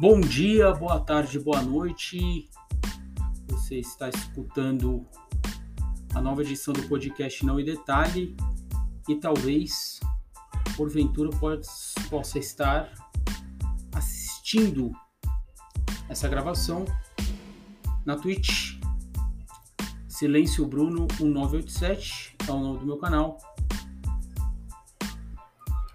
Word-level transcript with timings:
Bom 0.00 0.18
dia, 0.18 0.72
boa 0.72 0.98
tarde, 0.98 1.38
boa 1.38 1.60
noite. 1.60 2.48
Você 3.48 3.80
está 3.80 4.08
escutando 4.08 5.06
a 6.14 6.22
nova 6.22 6.40
edição 6.40 6.72
do 6.72 6.88
podcast 6.88 7.44
Não 7.44 7.60
em 7.60 7.64
Detalhe 7.66 8.34
e 9.06 9.16
talvez, 9.16 10.00
porventura, 10.74 11.28
possa 12.08 12.38
estar 12.38 12.90
assistindo 13.94 14.90
essa 16.08 16.26
gravação 16.30 16.86
na 18.06 18.16
Twitch. 18.16 18.80
Silêncio 20.08 20.66
Bruno 20.66 21.06
1987 21.20 22.36
é 22.48 22.50
o 22.50 22.58
nome 22.58 22.78
do 22.78 22.86
meu 22.86 22.96
canal. 22.96 23.36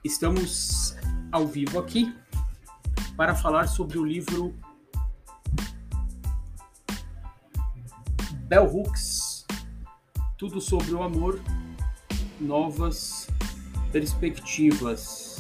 Estamos 0.04 0.96
ao 1.32 1.48
vivo 1.48 1.80
aqui 1.80 2.14
para 3.16 3.34
falar 3.34 3.68
sobre 3.68 3.98
o 3.98 4.06
livro 4.06 4.54
Bell 8.48 8.66
Hooks, 8.66 9.46
Tudo 10.38 10.60
sobre 10.60 10.94
o 10.94 11.02
Amor, 11.02 11.40
Novas 12.40 13.28
Perspectivas. 13.92 15.36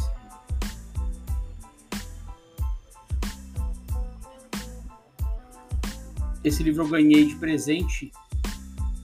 Esse 6.43 6.63
livro 6.63 6.83
eu 6.83 6.87
ganhei 6.87 7.25
de 7.25 7.35
presente 7.35 8.11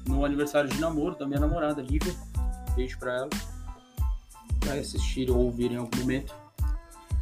no 0.07 0.23
aniversário 0.23 0.69
de 0.69 0.79
namoro 0.79 1.17
da 1.17 1.27
minha 1.27 1.39
namorada, 1.39 1.81
Lívia. 1.81 2.15
Beijo 2.75 2.97
para 2.99 3.17
ela. 3.17 3.29
Vai 4.65 4.79
assistir 4.79 5.29
ou 5.29 5.37
ouvir 5.37 5.71
em 5.71 5.77
algum 5.77 5.97
momento. 5.97 6.33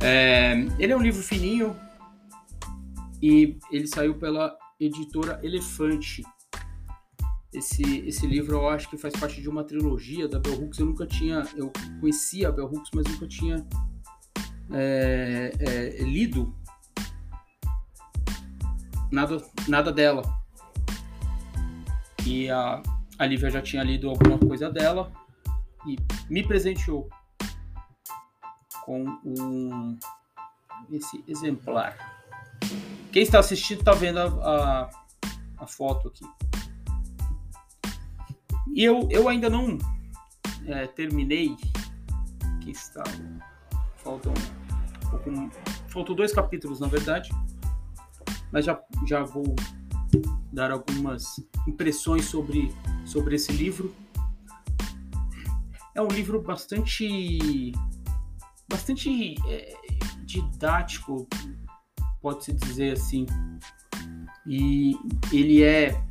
É, 0.02 0.53
ele 0.78 0.94
é 0.94 0.97
um 0.97 1.02
livro 1.02 1.22
fininho 1.22 1.75
e 3.22 3.58
ele 3.72 3.88
saiu 3.88 4.16
pela 4.16 4.58
editora 4.80 5.39
Elefante. 5.44 6.23
Esse, 7.52 7.83
esse 8.08 8.27
livro 8.27 8.58
eu 8.58 8.70
acho 8.70 8.89
que 8.89 8.97
faz 8.97 9.14
parte 9.16 9.42
de 9.42 9.50
uma 9.50 9.64
trilogia 9.64 10.27
da 10.27 10.39
Bell 10.39 10.61
Hooks. 10.61 10.80
Eu 10.80 10.86
nunca 10.86 11.05
tinha, 11.05 11.44
eu 11.55 11.72
conhecia 12.00 12.47
a 12.47 12.52
Bell 12.52 12.67
Hooks, 12.67 12.92
mas 12.94 13.05
nunca 13.08 13.27
tinha 13.27 13.66
é, 14.72 15.52
é, 15.59 16.03
lido 16.03 16.55
nada, 19.11 19.44
nada 19.67 19.92
dela. 19.92 20.22
E 22.25 22.50
a, 22.50 22.81
a 23.17 23.25
Lívia 23.25 23.50
já 23.50 23.61
tinha 23.61 23.83
lido 23.83 24.09
alguma 24.09 24.38
coisa 24.38 24.70
dela 24.70 25.11
e 25.88 25.97
me 26.30 26.45
presenteou 26.45 27.09
com 28.89 29.05
um, 29.23 29.99
esse 30.91 31.23
exemplar. 31.27 31.95
Quem 33.11 33.21
está 33.21 33.37
assistindo 33.37 33.81
está 33.81 33.91
vendo 33.91 34.17
a, 34.17 34.25
a, 34.25 34.89
a, 35.59 35.67
foto 35.67 36.07
aqui. 36.07 36.25
E 38.73 38.83
eu, 38.83 39.07
eu 39.11 39.29
ainda 39.29 39.47
não 39.47 39.77
é, 40.65 40.87
terminei. 40.87 41.55
Aqui 42.55 42.71
está. 42.71 43.03
Faltam, 43.97 44.33
um, 45.27 45.51
faltam 45.89 46.15
dois 46.15 46.33
capítulos, 46.33 46.79
na 46.79 46.87
verdade. 46.87 47.29
Mas 48.51 48.65
já, 48.65 48.81
já 49.05 49.21
vou 49.23 49.55
dar 50.51 50.71
algumas 50.71 51.39
impressões 51.67 52.25
sobre, 52.25 52.73
sobre 53.05 53.35
esse 53.35 53.51
livro. 53.51 53.93
É 55.93 56.01
um 56.01 56.07
livro 56.07 56.41
bastante 56.41 57.71
bastante 58.69 59.35
é, 59.47 59.73
didático, 60.23 61.27
pode-se 62.21 62.53
dizer 62.53 62.93
assim. 62.93 63.25
E 64.45 64.95
ele 65.33 65.63
é. 65.63 66.02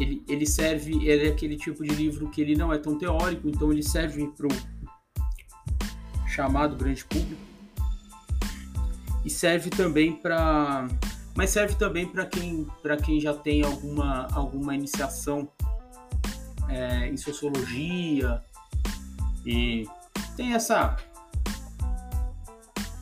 Ele, 0.00 0.24
ele 0.26 0.44
serve, 0.44 1.06
ele 1.06 1.28
é 1.28 1.30
aquele 1.30 1.56
tipo 1.56 1.84
de 1.84 1.94
livro 1.94 2.28
que 2.28 2.40
ele 2.40 2.56
não 2.56 2.72
é 2.72 2.78
tão 2.78 2.98
teórico, 2.98 3.48
então 3.48 3.70
ele 3.70 3.82
serve 3.82 4.26
para 4.28 4.48
o 4.48 4.50
chamado 6.26 6.74
grande 6.74 7.04
público. 7.04 7.40
E 9.24 9.30
serve 9.30 9.70
também 9.70 10.12
para. 10.12 10.88
Mas 11.36 11.50
serve 11.50 11.74
também 11.76 12.06
para 12.06 12.26
quem, 12.26 12.66
quem 13.04 13.20
já 13.20 13.34
tem 13.34 13.62
alguma, 13.62 14.28
alguma 14.32 14.74
iniciação 14.74 15.48
é, 16.68 17.08
em 17.08 17.16
sociologia 17.16 18.42
e 19.44 19.84
tem 20.36 20.54
essa 20.54 20.96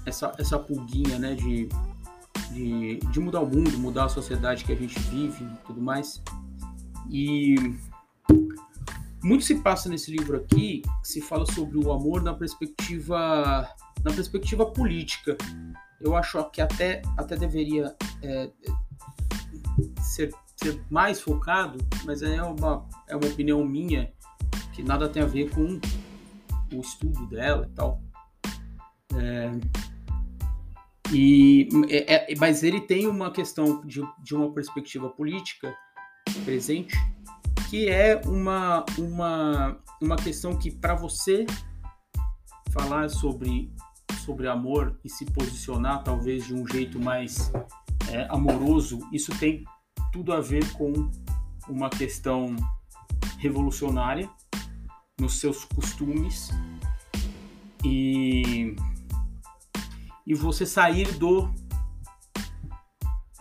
essa, 0.07 0.33
essa 0.39 0.59
pulguinha, 0.59 1.19
né, 1.19 1.35
de, 1.35 1.69
de, 2.53 2.99
de 2.99 3.21
mudar 3.21 3.41
o 3.41 3.47
mundo, 3.47 3.79
mudar 3.79 4.05
a 4.05 4.09
sociedade 4.09 4.65
que 4.65 4.73
a 4.73 4.77
gente 4.77 4.99
vive 4.99 5.45
e 5.45 5.67
tudo 5.67 5.81
mais. 5.81 6.23
E 7.11 7.57
muito 9.23 9.45
se 9.45 9.57
passa 9.57 9.89
nesse 9.89 10.11
livro 10.11 10.37
aqui, 10.37 10.83
que 11.03 11.09
se 11.09 11.21
fala 11.21 11.47
sobre 11.47 11.79
o 11.79 11.93
amor 11.93 12.23
na 12.23 12.35
perspectiva 12.35 13.69
na 14.05 14.13
perspectiva 14.13 14.67
política. 14.67 15.37
Eu 16.01 16.17
acho 16.17 16.43
que 16.51 16.61
até, 16.61 17.03
até 17.17 17.37
deveria 17.37 17.95
é, 18.21 18.51
ser, 20.01 20.35
ser 20.57 20.83
mais 20.91 21.21
focado, 21.21 21.79
mas 22.05 22.23
é 22.23 22.43
uma, 22.43 22.85
é 23.09 23.17
uma 23.17 23.27
opinião 23.27 23.65
minha 23.65 24.13
que 24.73 24.83
nada 24.83 25.09
tem 25.09 25.23
a 25.23 25.27
ver 25.27 25.51
com 25.51 25.81
o 26.75 26.81
estudo 26.81 27.27
dela 27.27 27.69
e 27.71 27.75
tal. 27.75 28.03
É, 29.15 29.53
e, 31.13 31.69
é, 31.91 32.33
é, 32.33 32.37
mas 32.37 32.63
ele 32.63 32.81
tem 32.81 33.07
uma 33.07 33.31
questão 33.31 33.87
de, 33.87 34.03
de 34.23 34.35
uma 34.35 34.51
perspectiva 34.53 35.11
política 35.11 35.77
presente, 36.45 36.95
que 37.69 37.89
é 37.89 38.21
uma, 38.25 38.85
uma, 38.99 39.79
uma 40.01 40.17
questão 40.17 40.57
que, 40.57 40.71
para 40.71 40.95
você 40.95 41.45
falar 42.71 43.11
sobre, 43.11 43.71
sobre 44.25 44.49
amor 44.49 44.99
e 45.05 45.09
se 45.09 45.27
posicionar, 45.27 46.03
talvez 46.03 46.47
de 46.47 46.55
um 46.55 46.67
jeito 46.67 46.99
mais 46.99 47.53
é, 48.11 48.27
amoroso, 48.31 48.99
isso 49.13 49.37
tem 49.39 49.65
tudo 50.13 50.33
a 50.33 50.41
ver 50.41 50.71
com 50.73 51.11
uma 51.69 51.91
questão 51.91 52.57
revolucionária 53.39 54.31
nos 55.21 55.39
seus 55.39 55.65
costumes. 55.65 56.51
E 57.85 58.77
e 60.27 60.35
você 60.35 60.65
sair 60.65 61.13
do 61.19 61.53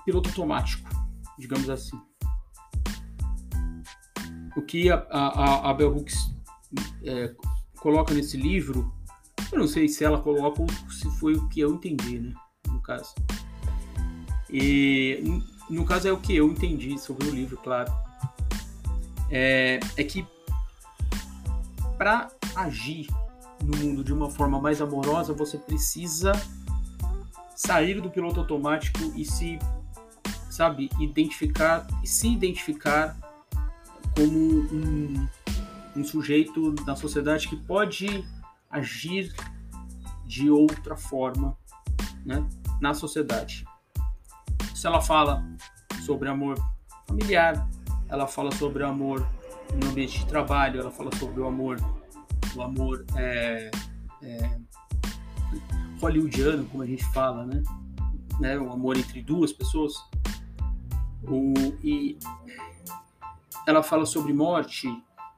piloto 0.05 0.29
automático, 0.29 0.89
digamos 1.37 1.69
assim. 1.69 1.99
O 4.55 4.61
que 4.61 4.89
a, 4.89 5.05
a, 5.09 5.69
a 5.69 5.73
Bell 5.73 5.95
Hooks 5.95 6.33
é, 7.03 7.33
coloca 7.77 8.13
nesse 8.13 8.37
livro, 8.37 8.91
eu 9.51 9.59
não 9.59 9.67
sei 9.67 9.87
se 9.87 10.03
ela 10.03 10.21
coloca 10.21 10.61
ou 10.61 10.69
se 10.89 11.09
foi 11.19 11.35
o 11.35 11.47
que 11.49 11.59
eu 11.59 11.73
entendi, 11.73 12.19
né? 12.19 12.33
No 12.67 12.81
caso. 12.81 13.13
E 14.49 15.23
no 15.69 15.85
caso 15.85 16.07
é 16.07 16.11
o 16.11 16.19
que 16.19 16.35
eu 16.35 16.49
entendi 16.49 16.99
sobre 16.99 17.27
o 17.27 17.31
livro, 17.31 17.57
claro. 17.57 17.91
É, 19.29 19.79
é 19.95 20.03
que 20.03 20.27
para 21.97 22.29
agir 22.55 23.07
no 23.63 23.77
mundo 23.77 24.03
de 24.03 24.11
uma 24.11 24.29
forma 24.29 24.59
mais 24.59 24.81
amorosa, 24.81 25.33
você 25.33 25.57
precisa 25.57 26.33
sair 27.65 28.01
do 28.01 28.09
piloto 28.09 28.39
automático 28.39 28.99
e 29.15 29.23
se, 29.23 29.59
sabe, 30.49 30.89
identificar, 30.99 31.85
se 32.03 32.27
identificar 32.27 33.15
como 34.15 34.35
um, 34.35 35.27
um 35.95 36.03
sujeito 36.03 36.73
na 36.87 36.95
sociedade 36.95 37.47
que 37.47 37.55
pode 37.55 38.25
agir 38.67 39.31
de 40.25 40.49
outra 40.49 40.97
forma 40.97 41.55
né, 42.25 42.43
na 42.81 42.95
sociedade. 42.95 43.63
Se 44.73 44.87
ela 44.87 44.99
fala 44.99 45.45
sobre 46.03 46.29
amor 46.29 46.57
familiar, 47.07 47.69
ela 48.09 48.25
fala 48.25 48.51
sobre 48.55 48.83
amor 48.83 49.23
no 49.75 49.87
ambiente 49.87 50.17
de 50.17 50.25
trabalho, 50.25 50.81
ela 50.81 50.91
fala 50.91 51.15
sobre 51.17 51.39
o 51.39 51.45
amor, 51.45 51.77
o 52.55 52.61
amor 52.63 53.05
é, 53.15 53.69
é, 54.23 54.57
hollywoodiano, 56.01 56.65
como 56.65 56.83
a 56.83 56.85
gente 56.85 57.05
fala, 57.13 57.45
né? 57.45 57.61
né? 58.39 58.57
O 58.57 58.71
amor 58.71 58.97
entre 58.97 59.21
duas 59.21 59.53
pessoas. 59.53 59.93
O, 61.23 61.53
e 61.83 62.17
ela 63.67 63.83
fala 63.83 64.05
sobre 64.07 64.33
morte, 64.33 64.87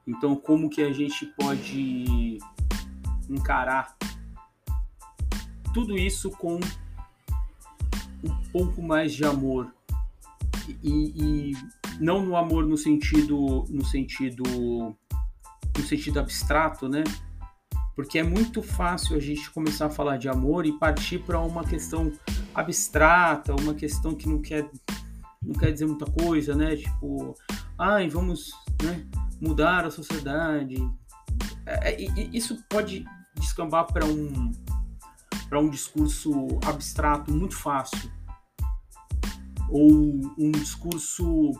então 0.06 0.34
como 0.34 0.70
que 0.70 0.82
a 0.82 0.92
gente 0.92 1.26
pode 1.38 2.38
encarar 3.28 3.94
tudo 5.74 5.96
isso 5.98 6.30
com 6.30 6.58
um 8.22 8.42
pouco 8.50 8.80
mais 8.82 9.12
de 9.12 9.24
amor 9.24 9.74
e, 10.82 11.52
e, 11.52 11.52
não 12.00 12.24
no 12.24 12.36
amor 12.36 12.64
no 12.64 12.76
sentido 12.76 13.64
no 13.68 13.84
sentido 13.84 14.42
no 15.76 15.82
sentido 15.84 16.20
abstrato, 16.20 16.88
né? 16.88 17.04
Porque 17.94 18.18
é 18.18 18.22
muito 18.22 18.62
fácil 18.62 19.16
a 19.16 19.20
gente 19.20 19.50
começar 19.50 19.86
a 19.86 19.90
falar 19.90 20.16
de 20.16 20.28
amor 20.28 20.66
e 20.66 20.72
partir 20.72 21.20
para 21.20 21.40
uma 21.40 21.64
questão 21.64 22.12
abstrata, 22.54 23.54
uma 23.54 23.74
questão 23.74 24.14
que 24.14 24.28
não 24.28 24.40
quer, 24.40 24.68
não 25.42 25.54
quer 25.54 25.72
dizer 25.72 25.86
muita 25.86 26.06
coisa, 26.06 26.54
né? 26.54 26.76
Tipo, 26.76 27.34
ai, 27.78 28.08
vamos 28.08 28.52
né, 28.82 29.06
mudar 29.40 29.84
a 29.84 29.90
sociedade. 29.90 30.76
É, 31.66 31.92
é 31.92 32.10
isso 32.32 32.62
pode 32.68 33.04
descambar 33.36 33.86
para 33.86 34.04
um 34.04 34.52
para 35.48 35.60
um 35.60 35.68
discurso 35.68 36.46
abstrato 36.66 37.32
muito 37.32 37.56
fácil 37.56 38.10
ou 39.68 39.90
um 40.38 40.50
discurso 40.50 41.52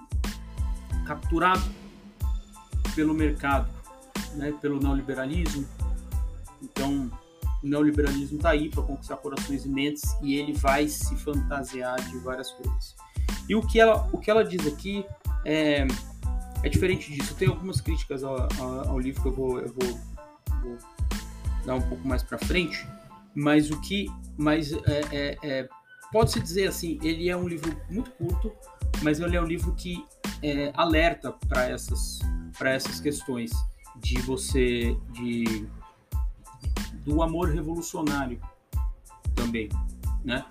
capturado 1.06 1.62
pelo 2.94 3.14
mercado, 3.14 3.68
né, 4.34 4.52
pelo 4.60 4.80
neoliberalismo. 4.80 5.66
Então, 6.64 7.10
o 7.62 7.66
neoliberalismo 7.66 8.36
está 8.36 8.50
aí 8.50 8.68
para 8.68 8.82
conquistar 8.82 9.16
corações 9.16 9.64
e 9.64 9.68
mentes 9.68 10.02
e 10.22 10.34
ele 10.36 10.52
vai 10.52 10.88
se 10.88 11.14
fantasiar 11.16 12.00
de 12.10 12.18
várias 12.18 12.50
coisas. 12.50 12.96
E 13.48 13.54
o 13.54 13.62
que 13.66 13.78
ela, 13.78 14.08
o 14.12 14.18
que 14.18 14.30
ela 14.30 14.44
diz 14.44 14.66
aqui 14.66 15.04
é, 15.44 15.86
é 16.62 16.68
diferente 16.68 17.12
disso. 17.12 17.34
Tem 17.34 17.48
algumas 17.48 17.80
críticas 17.80 18.24
ao, 18.24 18.48
ao, 18.88 18.98
livro 18.98 19.22
que 19.22 19.28
eu 19.28 19.32
vou, 19.32 19.60
eu 19.60 19.72
vou, 19.72 20.00
vou 20.62 20.78
dar 21.64 21.74
um 21.74 21.82
pouco 21.82 22.06
mais 22.06 22.22
para 22.22 22.38
frente, 22.38 22.86
mas 23.34 23.70
o 23.70 23.80
que, 23.80 24.06
mas 24.36 24.72
é, 24.72 25.00
é, 25.12 25.38
é 25.42 25.68
pode-se 26.12 26.40
dizer 26.40 26.68
assim, 26.68 26.98
ele 27.02 27.28
é 27.28 27.36
um 27.36 27.48
livro 27.48 27.74
muito 27.90 28.10
curto, 28.12 28.52
mas 29.02 29.20
ele 29.20 29.36
é 29.36 29.40
um 29.40 29.46
livro 29.46 29.74
que 29.74 30.04
é, 30.42 30.70
alerta 30.74 31.32
para 31.48 31.68
essas, 31.68 32.20
para 32.58 32.70
essas 32.70 33.00
questões 33.00 33.50
de 33.96 34.20
você, 34.22 34.96
de 35.10 35.66
do 37.04 37.22
amor 37.22 37.50
revolucionário 37.50 38.40
também, 39.34 39.68
né? 40.24 40.44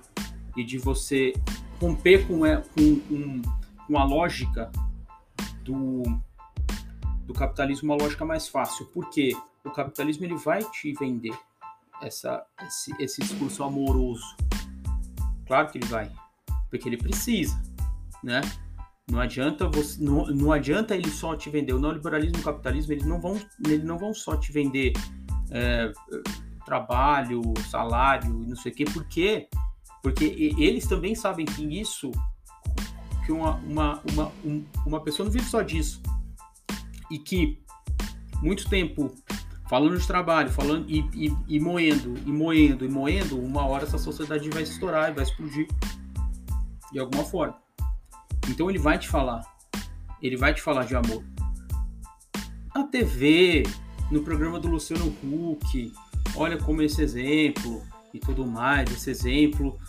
E 0.56 0.64
de 0.64 0.78
você 0.78 1.34
romper 1.82 2.28
com, 2.28 2.46
é, 2.46 2.58
com, 2.58 3.00
com, 3.02 3.42
com 3.88 3.98
a 3.98 4.04
lógica 4.04 4.72
do, 5.64 6.04
do 7.26 7.34
capitalismo, 7.34 7.92
uma 7.92 8.02
lógica 8.02 8.24
mais 8.24 8.48
fácil. 8.48 8.86
Porque 8.88 9.36
o 9.64 9.72
capitalismo 9.72 10.26
ele 10.26 10.36
vai 10.36 10.64
te 10.64 10.94
vender 10.94 11.36
essa, 12.02 12.46
esse, 12.62 12.94
esse 13.00 13.22
discurso 13.22 13.64
amoroso. 13.64 14.36
Claro 15.48 15.70
que 15.70 15.78
ele 15.78 15.88
vai, 15.88 16.12
porque 16.70 16.88
ele 16.88 16.98
precisa, 16.98 17.60
né? 18.24 18.42
Não 19.10 19.20
adianta 19.20 19.68
você, 19.68 20.02
não, 20.02 20.26
não 20.28 20.52
adianta 20.52 20.96
ele 20.96 21.10
só 21.10 21.36
te 21.36 21.50
vender. 21.50 21.74
O 21.74 21.80
neoliberalismo 21.80 22.38
e 22.38 22.40
o 22.40 22.44
capitalismo 22.44 22.94
eles 22.94 23.06
não 23.06 23.20
vão, 23.20 23.40
eles 23.66 23.84
não 23.84 23.98
vão 23.98 24.14
só 24.14 24.38
te 24.38 24.52
vender 24.52 24.94
é, 25.52 25.92
trabalho, 26.66 27.42
salário 27.70 28.44
e 28.44 28.48
não 28.48 28.56
sei 28.56 28.72
o 28.72 28.76
quê, 28.76 28.86
porque 28.86 29.48
porque 30.02 30.26
eles 30.58 30.86
também 30.86 31.16
sabem 31.16 31.46
que 31.46 31.64
isso 31.80 32.12
que 33.26 33.32
uma, 33.32 33.56
uma, 33.60 34.02
uma, 34.04 34.32
uma 34.86 35.00
pessoa 35.00 35.26
não 35.26 35.32
vive 35.32 35.46
só 35.46 35.62
disso 35.62 36.02
e 37.10 37.18
que 37.18 37.64
muito 38.42 38.68
tempo 38.70 39.16
falando 39.70 39.98
de 39.98 40.06
trabalho, 40.06 40.50
falando 40.50 40.90
e, 40.90 41.00
e, 41.14 41.36
e, 41.48 41.60
moendo, 41.60 42.16
e 42.26 42.32
moendo, 42.32 42.86
e 42.86 42.90
moendo, 42.90 43.40
uma 43.40 43.66
hora 43.66 43.86
essa 43.86 43.98
sociedade 43.98 44.50
vai 44.50 44.64
estourar 44.64 45.10
e 45.10 45.14
vai 45.14 45.24
explodir 45.24 45.68
de 46.92 47.00
alguma 47.00 47.24
forma. 47.24 47.58
Então 48.50 48.70
ele 48.70 48.78
vai 48.78 49.00
te 49.00 49.08
falar, 49.08 49.42
ele 50.22 50.36
vai 50.36 50.54
te 50.54 50.62
falar 50.62 50.84
de 50.84 50.96
amor. 50.96 51.24
Na 52.76 52.84
TV, 52.84 53.64
no 54.14 54.22
programa 54.24 54.60
do 54.60 54.68
Luciano 54.68 55.08
Huck, 55.24 55.92
olha 56.36 56.58
como 56.58 56.84
esse 56.84 57.02
exemplo 57.02 57.82
e 58.14 58.20
tudo 58.20 58.46
mais, 58.46 58.92
esse 58.92 59.10
exemplo 59.10 59.80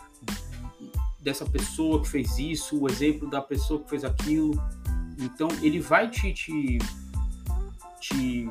dessa 1.21 1.45
pessoa 1.45 2.01
que 2.01 2.09
fez 2.09 2.39
isso, 2.39 2.81
o 2.81 2.89
exemplo 2.89 3.29
da 3.29 3.43
pessoa 3.43 3.83
que 3.83 3.91
fez 3.91 4.03
aquilo. 4.03 4.53
Então 5.19 5.49
ele 5.61 5.79
vai 5.79 6.11
te, 6.11 6.33
te, 6.33 6.79
te 8.01 8.49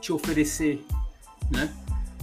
te 0.00 0.12
oferecer, 0.12 0.82
né? 1.50 1.74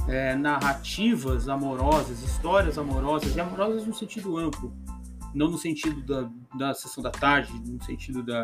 É, 0.07 0.35
narrativas 0.35 1.47
amorosas, 1.47 2.21
histórias 2.23 2.77
amorosas, 2.79 3.35
e 3.35 3.39
amorosas 3.39 3.85
no 3.85 3.93
sentido 3.93 4.37
amplo, 4.37 4.73
não 5.33 5.49
no 5.49 5.57
sentido 5.57 6.01
da, 6.01 6.29
da 6.57 6.73
sessão 6.73 7.01
da 7.01 7.11
tarde, 7.11 7.53
no 7.65 7.81
sentido 7.83 8.23
da, 8.23 8.41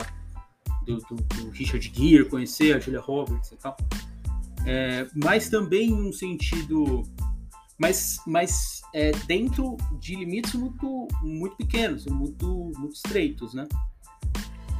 do, 0.89 1.15
do, 1.15 1.15
do 1.15 1.49
Richard 1.51 1.91
Gere, 1.93 2.25
conhecer 2.25 2.75
a 2.75 2.79
Julia 2.79 2.99
Roberts 2.99 3.51
e 3.51 3.55
tal, 3.57 3.77
é, 4.65 5.07
mas 5.23 5.49
também 5.49 5.91
no 5.91 6.11
sentido, 6.11 7.03
mas, 7.77 8.19
mas 8.25 8.81
é, 8.93 9.11
dentro 9.27 9.77
de 9.99 10.15
limites 10.15 10.53
muito, 10.53 11.07
muito 11.21 11.55
pequenos, 11.55 12.05
muito, 12.07 12.71
muito 12.77 12.95
estreitos, 12.95 13.53
né? 13.53 13.67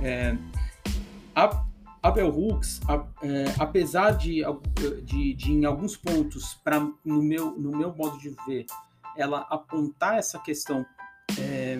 É, 0.02 0.36
a, 1.36 1.66
a 2.02 2.12
Bell 2.12 2.30
Hooks, 2.30 2.82
a, 2.88 3.06
é, 3.22 3.46
apesar 3.60 4.12
de, 4.12 4.42
de, 5.04 5.34
de, 5.34 5.52
em 5.52 5.66
alguns 5.66 5.96
pontos, 5.96 6.56
pra, 6.64 6.80
no, 7.06 7.22
meu, 7.22 7.52
no 7.58 7.78
meu 7.78 7.96
modo 7.96 8.18
de 8.18 8.36
ver, 8.48 8.66
ela 9.16 9.42
apontar 9.50 10.18
essa 10.18 10.40
questão 10.40 10.86
é, 11.38 11.78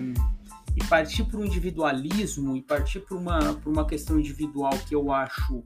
e 0.80 0.84
partir 0.86 1.24
para 1.24 1.38
o 1.38 1.44
individualismo 1.44 2.56
e 2.56 2.62
partir 2.62 3.00
para 3.00 3.16
uma, 3.16 3.38
uma 3.66 3.86
questão 3.86 4.18
individual 4.18 4.72
que 4.88 4.94
eu 4.94 5.12
acho 5.12 5.64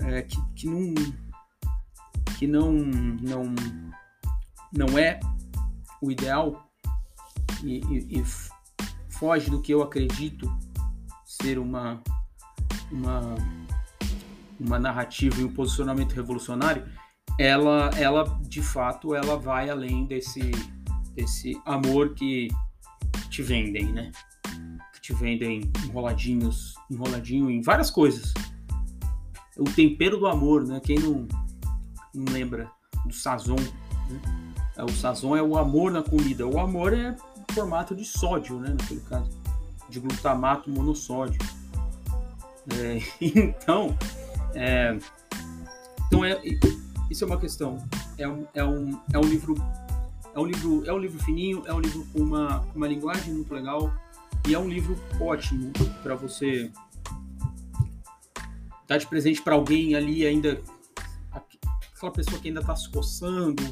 é, 0.00 0.22
que, 0.22 0.36
que, 0.54 0.66
não, 0.68 0.94
que 2.38 2.46
não, 2.46 2.72
não, 2.72 3.54
não 4.72 4.98
é 4.98 5.20
o 6.00 6.10
ideal 6.10 6.68
e, 7.62 7.80
e, 7.86 8.20
e 8.20 8.24
foge 9.08 9.50
do 9.50 9.62
que 9.62 9.72
eu 9.72 9.82
acredito 9.82 10.52
ser 11.24 11.58
uma, 11.58 12.02
uma 12.90 13.36
uma 14.58 14.78
narrativa 14.78 15.40
e 15.40 15.44
um 15.44 15.52
posicionamento 15.52 16.12
revolucionário, 16.12 16.86
ela, 17.38 17.90
ela 17.96 18.24
de 18.42 18.62
fato, 18.62 19.14
ela 19.14 19.36
vai 19.36 19.68
além 19.68 20.06
desse, 20.06 20.50
desse 21.14 21.60
amor 21.64 22.14
que 22.14 22.48
te 23.28 23.42
vendem, 23.42 23.86
né? 23.86 24.12
Te 25.04 25.12
vendem 25.12 25.70
enroladinhos, 25.84 26.76
enroladinho 26.90 27.50
em 27.50 27.60
várias 27.60 27.90
coisas. 27.90 28.32
O 29.54 29.64
tempero 29.64 30.16
do 30.16 30.26
amor, 30.26 30.66
né? 30.66 30.80
Quem 30.82 30.98
não, 30.98 31.28
não 32.14 32.32
lembra 32.32 32.70
do 33.04 33.12
sazon, 33.12 33.54
né? 33.54 34.20
É, 34.78 34.82
o 34.82 34.88
sazon 34.88 35.36
é 35.36 35.42
o 35.42 35.58
amor 35.58 35.92
na 35.92 36.02
comida. 36.02 36.46
O 36.46 36.58
amor 36.58 36.94
é 36.94 37.14
formato 37.52 37.94
de 37.94 38.02
sódio, 38.02 38.58
né? 38.58 38.70
Naquele 38.70 39.02
caso, 39.02 39.28
de 39.90 40.00
glutamato 40.00 40.70
monossódio. 40.70 41.38
É, 42.72 42.98
então, 43.20 43.94
é, 44.54 44.98
então 46.06 46.24
é, 46.24 46.40
isso 47.10 47.24
é 47.24 47.26
uma 47.26 47.38
questão. 47.38 47.76
É 48.16 48.26
um, 48.26 48.46
é 48.54 48.64
um, 48.64 48.98
é 49.12 49.18
um 49.18 49.24
livro 49.24 49.54
é 50.34 50.38
um 50.40 50.46
livro 50.46 50.82
é 50.86 50.92
um 50.94 50.98
livro 50.98 51.22
fininho, 51.22 51.62
é 51.66 51.74
um 51.74 51.80
livro 51.80 52.06
com 52.10 52.20
uma, 52.20 52.60
uma 52.74 52.88
linguagem 52.88 53.34
muito 53.34 53.52
legal 53.52 53.92
e 54.46 54.54
é 54.54 54.58
um 54.58 54.68
livro 54.68 54.96
ótimo 55.20 55.72
para 56.02 56.14
você 56.14 56.70
dar 58.86 58.98
de 58.98 59.06
presente 59.06 59.42
para 59.42 59.54
alguém 59.54 59.94
ali 59.94 60.26
ainda 60.26 60.60
aquela 61.94 62.12
pessoa 62.12 62.38
que 62.40 62.48
ainda 62.48 62.60
está 62.60 62.76
se 62.76 62.88
coçando, 62.90 63.62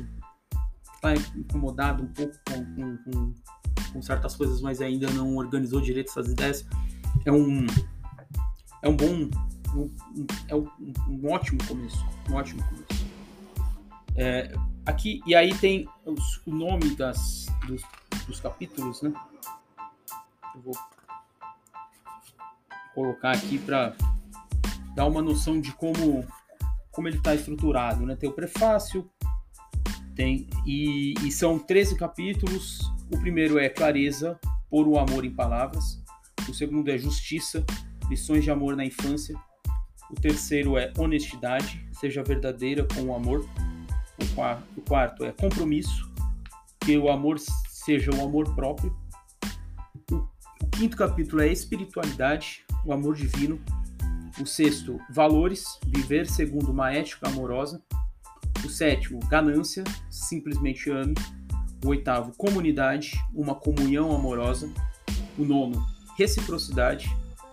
está 0.95 1.15
incomodado 1.37 2.03
um 2.03 2.07
pouco 2.07 2.35
com, 2.49 2.97
com, 2.97 3.35
com, 3.93 4.03
certas 4.03 4.35
coisas, 4.35 4.63
mas 4.63 4.81
ainda 4.81 5.11
não 5.11 5.37
organizou 5.37 5.81
direito 5.81 6.11
essas 6.11 6.29
ideias. 6.29 6.67
É 7.27 7.33
um 7.33 7.67
é 8.81 8.89
um 8.89 8.97
bom 8.97 9.29
um, 9.75 9.91
é 10.49 10.55
um, 10.55 10.69
um, 11.09 11.31
ótimo 11.31 11.59
começo. 11.67 12.05
Um 12.31 12.35
ótimo 12.35 12.63
começo. 12.65 13.07
É, 14.15 14.53
aqui, 14.85 15.21
e 15.27 15.35
aí 15.35 15.55
tem 15.55 15.89
os, 16.05 16.41
o 16.47 16.55
nome 16.55 16.95
das, 16.97 17.47
dos, 17.67 17.83
dos 18.27 18.41
capítulos, 18.41 19.03
né? 19.03 19.13
Vou 20.57 20.75
colocar 22.95 23.33
aqui 23.33 23.59
para 23.59 23.95
dar 24.95 25.07
uma 25.07 25.23
noção 25.23 25.61
de 25.61 25.73
como, 25.73 26.27
como 26.91 27.09
ele 27.09 27.17
está 27.17 27.35
estruturado. 27.35 28.05
Né? 28.05 28.17
Tem 28.17 28.29
o 28.29 28.33
prefácio, 28.33 29.11
tem 30.15 30.49
e, 30.67 31.15
e, 31.23 31.33
são 31.33 31.59
13 31.59 31.97
capítulos. 31.97 32.81
O 33.11 33.19
primeiro 33.19 33.59
é 33.59 33.69
Clareza, 33.69 34.39
por 34.71 34.87
o 34.87 34.99
amor 34.99 35.25
em 35.25 35.35
palavras. 35.35 36.03
O 36.49 36.55
segundo 36.55 36.91
é 36.91 36.99
Justiça, 36.99 37.65
lições 38.09 38.45
de 38.45 38.51
amor 38.51 38.77
na 38.77 38.85
infância. 38.85 39.35
O 40.11 40.15
terceiro 40.15 40.77
é 40.77 40.93
honestidade, 40.99 41.87
seja 41.93 42.23
verdadeira 42.23 42.87
com 42.95 43.03
o 43.03 43.15
amor. 43.15 43.49
O 44.21 44.35
quarto, 44.35 44.65
o 44.77 44.83
quarto 44.83 45.25
é 45.25 45.33
compromisso, 45.33 46.11
que 46.81 46.97
o 46.99 47.09
amor 47.09 47.39
seja 47.39 48.11
o 48.11 48.23
amor 48.23 48.55
próprio. 48.55 48.95
Quinto 50.83 50.97
capítulo 50.97 51.41
é 51.41 51.47
espiritualidade, 51.47 52.65
o 52.85 52.93
amor 52.93 53.15
divino. 53.15 53.61
O 54.41 54.45
sexto, 54.45 54.99
valores, 55.15 55.79
viver 55.87 56.27
segundo 56.27 56.73
uma 56.73 56.93
ética 56.93 57.29
amorosa. 57.29 57.81
O 58.65 58.69
sétimo, 58.69 59.21
ganância, 59.29 59.85
simplesmente 60.11 60.91
ame. 60.91 61.15
O 61.85 61.91
oitavo, 61.91 62.33
comunidade, 62.37 63.13
uma 63.33 63.55
comunhão 63.55 64.13
amorosa. 64.13 64.69
O 65.39 65.45
nono, 65.45 65.87
reciprocidade, 66.19 67.09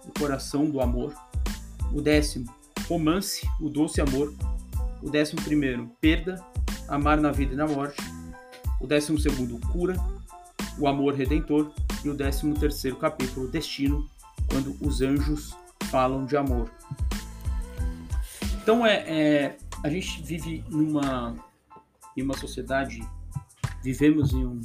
o 0.08 0.20
coração 0.20 0.68
do 0.68 0.82
amor. 0.82 1.14
O 1.94 2.02
décimo, 2.02 2.52
romance, 2.88 3.48
o 3.62 3.70
doce 3.70 4.02
amor. 4.02 4.34
O 5.04 5.12
décimo 5.12 5.40
primeiro, 5.44 5.88
perda, 6.02 6.44
amar 6.88 7.22
na 7.22 7.32
vida 7.32 7.54
e 7.54 7.56
na 7.58 7.68
morte. 7.68 8.02
O 8.82 8.88
décimo 8.88 9.20
segundo, 9.20 9.60
cura, 9.68 9.96
o 10.80 10.88
amor 10.88 11.14
redentor. 11.14 11.72
E 12.04 12.10
o 12.10 12.14
décimo 12.16 12.58
terceiro 12.58 12.96
capítulo, 12.96 13.48
destino, 13.50 14.10
quando 14.50 14.76
os 14.80 15.02
anjos 15.02 15.56
falam 15.86 16.26
de 16.26 16.38
amor. 16.38 16.72
Então 18.62 18.86
é, 18.86 19.04
é 19.08 19.58
a 19.84 19.90
gente 19.90 20.22
vive 20.22 20.64
numa 20.70 21.36
em 22.16 22.24
uma 22.24 22.38
sociedade, 22.38 23.02
vivemos 23.82 24.34
em, 24.34 24.46
um, 24.46 24.62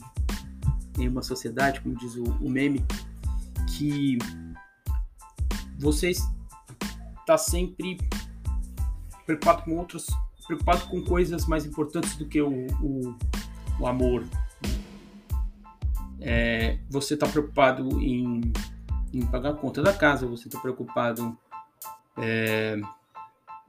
em 0.98 1.08
uma 1.08 1.22
sociedade, 1.22 1.80
como 1.80 1.94
diz 1.96 2.16
o, 2.16 2.24
o 2.24 2.50
meme, 2.50 2.84
que 3.76 4.18
você 5.78 6.10
está 6.10 7.38
sempre 7.38 7.98
preocupado 9.24 9.62
com 9.62 9.76
outras, 9.76 10.06
preocupado 10.46 10.86
com 10.88 11.02
coisas 11.02 11.46
mais 11.46 11.64
importantes 11.64 12.16
do 12.16 12.26
que 12.26 12.40
o, 12.40 12.66
o, 12.82 13.16
o 13.78 13.86
amor. 13.86 14.24
É, 16.26 16.78
você 16.88 17.12
está 17.12 17.28
preocupado 17.28 18.00
em, 18.00 18.40
em, 19.12 19.26
pagar 19.26 19.50
a 19.50 19.54
conta 19.54 19.82
da 19.82 19.92
casa, 19.92 20.26
você 20.26 20.48
está 20.48 20.58
preocupado 20.58 21.36
é, 22.16 22.80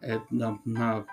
é, 0.01 0.21
na, 0.31 0.57
na, 0.65 1.03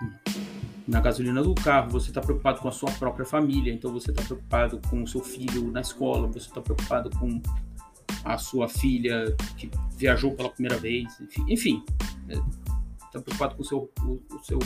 na, 0.87 1.01
gasolina 1.01 1.43
do 1.43 1.53
carro, 1.53 1.89
você 1.89 2.11
está 2.11 2.21
preocupado 2.21 2.61
com 2.61 2.69
a 2.69 2.71
sua 2.71 2.89
própria 2.91 3.25
família, 3.25 3.73
então 3.73 3.91
você 3.91 4.11
está 4.11 4.23
preocupado 4.23 4.79
com 4.89 5.03
o 5.03 5.07
seu 5.07 5.21
filho 5.21 5.69
na 5.69 5.81
escola, 5.81 6.27
você 6.27 6.47
está 6.47 6.61
preocupado 6.61 7.09
com 7.19 7.41
a 8.23 8.37
sua 8.37 8.69
filha 8.69 9.35
que 9.57 9.69
viajou 9.97 10.33
pela 10.35 10.49
primeira 10.49 10.77
vez, 10.77 11.21
enfim, 11.49 11.83
está 12.29 13.19
é, 13.19 13.21
preocupado 13.21 13.55
com 13.55 13.63
o 13.63 13.65
seu, 13.65 13.91
o, 14.01 14.21
o 14.33 14.39
seu 14.45 14.59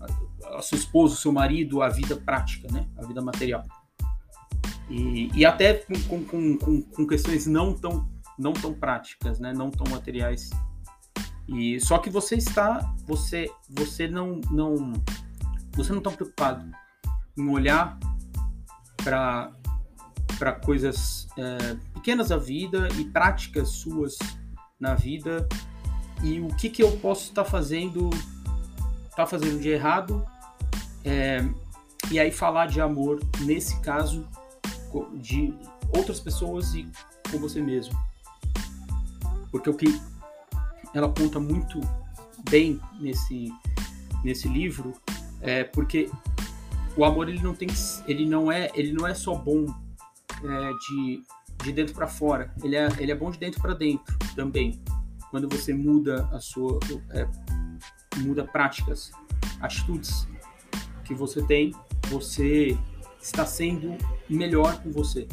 a, 0.00 0.58
a 0.58 0.62
sua 0.62 0.78
esposa, 0.78 1.12
o 1.12 1.18
seu 1.18 1.32
marido, 1.32 1.82
a 1.82 1.90
vida 1.90 2.16
prática, 2.16 2.66
né? 2.72 2.88
a 2.96 3.06
vida 3.06 3.20
material. 3.20 3.62
E, 4.88 5.30
e 5.34 5.46
até 5.46 5.74
com, 5.74 6.24
com, 6.24 6.58
com, 6.58 6.82
com, 6.82 7.06
questões 7.06 7.46
não 7.46 7.72
tão, 7.72 8.08
não 8.38 8.52
tão 8.52 8.74
práticas, 8.74 9.38
né? 9.38 9.52
não 9.52 9.70
tão 9.70 9.90
materiais. 9.90 10.50
E 11.48 11.80
só 11.80 11.98
que 11.98 12.10
você 12.10 12.36
está, 12.36 12.94
você, 13.06 13.50
você 13.68 14.08
não, 14.08 14.40
não, 14.50 14.92
você 15.72 15.90
não 15.90 15.98
está 15.98 16.10
preocupado 16.10 16.70
em 17.36 17.48
olhar 17.48 17.98
para 18.96 19.52
para 20.38 20.52
coisas 20.52 21.28
é, 21.38 21.76
pequenas 21.94 22.28
da 22.28 22.36
vida 22.36 22.88
e 22.98 23.04
práticas 23.04 23.68
suas 23.68 24.18
na 24.80 24.94
vida 24.94 25.48
e 26.24 26.40
o 26.40 26.48
que, 26.48 26.68
que 26.68 26.82
eu 26.82 26.90
posso 26.96 27.28
estar 27.28 27.44
tá 27.44 27.50
fazendo 27.50 28.10
tá 29.14 29.24
fazendo 29.26 29.60
de 29.60 29.68
errado 29.68 30.26
é, 31.04 31.44
e 32.10 32.18
aí 32.18 32.32
falar 32.32 32.66
de 32.66 32.80
amor 32.80 33.20
nesse 33.40 33.80
caso 33.80 34.26
de 35.14 35.54
outras 35.96 36.20
pessoas 36.20 36.74
e 36.74 36.88
com 37.30 37.38
você 37.38 37.60
mesmo 37.60 37.96
porque 39.50 39.70
o 39.70 39.74
que 39.74 40.00
ela 40.92 41.08
conta 41.08 41.38
muito 41.38 41.80
bem 42.50 42.80
nesse 43.00 43.48
nesse 44.22 44.48
livro 44.48 44.92
é 45.40 45.64
porque 45.64 46.10
o 46.96 47.04
amor 47.04 47.28
ele 47.28 47.42
não 47.42 47.54
tem 47.54 47.68
ele 48.06 48.26
não 48.26 48.50
é 48.50 48.70
ele 48.74 48.92
não 48.92 49.06
é 49.06 49.14
só 49.14 49.34
bom 49.34 49.66
é, 50.44 50.72
de, 50.72 51.22
de 51.62 51.72
dentro 51.72 51.94
para 51.94 52.06
fora, 52.06 52.52
ele 52.62 52.76
é, 52.76 52.88
ele 52.98 53.12
é 53.12 53.14
bom 53.14 53.30
de 53.30 53.38
dentro 53.38 53.60
para 53.60 53.74
dentro 53.74 54.16
também. 54.34 54.80
Quando 55.30 55.48
você 55.48 55.72
muda 55.72 56.28
a 56.32 56.38
sua 56.38 56.78
é, 57.10 57.26
muda 58.18 58.44
práticas, 58.44 59.10
atitudes 59.60 60.28
que 61.04 61.14
você 61.14 61.42
tem, 61.42 61.74
você 62.08 62.78
está 63.24 63.46
sendo 63.46 63.96
melhor 64.28 64.82
com 64.82 64.92
você. 64.92 65.26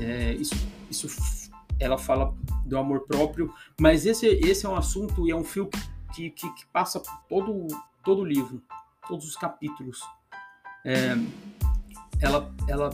É, 0.00 0.32
isso, 0.32 0.54
isso 0.90 1.50
ela 1.78 1.98
fala 1.98 2.34
do 2.64 2.78
amor 2.78 3.00
próprio, 3.00 3.52
mas 3.78 4.06
esse, 4.06 4.26
esse 4.26 4.64
é 4.64 4.68
um 4.68 4.76
assunto 4.76 5.26
e 5.26 5.30
é 5.30 5.36
um 5.36 5.44
fio 5.44 5.68
que, 6.14 6.30
que, 6.30 6.50
que 6.54 6.66
passa 6.66 7.02
todo 7.28 7.68
todo 8.02 8.22
o 8.22 8.24
livro, 8.24 8.62
todos 9.06 9.26
os 9.26 9.36
capítulos. 9.36 10.00
É, 10.86 11.12
ela, 12.18 12.50
ela 12.66 12.90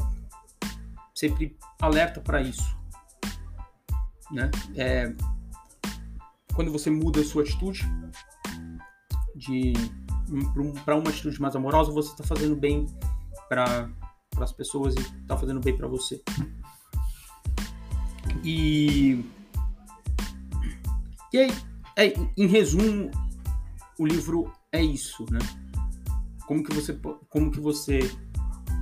sempre 1.15 1.57
alerta 1.81 2.21
para 2.21 2.43
isso. 2.43 2.77
Né? 4.33 4.51
É, 4.75 5.15
quando 6.57 6.73
você 6.73 6.91
muda 6.91 7.21
a 7.21 7.25
sua 7.25 7.45
atitude 7.45 7.85
de 9.37 9.75
para 10.85 10.97
uma 10.97 11.11
atitude 11.11 11.41
mais 11.41 11.55
amorosa, 11.55 11.93
você 11.93 12.11
está 12.11 12.25
fazendo 12.25 12.57
bem 12.57 12.87
para 13.49 13.89
as 14.39 14.53
pessoas 14.53 14.95
e 14.95 15.01
está 15.01 15.37
fazendo 15.37 15.61
bem 15.61 15.77
para 15.77 15.89
você. 15.89 16.23
E, 18.43 19.25
e 21.33 21.39
aí, 21.39 21.53
é, 21.97 22.13
em 22.37 22.47
resumo, 22.47 23.11
o 23.99 24.07
livro 24.07 24.53
é 24.73 24.83
isso, 24.83 25.25
né? 25.31 25.39
Como 26.47 26.63
que 26.63 26.75
você, 26.75 26.99
como 27.29 27.51
que 27.51 27.61
você 27.61 27.99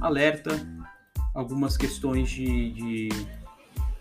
alerta 0.01 0.51
algumas 1.35 1.77
questões 1.77 2.31
de, 2.31 2.73
de... 2.73 3.09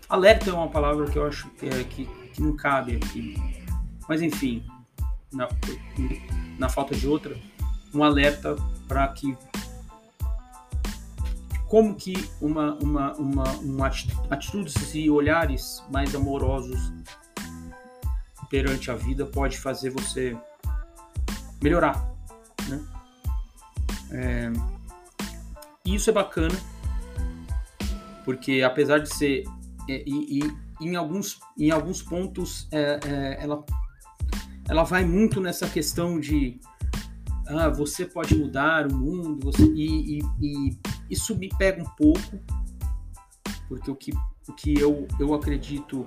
Alerta 0.08 0.50
é 0.50 0.52
uma 0.52 0.68
palavra 0.68 1.10
que 1.10 1.18
eu 1.18 1.26
acho 1.26 1.48
que, 1.50 1.66
é, 1.66 1.84
que, 1.84 2.04
que 2.04 2.42
não 2.42 2.54
cabe 2.56 2.96
aqui. 2.96 3.34
Mas 4.08 4.20
enfim, 4.20 4.64
na 6.58 6.68
falta 6.68 6.94
de 6.94 7.06
outra, 7.06 7.36
um 7.92 8.02
alerta 8.02 8.56
para 8.88 9.06
que 9.08 9.36
como 11.68 11.94
que 11.94 12.14
uma, 12.40 12.74
uma, 12.74 13.12
uma, 13.14 13.52
uma 13.54 13.90
atitudes 14.30 14.94
e 14.94 15.10
olhares 15.10 15.82
mais 15.90 16.14
amorosos 16.14 16.92
perante 18.48 18.90
a 18.90 18.94
vida 18.94 19.26
pode 19.26 19.58
fazer 19.58 19.90
você 19.90 20.36
melhorar, 21.60 22.08
né? 22.68 22.84
É, 24.12 24.52
isso 25.84 26.08
é 26.10 26.12
bacana, 26.12 26.54
porque 28.24 28.62
apesar 28.62 28.98
de 28.98 29.12
ser. 29.12 29.44
É, 29.88 30.04
e, 30.06 30.38
e, 30.38 30.64
em, 30.80 30.96
alguns, 30.96 31.40
em 31.58 31.70
alguns 31.70 32.02
pontos 32.02 32.68
é, 32.70 33.00
é, 33.04 33.42
ela, 33.42 33.64
ela 34.68 34.84
vai 34.84 35.04
muito 35.04 35.40
nessa 35.40 35.68
questão 35.68 36.18
de 36.18 36.60
ah, 37.46 37.68
você 37.68 38.06
pode 38.06 38.34
mudar 38.36 38.86
o 38.86 38.94
mundo, 38.94 39.38
você, 39.44 39.64
e, 39.64 40.18
e, 40.18 40.22
e, 40.40 40.78
isso 41.10 41.36
me 41.36 41.48
pega 41.58 41.82
um 41.82 41.90
pouco, 41.96 42.40
porque 43.68 43.90
o 43.90 43.94
que, 43.94 44.12
o 44.48 44.52
que 44.54 44.78
eu, 44.78 45.06
eu 45.20 45.34
acredito 45.34 46.02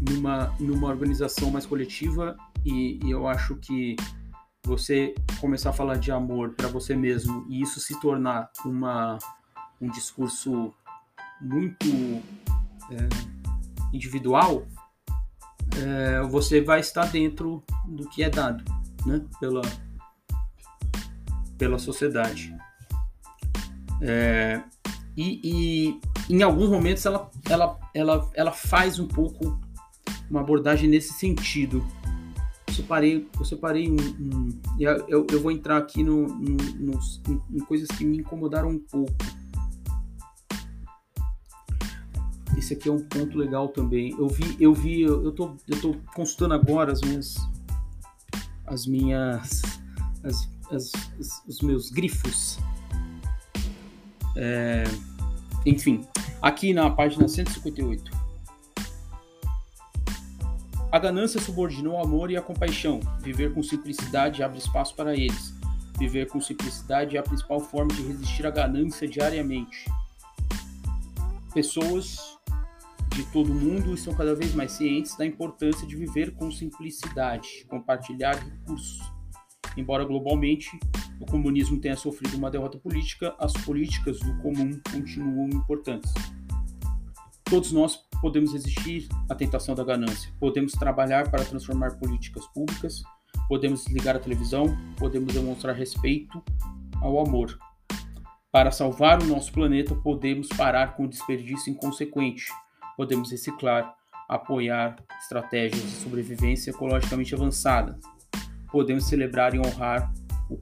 numa, 0.00 0.54
numa 0.60 0.88
organização 0.88 1.50
mais 1.50 1.66
coletiva, 1.66 2.36
e, 2.64 3.00
e 3.04 3.10
eu 3.10 3.26
acho 3.26 3.56
que 3.56 3.96
você 4.64 5.14
começar 5.40 5.70
a 5.70 5.72
falar 5.74 5.96
de 5.96 6.10
amor 6.10 6.54
para 6.54 6.68
você 6.68 6.96
mesmo 6.96 7.44
e 7.50 7.60
isso 7.60 7.78
se 7.80 8.00
tornar 8.00 8.50
uma, 8.64 9.18
um 9.80 9.90
discurso 9.90 10.72
muito 11.40 11.86
é, 12.90 13.08
individual, 13.92 14.66
é, 15.82 16.22
você 16.28 16.60
vai 16.60 16.80
estar 16.80 17.06
dentro 17.06 17.62
do 17.86 18.08
que 18.08 18.22
é 18.22 18.30
dado 18.30 18.64
né, 19.06 19.22
pela, 19.40 19.62
pela 21.58 21.78
sociedade. 21.78 22.54
É, 24.00 24.62
e, 25.16 25.40
e, 26.28 26.34
em 26.34 26.42
alguns 26.42 26.68
momentos 26.68 27.04
ela, 27.06 27.30
ela, 27.48 27.78
ela, 27.94 28.30
ela 28.34 28.52
faz 28.52 28.98
um 28.98 29.06
pouco 29.06 29.58
uma 30.30 30.40
abordagem 30.40 30.88
nesse 30.88 31.12
sentido 31.12 31.84
separei, 32.74 33.28
eu 33.38 33.44
separei 33.44 33.90
um, 33.90 33.96
um 33.96 34.60
eu, 34.78 35.26
eu 35.30 35.40
vou 35.40 35.50
entrar 35.50 35.76
aqui 35.76 36.02
no, 36.02 36.26
no, 36.26 36.56
nos, 36.78 37.22
em 37.50 37.60
coisas 37.60 37.88
que 37.88 38.04
me 38.04 38.18
incomodaram 38.18 38.68
um 38.68 38.78
pouco. 38.78 39.14
Esse 42.64 42.72
aqui 42.72 42.88
é 42.88 42.92
um 42.92 43.00
ponto 43.02 43.36
legal 43.36 43.68
também. 43.68 44.16
Eu 44.18 44.26
vi, 44.26 44.56
eu 44.58 44.72
vi, 44.72 45.02
eu 45.02 45.30
tô, 45.32 45.54
eu 45.68 45.80
tô 45.82 45.96
consultando 46.14 46.54
agora 46.54 46.92
as 46.92 47.02
minhas, 47.02 47.36
as 48.66 48.86
minhas, 48.86 49.60
as, 50.24 50.48
as, 50.70 50.92
as 51.20 51.44
os 51.46 51.60
meus 51.60 51.90
grifos. 51.90 52.58
É, 54.34 54.84
enfim, 55.66 56.06
aqui 56.40 56.72
na 56.72 56.88
página 56.88 57.28
158. 57.28 58.10
A 60.90 60.98
ganância 60.98 61.38
subordinou 61.38 61.98
o 61.98 62.00
amor 62.00 62.30
e 62.30 62.36
a 62.38 62.40
compaixão. 62.40 62.98
Viver 63.20 63.52
com 63.52 63.62
simplicidade 63.62 64.42
abre 64.42 64.56
espaço 64.56 64.94
para 64.94 65.12
eles. 65.14 65.52
Viver 65.98 66.28
com 66.28 66.40
simplicidade 66.40 67.14
é 67.14 67.20
a 67.20 67.22
principal 67.22 67.60
forma 67.60 67.92
de 67.92 68.00
resistir 68.00 68.46
à 68.46 68.50
ganância 68.50 69.06
diariamente. 69.06 69.84
Pessoas 71.52 72.33
de 73.14 73.24
todo 73.26 73.54
mundo 73.54 73.94
estão 73.94 74.12
cada 74.12 74.34
vez 74.34 74.52
mais 74.54 74.72
cientes 74.72 75.16
da 75.16 75.24
importância 75.24 75.86
de 75.86 75.94
viver 75.94 76.34
com 76.34 76.50
simplicidade, 76.50 77.64
compartilhar 77.68 78.34
recursos. 78.34 79.00
Embora 79.76 80.04
globalmente 80.04 80.78
o 81.20 81.26
comunismo 81.26 81.80
tenha 81.80 81.96
sofrido 81.96 82.36
uma 82.36 82.50
derrota 82.50 82.76
política, 82.76 83.32
as 83.38 83.52
políticas 83.52 84.18
do 84.18 84.36
comum 84.38 84.80
continuam 84.90 85.48
importantes. 85.50 86.12
Todos 87.44 87.70
nós 87.70 88.00
podemos 88.20 88.52
resistir 88.52 89.08
à 89.28 89.34
tentação 89.34 89.76
da 89.76 89.84
ganância, 89.84 90.32
podemos 90.40 90.72
trabalhar 90.72 91.30
para 91.30 91.44
transformar 91.44 91.96
políticas 91.98 92.44
públicas, 92.48 93.00
podemos 93.48 93.84
desligar 93.84 94.16
a 94.16 94.18
televisão, 94.18 94.76
podemos 94.98 95.32
demonstrar 95.32 95.76
respeito 95.76 96.42
ao 97.00 97.20
amor. 97.20 97.56
Para 98.50 98.72
salvar 98.72 99.22
o 99.22 99.26
nosso 99.26 99.52
planeta, 99.52 99.94
podemos 99.94 100.48
parar 100.48 100.96
com 100.96 101.04
o 101.04 101.08
desperdício 101.08 101.72
inconsequente, 101.72 102.46
podemos 102.96 103.30
reciclar, 103.30 103.94
apoiar 104.28 104.96
estratégias 105.20 105.82
de 105.82 105.90
sobrevivência 105.90 106.70
ecologicamente 106.70 107.34
avançadas, 107.34 107.96
podemos 108.70 109.04
celebrar 109.06 109.54
e 109.54 109.58
honrar 109.58 110.12
o 110.50 110.58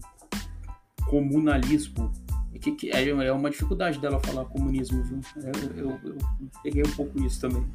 comunalismo. 1.06 2.12
Que, 2.60 2.70
que 2.72 2.90
é, 2.90 3.08
é 3.08 3.32
uma 3.32 3.50
dificuldade 3.50 3.98
dela 3.98 4.20
falar 4.20 4.44
comunismo, 4.44 5.02
viu? 5.02 5.20
Eu, 5.36 5.76
eu, 5.76 6.00
eu 6.04 6.18
peguei 6.62 6.82
um 6.86 6.92
pouco 6.92 7.20
isso 7.20 7.40
também. 7.40 7.66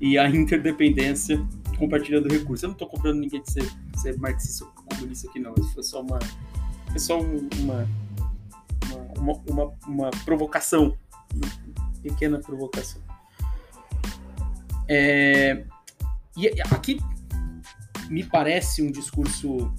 E 0.00 0.16
a 0.16 0.26
interdependência 0.28 1.38
compartilhando 1.78 2.28
recursos. 2.28 2.62
Eu 2.62 2.68
não 2.68 2.74
estou 2.74 2.88
comprando 2.88 3.18
ninguém 3.18 3.42
de 3.42 3.50
ser, 3.50 3.70
ser 3.96 4.18
marxista 4.18 4.64
ou 4.64 4.70
comunista 4.70 5.28
aqui, 5.28 5.38
não. 5.38 5.54
Isso 5.58 5.74
foi 5.74 5.82
só 5.82 6.00
uma, 6.00 6.18
foi 6.90 6.98
só 6.98 7.20
uma, 7.20 7.88
uma, 9.18 9.32
uma, 9.48 9.72
uma 9.86 10.10
provocação. 10.24 10.96
Uma 11.34 11.76
pequena 12.02 12.38
provocação. 12.38 13.02
É, 14.88 15.64
e 16.36 16.48
aqui 16.70 17.00
me 18.08 18.24
parece 18.24 18.82
um 18.82 18.90
discurso 18.90 19.72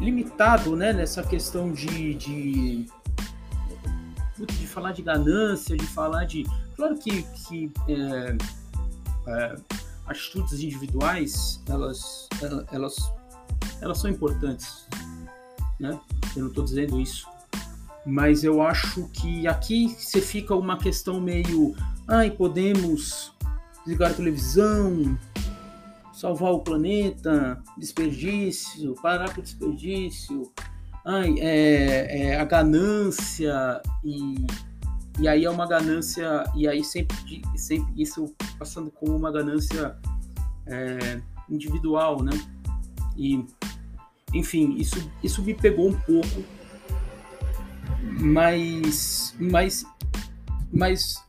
limitado 0.00 0.76
né, 0.76 0.92
nessa 0.92 1.22
questão 1.22 1.72
de, 1.72 2.14
de, 2.14 2.86
de 4.38 4.66
falar 4.66 4.92
de 4.92 5.02
ganância, 5.02 5.76
de 5.76 5.86
falar 5.86 6.24
de. 6.24 6.44
Claro 6.76 6.96
que, 6.98 7.22
que 7.22 7.72
é, 7.88 8.36
é, 9.26 9.54
atitudes 10.06 10.60
individuais 10.60 11.62
elas, 11.68 12.28
elas, 12.70 12.96
elas 13.80 13.98
são 13.98 14.10
importantes. 14.10 14.86
Né? 15.80 15.98
Eu 16.34 16.42
não 16.42 16.48
estou 16.48 16.64
dizendo 16.64 17.00
isso 17.00 17.26
mas 18.06 18.44
eu 18.44 18.62
acho 18.62 19.08
que 19.08 19.48
aqui 19.48 19.88
você 19.88 20.20
fica 20.20 20.54
uma 20.54 20.78
questão 20.78 21.20
meio, 21.20 21.74
ai, 22.06 22.30
podemos 22.30 23.32
desligar 23.84 24.12
a 24.12 24.14
televisão, 24.14 25.18
salvar 26.12 26.52
o 26.52 26.60
planeta, 26.60 27.60
desperdício, 27.76 28.94
parar 29.02 29.34
com 29.34 29.40
o 29.40 29.42
desperdício, 29.42 30.52
ai, 31.04 31.34
é, 31.40 32.20
é, 32.20 32.40
a 32.40 32.44
ganância 32.44 33.82
e, 34.04 34.46
e 35.18 35.26
aí 35.26 35.44
é 35.44 35.50
uma 35.50 35.66
ganância 35.66 36.44
e 36.54 36.68
aí 36.68 36.84
sempre, 36.84 37.16
sempre 37.56 37.92
isso 38.00 38.32
passando 38.56 38.88
como 38.88 39.16
uma 39.16 39.32
ganância 39.32 39.96
é, 40.64 41.20
individual, 41.50 42.22
né? 42.22 42.32
E 43.16 43.44
enfim, 44.32 44.76
isso, 44.76 45.10
isso 45.24 45.42
me 45.42 45.54
pegou 45.54 45.88
um 45.88 46.00
pouco 46.00 46.55
mas, 48.20 49.34
mas, 49.38 49.84
mas 50.72 51.22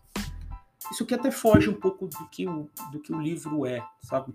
isso 0.91 1.03
aqui 1.03 1.13
até 1.13 1.31
foge 1.31 1.69
um 1.69 1.73
pouco 1.73 2.07
do 2.07 2.29
que 2.29 2.47
o, 2.47 2.69
do 2.91 2.99
que 2.99 3.11
o 3.13 3.21
livro 3.21 3.65
é, 3.65 3.83
sabe? 4.03 4.33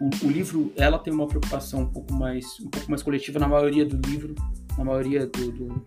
O, 0.00 0.26
o, 0.26 0.30
livro, 0.30 0.72
ela 0.76 0.98
tem 0.98 1.12
uma 1.12 1.26
preocupação 1.26 1.82
um 1.82 1.92
pouco 1.92 2.12
mais, 2.14 2.58
um 2.60 2.68
pouco 2.68 2.90
mais 2.90 3.02
coletiva 3.02 3.38
na 3.38 3.46
maioria 3.46 3.84
do 3.84 3.96
livro, 4.08 4.34
na 4.76 4.84
maioria 4.84 5.26
do, 5.26 5.52
do 5.52 5.86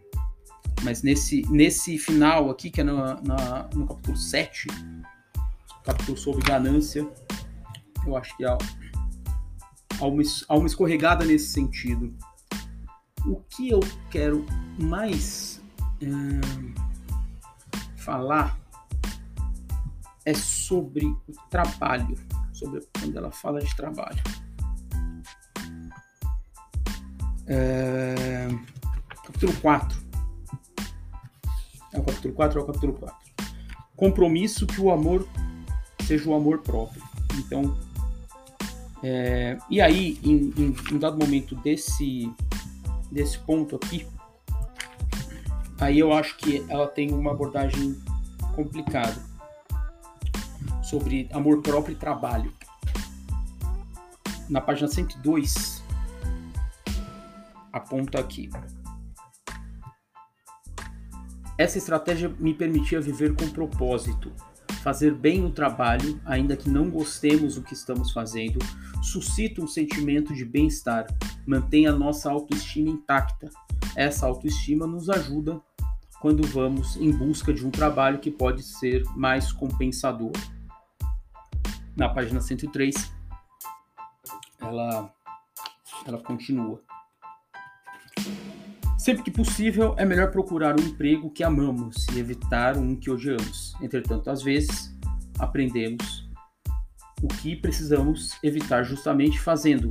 mas 0.83 1.01
nesse, 1.01 1.41
nesse 1.49 1.97
final 1.97 2.49
aqui, 2.49 2.69
que 2.69 2.81
é 2.81 2.83
no, 2.83 2.97
na, 2.97 3.67
no 3.73 3.87
capítulo 3.87 4.15
7, 4.15 4.67
capítulo 5.83 6.17
sobre 6.17 6.43
ganância, 6.43 7.07
eu 8.05 8.15
acho 8.15 8.35
que 8.37 8.45
há, 8.45 8.57
há, 9.99 10.05
uma, 10.05 10.23
há 10.47 10.55
uma 10.55 10.67
escorregada 10.67 11.25
nesse 11.25 11.47
sentido. 11.47 12.13
O 13.27 13.41
que 13.49 13.69
eu 13.69 13.79
quero 14.09 14.45
mais 14.79 15.61
falar 17.97 18.59
é 20.25 20.33
sobre 20.33 21.05
o 21.05 21.33
trabalho, 21.49 22.17
sobre 22.53 22.81
quando 22.99 23.17
ela 23.17 23.31
fala 23.31 23.59
de 23.59 23.75
trabalho. 23.75 24.21
É, 27.47 28.47
capítulo 29.23 29.53
4. 29.61 30.05
É 31.93 31.99
o 31.99 32.03
capítulo 32.03 32.33
4 32.33 32.59
é 32.59 32.63
o 32.63 32.65
capítulo 32.65 32.93
4. 32.93 33.17
Compromisso 33.95 34.67
que 34.67 34.81
o 34.81 34.91
amor 34.91 35.27
seja 36.05 36.29
o 36.29 36.35
amor 36.35 36.59
próprio. 36.59 37.01
Então, 37.35 37.77
é, 39.03 39.57
e 39.69 39.79
aí, 39.79 40.19
em, 40.23 40.53
em, 40.57 40.75
em 40.91 40.97
dado 40.97 41.17
momento 41.17 41.55
desse, 41.55 42.31
desse 43.15 43.39
ponto 43.39 43.77
aqui, 43.77 44.05
aí 45.79 45.97
eu 45.97 46.11
acho 46.11 46.35
que 46.35 46.65
ela 46.67 46.85
tem 46.85 47.13
uma 47.13 47.31
abordagem 47.31 47.97
complicada 48.53 49.15
sobre 50.83 51.29
amor 51.31 51.61
próprio 51.61 51.93
e 51.93 51.95
trabalho. 51.95 52.53
Na 54.49 54.59
página 54.59 54.89
102, 54.89 55.81
aponta 57.71 58.19
aqui. 58.19 58.49
Essa 61.57 61.77
estratégia 61.77 62.27
me 62.37 62.53
permitia 62.53 62.99
viver 62.99 63.33
com 63.33 63.47
propósito, 63.47 64.29
fazer 64.83 65.15
bem 65.15 65.45
o 65.45 65.51
trabalho, 65.51 66.19
ainda 66.25 66.57
que 66.57 66.69
não 66.69 66.89
gostemos 66.89 67.55
do 67.55 67.61
que 67.61 67.73
estamos 67.73 68.11
fazendo, 68.11 68.59
suscita 69.01 69.61
um 69.61 69.67
sentimento 69.67 70.33
de 70.33 70.43
bem-estar, 70.43 71.07
mantém 71.45 71.87
a 71.87 71.91
nossa 71.91 72.31
autoestima 72.31 72.89
intacta, 72.89 73.49
essa 73.95 74.25
autoestima 74.25 74.85
nos 74.85 75.09
ajuda 75.09 75.61
quando 76.19 76.45
vamos 76.47 76.95
em 76.97 77.11
busca 77.11 77.53
de 77.53 77.65
um 77.65 77.69
trabalho 77.69 78.19
que 78.19 78.31
pode 78.31 78.63
ser 78.63 79.03
mais 79.15 79.51
compensador. 79.51 80.31
Na 81.95 82.09
página 82.09 82.41
103, 82.41 83.13
ela, 84.59 85.13
ela 86.05 86.17
continua. 86.17 86.81
Sempre 88.97 89.23
que 89.23 89.31
possível, 89.31 89.93
é 89.97 90.03
melhor 90.03 90.31
procurar 90.31 90.79
um 90.79 90.83
emprego 90.83 91.29
que 91.29 91.43
amamos 91.43 92.07
e 92.07 92.19
evitar 92.19 92.75
um 92.75 92.95
que 92.95 93.11
odiamos. 93.11 93.75
Entretanto, 93.79 94.29
às 94.29 94.41
vezes, 94.41 94.97
aprendemos 95.37 96.27
o 97.21 97.27
que 97.27 97.55
precisamos 97.55 98.37
evitar 98.43 98.83
justamente 98.83 99.39
fazendo 99.39 99.87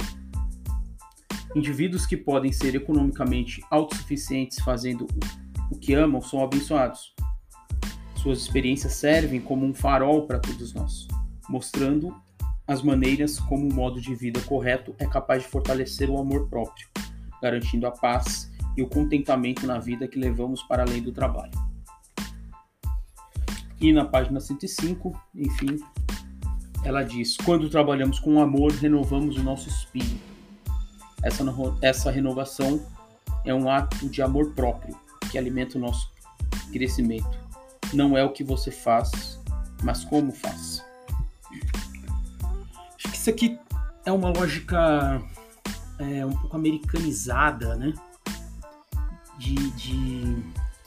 Indivíduos 1.55 2.05
que 2.05 2.17
podem 2.17 2.51
ser 2.51 2.75
economicamente 2.75 3.62
autossuficientes 3.71 4.59
fazendo 4.59 5.07
o 5.71 5.79
que 5.79 5.95
amam 5.95 6.21
são 6.21 6.43
abençoados. 6.43 7.14
Suas 8.17 8.40
experiências 8.40 8.95
servem 8.95 9.40
como 9.40 9.64
um 9.64 9.73
farol 9.73 10.27
para 10.27 10.40
todos 10.40 10.75
nós, 10.75 11.07
mostrando 11.49 12.12
as 12.67 12.83
maneiras 12.83 13.38
como 13.38 13.69
o 13.69 13.73
modo 13.73 14.01
de 14.01 14.14
vida 14.17 14.40
correto 14.40 14.97
é 14.99 15.07
capaz 15.07 15.45
de 15.45 15.49
fortalecer 15.49 16.11
o 16.11 16.19
amor 16.19 16.49
próprio, 16.49 16.88
garantindo 17.40 17.87
a 17.87 17.93
paz 17.93 18.51
e 18.77 18.83
o 18.83 18.88
contentamento 18.88 19.64
na 19.64 19.79
vida 19.79 20.09
que 20.09 20.19
levamos 20.19 20.61
para 20.64 20.83
além 20.83 21.03
do 21.03 21.12
trabalho. 21.12 21.53
E 23.81 23.93
na 23.93 24.05
página 24.05 24.40
105, 24.40 25.12
enfim, 25.35 25.77
ela 26.83 27.03
diz: 27.05 27.37
Quando 27.37 27.69
trabalhamos 27.69 28.19
com 28.19 28.40
amor, 28.40 28.73
renovamos 28.73 29.37
o 29.37 29.43
nosso 29.43 29.69
espírito 29.69 30.34
essa, 31.24 31.44
essa 31.80 32.10
renovação 32.10 32.84
é 33.44 33.54
um 33.54 33.68
ato 33.68 34.08
de 34.08 34.22
amor 34.22 34.52
próprio 34.52 34.96
que 35.30 35.38
alimenta 35.38 35.78
o 35.78 35.80
nosso 35.80 36.12
crescimento. 36.70 37.38
Não 37.92 38.16
é 38.16 38.22
o 38.22 38.32
que 38.32 38.44
você 38.44 38.70
faz, 38.70 39.40
mas 39.82 40.04
como 40.04 40.32
faz. 40.32 40.84
Acho 42.96 43.08
que 43.10 43.16
isso 43.16 43.30
aqui 43.30 43.58
é 44.04 44.12
uma 44.12 44.30
lógica 44.30 45.22
é, 45.98 46.26
um 46.26 46.32
pouco 46.32 46.56
americanizada, 46.56 47.74
né? 47.76 47.92
De, 49.38 49.54
de 49.72 50.44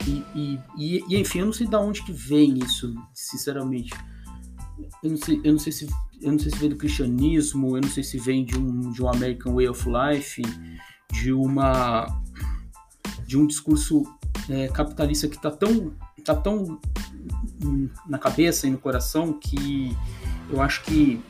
e, 0.07 0.59
e, 0.77 1.03
e, 1.09 1.19
enfim, 1.19 1.39
eu 1.39 1.45
não 1.47 1.53
sei 1.53 1.67
de 1.67 1.75
onde 1.75 2.03
que 2.03 2.13
vem 2.13 2.59
isso, 2.59 2.95
sinceramente. 3.13 3.93
eu 5.03 5.09
não 5.09 5.17
sei, 5.17 5.41
eu 5.43 5.51
não 5.51 5.59
sei 5.59 5.71
se 5.71 5.87
eu 6.21 6.31
não 6.31 6.39
sei 6.39 6.51
se 6.51 6.57
vem 6.57 6.69
do 6.69 6.75
cristianismo, 6.75 7.77
eu 7.77 7.81
não 7.81 7.89
sei 7.89 8.03
se 8.03 8.17
vem 8.17 8.43
de 8.43 8.57
um, 8.57 8.91
de 8.91 9.03
um 9.03 9.09
American 9.09 9.53
Way 9.55 9.69
of 9.69 9.85
Life, 9.87 10.41
de 11.11 11.31
uma 11.31 12.05
de 13.25 13.37
um 13.37 13.45
discurso 13.45 14.03
é, 14.49 14.67
capitalista 14.69 15.27
que 15.27 15.35
está 15.35 15.51
tão 15.51 15.93
tá 16.23 16.35
tão 16.35 16.79
na 18.07 18.17
cabeça 18.17 18.67
e 18.67 18.69
no 18.69 18.77
coração 18.77 19.33
que 19.33 19.95
eu 20.49 20.61
acho 20.61 20.83
que 20.83 21.21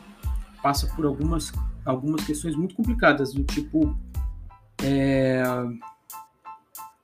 passa 0.61 0.87
por 0.87 1.05
algumas 1.05 1.51
algumas 1.85 2.23
questões 2.23 2.55
muito 2.55 2.75
complicadas 2.75 3.33
do 3.33 3.43
tipo 3.43 3.97
é, 4.83 5.43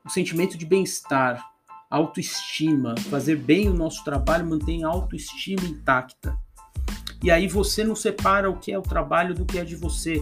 o 0.06 0.10
sentimento 0.10 0.58
de 0.58 0.66
bem-estar, 0.66 1.44
autoestima, 1.90 2.96
fazer 3.10 3.38
bem 3.38 3.70
o 3.70 3.74
nosso 3.74 4.04
trabalho 4.04 4.46
mantém 4.46 4.84
a 4.84 4.88
autoestima 4.88 5.64
intacta. 5.66 6.38
E 7.24 7.32
aí 7.32 7.48
você 7.48 7.86
não 7.86 7.96
separa 7.96 8.50
o 8.50 8.60
que 8.60 8.74
é 8.74 8.78
o 8.78 8.82
trabalho 8.82 9.34
do 9.34 9.46
que 9.46 9.58
é 9.58 9.64
de 9.64 9.78
você. 9.78 10.22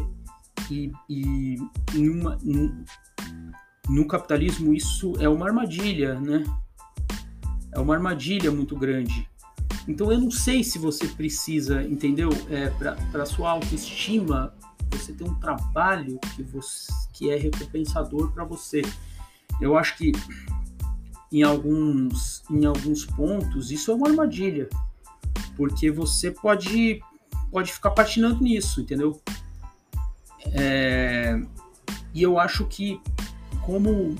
E, 0.69 0.91
e 1.09 1.57
num, 1.95 2.85
no 3.89 4.07
capitalismo 4.07 4.71
isso 4.71 5.13
é 5.19 5.27
uma 5.27 5.47
armadilha, 5.47 6.19
né? 6.19 6.43
É 7.73 7.79
uma 7.79 7.95
armadilha 7.95 8.51
muito 8.51 8.75
grande. 8.75 9.27
Então 9.87 10.11
eu 10.11 10.19
não 10.19 10.29
sei 10.29 10.63
se 10.63 10.77
você 10.77 11.07
precisa, 11.07 11.81
entendeu? 11.81 12.29
É, 12.51 12.69
para 13.11 13.25
sua 13.25 13.49
autoestima, 13.49 14.53
você 14.91 15.11
ter 15.11 15.23
um 15.23 15.33
trabalho 15.35 16.19
que, 16.35 16.43
você, 16.43 16.91
que 17.13 17.31
é 17.31 17.35
recompensador 17.35 18.31
para 18.31 18.43
você. 18.43 18.83
Eu 19.59 19.75
acho 19.75 19.97
que 19.97 20.11
em 21.31 21.41
alguns, 21.41 22.43
em 22.47 22.63
alguns 22.65 23.05
pontos 23.05 23.71
isso 23.71 23.89
é 23.89 23.95
uma 23.95 24.09
armadilha, 24.09 24.69
porque 25.55 25.91
você 25.91 26.31
pode, 26.31 27.01
pode 27.51 27.71
ficar 27.71 27.91
patinando 27.91 28.43
nisso, 28.43 28.81
entendeu? 28.81 29.21
É, 30.53 31.39
e 32.13 32.21
eu 32.21 32.39
acho 32.39 32.65
que 32.65 32.99
como 33.61 34.15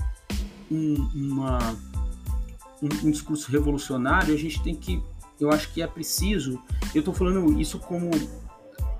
um, 0.70 0.94
uma, 1.14 1.58
um, 2.80 2.88
um, 3.06 3.10
discurso 3.10 3.50
revolucionário, 3.50 4.34
a 4.34 4.38
gente 4.38 4.62
tem 4.62 4.74
que, 4.74 5.02
eu 5.40 5.50
acho 5.50 5.72
que 5.72 5.82
é 5.82 5.86
preciso, 5.86 6.62
eu 6.94 7.00
estou 7.00 7.12
falando 7.12 7.60
isso 7.60 7.78
como 7.78 8.10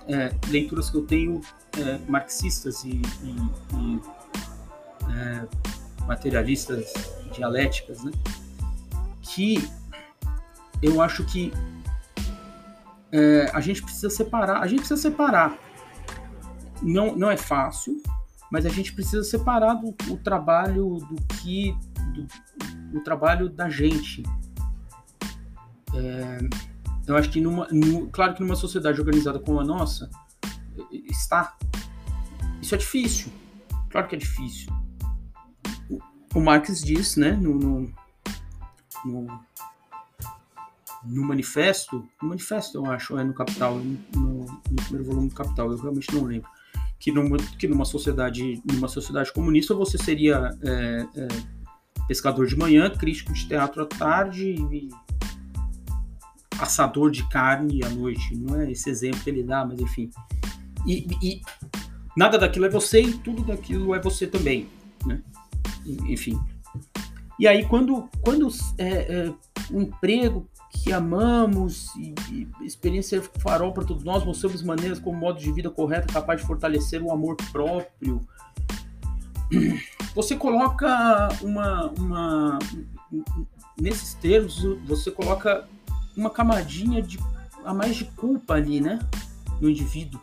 é, 0.09 0.35
leituras 0.49 0.91
que 0.91 0.97
eu 0.97 1.07
tenho 1.07 1.41
é, 1.79 1.99
marxistas 2.09 2.85
e, 2.85 3.01
e, 3.23 3.37
e 3.77 4.01
é, 5.15 5.47
materialistas 6.07 6.93
dialéticas, 7.33 8.03
né? 8.03 8.13
que 9.23 9.67
eu 10.83 11.01
acho 11.01 11.25
que 11.25 11.53
é, 13.13 13.51
a 13.53 13.61
gente 13.61 13.83
precisa 13.83 14.11
separar, 14.11 14.61
a 14.61 14.67
gente 14.67 14.81
precisa 14.81 15.01
separar. 15.01 15.59
Não, 16.83 17.15
não 17.17 17.31
é 17.31 17.37
fácil, 17.37 18.03
mas 18.51 18.67
a 18.67 18.69
gente 18.69 18.93
precisa 18.93 19.23
separar 19.23 19.75
do, 19.75 19.95
o 20.11 20.17
trabalho 20.17 20.97
do 20.97 21.17
que 21.37 21.77
do, 22.13 22.99
o 22.99 23.03
trabalho 23.03 23.49
da 23.49 23.69
gente. 23.69 24.23
É, 25.95 26.39
eu 27.07 27.17
acho 27.17 27.31
que 27.31 27.41
numa, 27.41 27.69
no, 27.71 28.09
claro 28.09 28.35
que 28.35 28.41
numa 28.41 28.57
sociedade 28.57 29.01
organizada 29.01 29.39
como 29.39 29.61
a 29.61 29.65
nossa 29.65 30.09
está, 30.91 31.57
isso 32.61 32.75
é 32.75 32.79
difícil. 32.79 33.33
Claro 33.91 34.09
que 34.09 34.17
é 34.17 34.19
difícil 34.19 34.73
o 36.35 36.41
Marx 36.41 36.83
diz, 36.83 37.17
né, 37.17 37.33
no, 37.33 37.55
no, 37.55 37.95
no, 39.05 39.41
no, 41.05 41.23
manifesto, 41.23 42.07
no 42.21 42.29
manifesto 42.29 42.79
eu 42.79 42.87
acho, 42.87 43.19
é 43.19 43.25
no 43.25 43.35
Capital, 43.35 43.77
no, 43.77 44.47
no, 44.47 44.77
primeiro 44.85 45.05
volume 45.05 45.29
do 45.29 45.35
Capital, 45.35 45.71
eu 45.71 45.79
realmente 45.79 46.15
não 46.15 46.25
lembro, 46.25 46.49
que 46.99 47.11
numa, 47.11 47.37
que 47.37 47.67
numa 47.67 47.85
sociedade, 47.85 48.63
numa 48.71 48.89
sociedade 48.89 49.33
comunista 49.33 49.75
você 49.75 49.99
seria 49.99 50.51
é, 50.63 51.07
é, 51.17 51.29
pescador 52.07 52.47
de 52.47 52.57
manhã, 52.57 52.91
crítico 52.91 53.33
de 53.33 53.49
teatro 53.49 53.83
à 53.83 53.87
tarde 53.87 54.55
e 54.71 54.89
assador 56.61 57.11
de 57.11 57.29
carne 57.29 57.85
à 57.85 57.89
noite, 57.89 58.37
não 58.37 58.61
é 58.61 58.71
esse 58.71 58.89
exemplo 58.89 59.21
que 59.21 59.31
ele 59.31 59.43
dá, 59.43 59.65
mas 59.65 59.81
enfim. 59.81 60.11
E, 60.87 61.07
e 61.23 61.41
nada 62.17 62.39
daquilo 62.39 62.67
é 62.67 62.69
você 62.69 63.03
e 63.03 63.13
tudo 63.19 63.43
daquilo 63.43 63.95
é 63.95 64.01
você 64.01 64.27
também, 64.27 64.69
né? 65.05 65.23
enfim. 65.87 66.39
E 67.39 67.49
aí, 67.49 67.67
quando, 67.67 68.09
quando 68.21 68.49
é, 68.79 68.89
é, 68.89 69.35
um 69.73 69.83
emprego 69.83 70.49
que 70.73 70.93
amamos 70.93 71.95
e, 71.97 72.15
e 72.31 72.67
experiência 72.67 73.23
farol 73.39 73.73
para 73.73 73.85
todos 73.85 74.03
nós, 74.03 74.25
mostramos 74.25 74.63
maneiras 74.63 74.99
como 74.99 75.19
modo 75.19 75.39
de 75.39 75.53
vida 75.53 75.71
correto 75.71 76.13
capaz 76.13 76.41
de 76.41 76.47
fortalecer 76.47 77.03
o 77.03 77.13
amor 77.13 77.37
próprio. 77.53 78.21
Você 80.15 80.35
coloca 80.35 81.29
uma, 81.43 81.91
uma 81.99 82.59
nesses 83.81 84.15
termos, 84.15 84.63
você 84.87 85.11
coloca 85.11 85.67
uma 86.17 86.31
camadinha 86.31 87.01
de 87.03 87.19
a 87.65 87.73
mais 87.73 87.97
de 87.97 88.05
culpa 88.05 88.55
ali, 88.55 88.81
né, 88.81 88.99
no 89.61 89.71
indivíduo. 89.71 90.21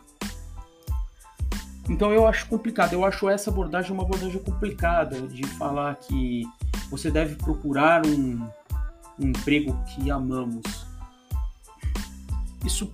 Então 1.88 2.12
eu 2.12 2.26
acho 2.26 2.46
complicado, 2.46 2.92
eu 2.92 3.04
acho 3.04 3.28
essa 3.28 3.50
abordagem 3.50 3.92
uma 3.92 4.02
abordagem 4.02 4.40
complicada 4.40 5.20
de 5.22 5.44
falar 5.56 5.94
que 5.96 6.42
você 6.90 7.10
deve 7.10 7.34
procurar 7.36 8.06
um, 8.06 8.48
um 9.20 9.28
emprego 9.28 9.78
que 9.84 10.10
amamos. 10.10 10.86
Isso 12.64 12.92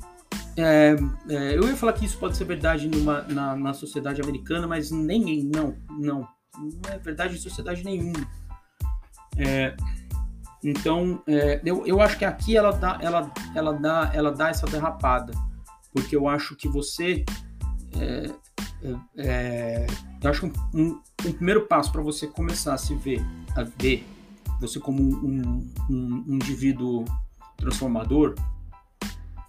é, 0.56 0.96
é, 1.28 1.56
eu 1.56 1.68
ia 1.68 1.76
falar 1.76 1.92
que 1.92 2.04
isso 2.04 2.18
pode 2.18 2.36
ser 2.36 2.44
verdade 2.44 2.88
numa, 2.88 3.22
na, 3.22 3.54
na 3.54 3.74
sociedade 3.74 4.20
americana, 4.22 4.66
mas 4.66 4.90
nem 4.90 5.44
não, 5.44 5.76
não, 5.90 6.26
não 6.56 6.90
é 6.90 6.98
verdade 6.98 7.34
em 7.34 7.38
sociedade 7.38 7.84
nenhuma. 7.84 8.26
É, 9.36 9.76
então, 10.64 11.22
é, 11.26 11.60
eu, 11.64 11.86
eu 11.86 12.00
acho 12.00 12.16
que 12.18 12.24
aqui 12.24 12.56
ela 12.56 12.72
dá, 12.72 12.98
ela, 13.02 13.30
ela 13.54 13.72
dá, 13.72 14.10
ela 14.14 14.32
dá 14.32 14.48
essa 14.48 14.66
derrapada, 14.66 15.32
porque 15.92 16.16
eu 16.16 16.26
acho 16.26 16.56
que 16.56 16.68
você 16.68 17.24
é, 17.98 18.30
é, 19.16 19.86
eu 20.22 20.30
acho 20.30 20.48
que 20.48 20.58
um, 20.74 21.00
um 21.24 21.32
primeiro 21.32 21.66
passo 21.66 21.92
para 21.92 22.02
você 22.02 22.26
começar 22.26 22.74
a 22.74 22.78
se 22.78 22.94
ver, 22.94 23.24
a 23.54 23.62
ver 23.62 24.06
você 24.60 24.80
como 24.80 25.02
um, 25.02 25.68
um, 25.90 26.24
um 26.28 26.34
indivíduo 26.34 27.04
transformador, 27.56 28.34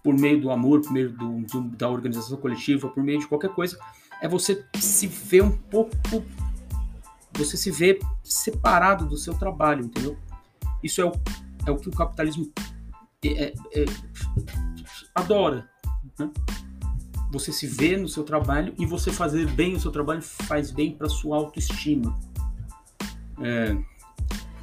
por 0.04 0.17
meio 0.17 0.39
do 0.39 0.52
amor, 0.52 0.82
por 0.82 0.91
meio 0.91 1.12
do, 1.12 1.41
do, 1.41 1.62
da 1.76 1.89
organização 1.89 2.38
coletiva, 2.38 2.88
por 2.88 3.04
meio 3.04 3.20
de 3.20 3.28
qualquer 3.28 3.50
coisa, 3.50 3.78
é 4.22 4.28
você 4.28 4.65
se 4.80 5.08
ver 5.08 5.43
um 5.43 5.52
pouco, 5.52 6.24
você 7.34 7.58
se 7.58 7.70
ver 7.72 8.00
separado 8.24 9.06
do 9.06 9.17
seu 9.17 9.34
trabalho, 9.34 9.86
entendeu? 9.86 10.17
Isso 10.84 11.02
é 11.02 11.06
o, 11.06 11.12
é 11.65 11.72
o 11.72 11.78
que 11.78 11.89
o 11.89 11.91
capitalismo 11.91 12.52
é, 13.24 13.28
é, 13.43 13.54
é 13.82 13.86
adora, 15.13 15.70
né? 16.17 16.32
você 17.32 17.52
se 17.52 17.67
vê 17.67 17.98
no 17.98 18.08
seu 18.08 18.24
trabalho 18.24 18.74
e 18.80 18.86
você 18.86 19.12
fazer 19.12 19.46
bem 19.52 19.76
o 19.76 19.80
seu 19.80 19.91
trabalho 19.91 20.22
faz 20.22 20.72
bem 20.72 20.96
para 20.96 21.10
sua 21.10 21.38
autoestima. 21.38 22.17
É, 23.41 23.78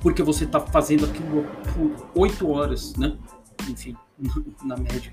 porque 0.05 0.23
você 0.23 0.45
está 0.45 0.61
fazendo 0.61 1.07
aquilo 1.07 1.47
por 1.73 2.21
oito 2.21 2.47
horas, 2.51 2.95
né? 2.95 3.17
Enfim, 3.67 3.97
na 4.63 4.77
média. 4.77 5.11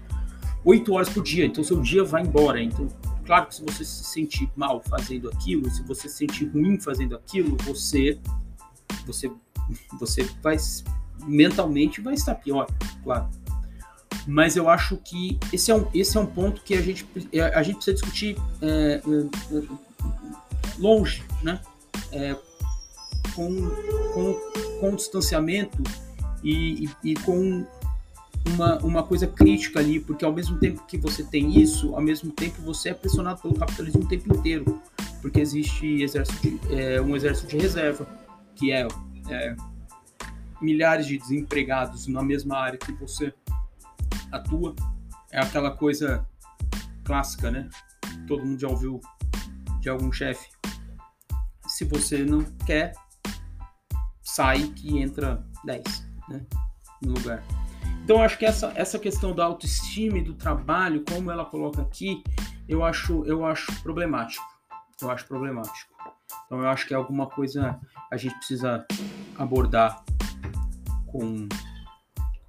Oito 0.65 0.93
horas 0.93 1.08
por 1.08 1.23
dia, 1.23 1.45
então 1.45 1.63
seu 1.63 1.80
dia 1.80 2.04
vai 2.04 2.23
embora. 2.23 2.62
Então, 2.62 2.89
claro 3.25 3.47
que 3.47 3.56
se 3.56 3.63
você 3.63 3.86
se 3.86 4.04
sentir 4.04 4.51
mal 4.54 4.82
fazendo 4.82 5.30
aquilo, 5.30 5.71
se 5.71 5.82
você 5.84 6.10
se 6.10 6.17
sentir 6.17 6.49
ruim 6.49 6.77
fazendo 6.77 7.15
aquilo, 7.15 7.56
você 7.63 8.19
você 9.06 9.32
você 9.97 10.23
vai 10.43 10.58
mentalmente 11.23 12.01
vai 12.01 12.15
estar 12.15 12.36
pior, 12.36 12.67
claro 13.04 13.30
mas 14.27 14.56
eu 14.56 14.69
acho 14.69 14.97
que 14.97 15.39
esse 15.51 15.71
é 15.71 15.75
um, 15.75 15.88
esse 15.93 16.15
é 16.15 16.19
um 16.19 16.25
ponto 16.25 16.62
que 16.62 16.75
a 16.75 16.82
gente, 16.82 17.08
é, 17.34 17.41
a 17.41 17.63
gente 17.63 17.75
precisa 17.75 17.93
discutir 17.95 18.38
é, 18.62 19.01
é, 19.01 19.62
longe, 20.77 21.23
né? 21.41 21.60
É, 22.12 22.36
com, 23.36 23.69
com, 24.13 24.79
com 24.79 24.95
distanciamento 24.95 25.81
e, 26.43 26.86
e, 26.86 27.12
e, 27.12 27.13
com 27.15 27.65
uma, 28.47 28.77
uma 28.79 29.03
coisa 29.03 29.27
crítica 29.27 29.79
ali, 29.79 29.99
porque 29.99 30.25
ao 30.25 30.34
mesmo 30.34 30.57
tempo 30.57 30.84
que 30.88 30.97
você 30.97 31.23
tem 31.23 31.60
isso, 31.60 31.95
ao 31.95 32.01
mesmo 32.01 32.31
tempo 32.31 32.62
você 32.62 32.89
é 32.89 32.93
pressionado 32.93 33.41
pelo 33.41 33.53
capitalismo 33.53 34.03
o 34.03 34.07
tempo 34.07 34.36
inteiro, 34.36 34.81
porque 35.21 35.39
existe 35.39 36.01
exército 36.01 36.41
de, 36.41 36.60
é, 36.73 37.01
um 37.01 37.15
exército 37.15 37.47
de 37.47 37.57
reserva, 37.57 38.07
que 38.55 38.71
é, 38.71 38.88
é 39.29 39.55
milhares 40.62 41.07
de 41.07 41.17
desempregados 41.17 42.07
na 42.07 42.21
mesma 42.21 42.57
área 42.57 42.77
que 42.77 42.91
você 42.93 43.34
atua. 44.31 44.75
É 45.31 45.39
aquela 45.39 45.71
coisa 45.71 46.25
clássica, 47.03 47.49
né? 47.49 47.69
Todo 48.27 48.45
mundo 48.45 48.60
já 48.60 48.67
ouviu 48.67 48.99
de 49.79 49.89
algum 49.89 50.12
chefe. 50.12 50.49
Se 51.67 51.86
você 51.86 52.23
não 52.23 52.43
quer, 52.65 52.93
sai 54.36 54.67
que 54.70 54.98
entra 54.98 55.44
10 55.65 55.84
né? 56.30 56.46
no 57.02 57.13
lugar. 57.13 57.44
Então 58.04 58.22
acho 58.22 58.38
que 58.38 58.46
essa, 58.46 58.72
essa 58.76 58.98
questão 58.98 59.34
da 59.36 59.46
autoestima 59.46 60.17
e 60.17 60.22
do 60.22 60.34
trabalho, 60.34 61.04
como 61.08 61.30
ela 61.30 61.46
coloca 61.46 61.82
aqui, 61.82 62.24
eu 62.67 62.84
acho, 62.84 63.24
eu 63.26 63.46
acho 63.46 63.72
problemático. 63.84 64.44
Eu 65.02 65.12
acho 65.12 65.28
problemático. 65.28 65.94
Então 66.46 66.60
eu 66.60 66.70
acho 66.70 66.88
que 66.88 66.94
é 66.94 66.98
alguma 66.98 67.28
coisa 67.28 67.80
a 68.12 68.17
gente 68.17 68.36
precisa 68.36 68.86
abordar 69.38 70.04
com, 71.08 71.48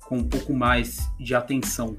com 0.05 0.18
um 0.18 0.29
pouco 0.29 0.55
mais 0.55 1.11
de 1.18 1.35
atenção. 1.35 1.97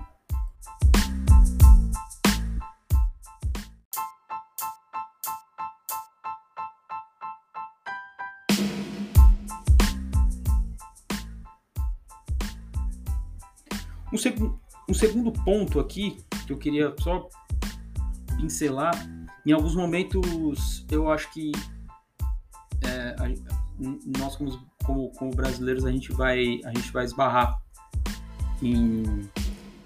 Um, 14.13 14.17
seg 14.17 14.39
um 14.87 14.93
segundo 14.93 15.31
ponto 15.31 15.79
aqui 15.79 16.23
que 16.45 16.53
eu 16.53 16.57
queria 16.57 16.93
só 16.99 17.27
pincelar, 18.37 18.93
em 19.43 19.51
alguns 19.51 19.75
momentos 19.75 20.85
eu 20.91 21.09
acho 21.09 21.31
que 21.33 21.51
é, 22.83 23.15
a, 23.17 24.19
nós 24.19 24.35
como, 24.35 24.59
como, 24.83 25.09
como, 25.13 25.31
brasileiros 25.31 25.83
a 25.85 25.91
gente 25.91 26.11
vai 26.11 26.59
a 26.63 26.69
gente 26.69 26.91
vai 26.91 27.05
esbarrar 27.05 27.59
em, 28.61 29.03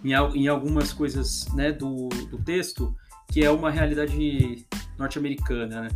em, 0.03 0.11
em 0.11 0.47
algumas 0.47 0.91
coisas 0.91 1.47
né, 1.53 1.71
do, 1.71 2.09
do 2.29 2.37
texto 2.43 2.93
que 3.31 3.45
é 3.45 3.51
uma 3.51 3.71
realidade 3.71 4.65
norte-americana, 4.97 5.83
né? 5.83 5.89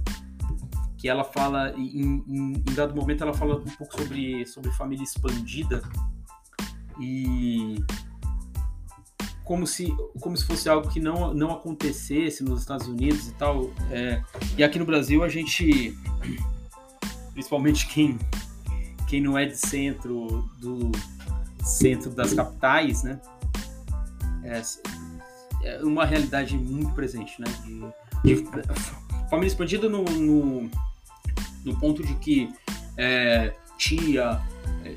que 0.98 1.10
ela 1.10 1.24
fala 1.24 1.74
em, 1.76 2.24
em, 2.28 2.54
em, 2.54 2.74
dado 2.76 2.96
momento 2.96 3.24
ela 3.24 3.34
fala 3.34 3.56
um 3.56 3.76
pouco 3.76 3.98
sobre 3.98 4.46
sobre 4.46 4.72
família 4.72 5.04
expandida 5.04 5.82
e 7.00 7.84
como 9.44 9.66
se, 9.66 9.94
como 10.20 10.38
se 10.38 10.46
fosse 10.46 10.70
algo 10.70 10.90
que 10.90 11.00
não, 11.00 11.34
não 11.34 11.52
acontecesse 11.52 12.44
nos 12.44 12.62
Estados 12.62 12.88
Unidos 12.88 13.28
e 13.28 13.34
tal. 13.34 13.70
É, 13.90 14.22
e 14.58 14.64
aqui 14.64 14.78
no 14.80 14.86
Brasil 14.86 15.24
a 15.24 15.30
gente, 15.30 15.98
principalmente 17.34 17.88
quem, 17.88 18.18
quem 19.08 19.22
não 19.22 19.38
é 19.38 19.46
de 19.46 19.58
centro 19.58 20.50
do 20.60 20.92
centro 21.64 22.10
das 22.12 22.34
capitais, 22.34 23.04
né? 23.04 23.20
É, 24.44 24.62
é 25.64 25.84
uma 25.84 26.06
realidade 26.06 26.58
muito 26.58 26.92
presente, 26.94 27.40
né? 27.40 27.48
De, 28.24 28.36
de 28.36 28.44
família 29.30 29.48
expandida 29.48 29.88
no, 29.88 30.04
no, 30.04 30.70
no, 31.64 31.80
ponto 31.80 32.04
de 32.04 32.16
que 32.16 32.50
é, 32.98 33.54
tia, 33.78 34.42
é, 34.84 34.96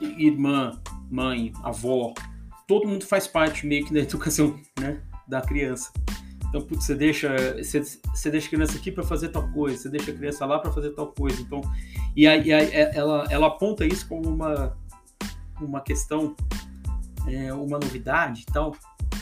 irmã, 0.00 0.78
mãe, 1.10 1.52
avó, 1.62 2.12
todo 2.68 2.86
mundo 2.86 3.06
faz 3.06 3.26
parte 3.26 3.66
meio 3.66 3.86
que 3.86 3.92
da 3.92 4.00
educação 4.00 4.60
né, 4.78 5.00
da 5.26 5.40
criança. 5.40 5.90
Então, 6.48 6.62
putz, 6.62 6.84
você 6.84 6.94
deixa, 6.94 7.56
você, 7.56 7.80
você 7.82 8.30
deixa 8.30 8.46
a 8.46 8.50
criança 8.50 8.78
aqui 8.78 8.92
para 8.92 9.02
fazer 9.02 9.30
tal 9.30 9.50
coisa, 9.50 9.76
você 9.76 9.88
deixa 9.88 10.10
a 10.10 10.14
criança 10.14 10.46
lá 10.46 10.58
para 10.58 10.70
fazer 10.70 10.90
tal 10.90 11.08
coisa. 11.08 11.40
Então, 11.40 11.60
e 12.14 12.26
aí, 12.26 12.52
é, 12.52 12.96
ela, 12.96 13.26
ela 13.30 13.48
aponta 13.48 13.84
isso 13.84 14.06
como 14.06 14.28
uma, 14.28 14.76
uma 15.60 15.80
questão, 15.80 16.36
é, 17.26 17.52
uma 17.52 17.78
novidade 17.78 18.44
e 18.48 18.52
tal, 18.52 18.74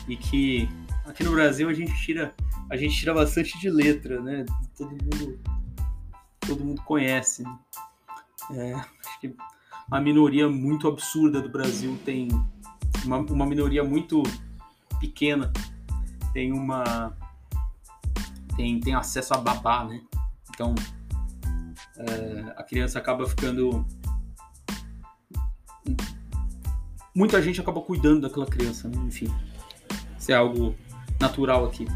e 0.09 0.17
que 0.17 0.69
aqui 1.05 1.25
no 1.25 1.33
Brasil 1.33 1.69
a 1.69 1.75
gente 1.75 1.95
tira, 2.05 2.35
a 2.71 2.77
gente 2.77 2.97
tira 2.97 3.15
bastante 3.15 3.59
de 3.59 3.71
letra, 3.71 4.21
né? 4.21 4.45
Todo 4.77 4.91
mundo, 4.91 5.41
todo 6.41 6.65
mundo 6.65 6.83
conhece. 6.83 7.43
Né? 7.43 7.59
É, 8.53 8.73
acho 8.73 9.21
que 9.21 9.35
a 9.91 10.01
minoria 10.01 10.49
muito 10.49 10.87
absurda 10.87 11.41
do 11.41 11.49
Brasil 11.49 11.99
tem 12.05 12.29
uma, 13.07 13.19
uma 13.19 13.47
minoria 13.47 13.85
muito 13.85 14.23
pequena 15.01 15.53
tem 16.33 16.53
uma 16.53 17.17
tem, 18.57 18.81
tem 18.81 18.95
acesso 18.95 19.35
a 19.35 19.39
babá, 19.39 19.85
né? 19.85 20.03
Então 20.51 20.75
é, 21.97 22.55
a 22.57 22.63
criança 22.63 22.99
acaba 22.99 23.27
ficando 23.27 23.87
muita 27.15 27.41
gente 27.41 27.61
acaba 27.61 27.81
cuidando 27.81 28.23
daquela 28.23 28.47
criança, 28.47 28.89
né? 28.89 28.97
enfim, 29.07 29.33
isso 30.19 30.33
é 30.33 30.35
algo 30.35 30.75
natural 31.21 31.65
aqui. 31.65 31.87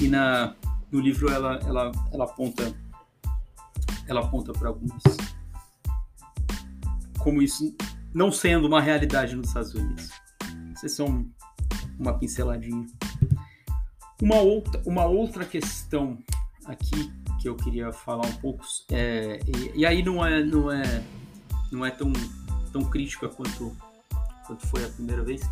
E 0.00 0.08
na 0.08 0.54
no 0.90 1.00
livro 1.00 1.28
ela 1.30 1.58
ela 1.66 1.92
ela 2.12 2.24
aponta 2.24 2.74
ela 4.06 4.20
aponta 4.20 4.52
para 4.52 4.68
alguns 4.68 5.02
como 7.18 7.40
isso 7.40 7.74
não 8.12 8.30
sendo 8.30 8.66
uma 8.66 8.80
realidade 8.80 9.34
nos 9.34 9.48
Estados 9.48 9.74
Unidos. 9.74 10.21
Vocês 10.82 10.94
são 10.94 11.24
uma 11.96 12.18
pinceladinha. 12.18 12.84
Uma 14.20 14.40
outra, 14.40 14.82
uma 14.84 15.04
outra 15.04 15.44
questão 15.44 16.18
aqui 16.64 17.12
que 17.40 17.48
eu 17.48 17.54
queria 17.54 17.92
falar 17.92 18.26
um 18.26 18.32
pouco, 18.38 18.64
é, 18.90 19.38
e, 19.46 19.78
e, 19.78 19.86
aí 19.86 20.02
não 20.02 20.26
é, 20.26 20.42
não 20.42 20.72
é, 20.72 21.04
não 21.70 21.86
é 21.86 21.90
tão, 21.92 22.12
tão 22.72 22.82
crítica 22.82 23.28
quanto, 23.28 23.76
quanto 24.44 24.66
foi 24.66 24.84
a 24.84 24.88
primeira 24.88 25.22
vez. 25.22 25.42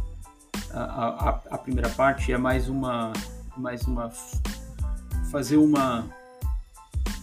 A, 0.73 0.83
a, 0.83 1.29
a 1.53 1.59
primeira 1.59 1.91
parte 1.91 2.33
é 2.33 2.37
mais 2.37 2.69
uma, 2.69 3.13
mais 3.57 3.83
uma 3.83 4.11
fazer 5.31 5.59
uma, 5.59 6.11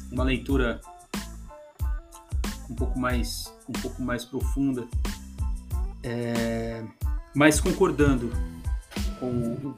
uma 0.10 0.24
leitura 0.24 0.80
um 2.70 2.76
pouco 2.76 2.98
mais, 2.98 3.54
um 3.67 3.74
pouco 3.74 4.02
mais 4.02 4.24
profunda. 4.24 4.88
É, 6.02 6.86
mas 7.38 7.60
concordando 7.60 8.32
com, 9.19 9.76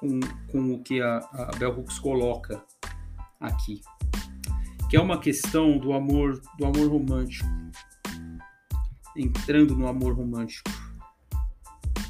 com, 0.00 0.20
com 0.50 0.74
o 0.74 0.82
que 0.82 1.00
a, 1.00 1.18
a 1.18 1.56
Bell 1.56 1.78
Hooks 1.78 2.00
coloca 2.00 2.60
aqui, 3.38 3.80
que 4.90 4.96
é 4.96 5.00
uma 5.00 5.20
questão 5.20 5.78
do 5.78 5.92
amor, 5.92 6.42
do 6.58 6.66
amor 6.66 6.90
romântico, 6.90 7.48
entrando 9.16 9.76
no 9.76 9.86
amor 9.86 10.16
romântico. 10.16 10.68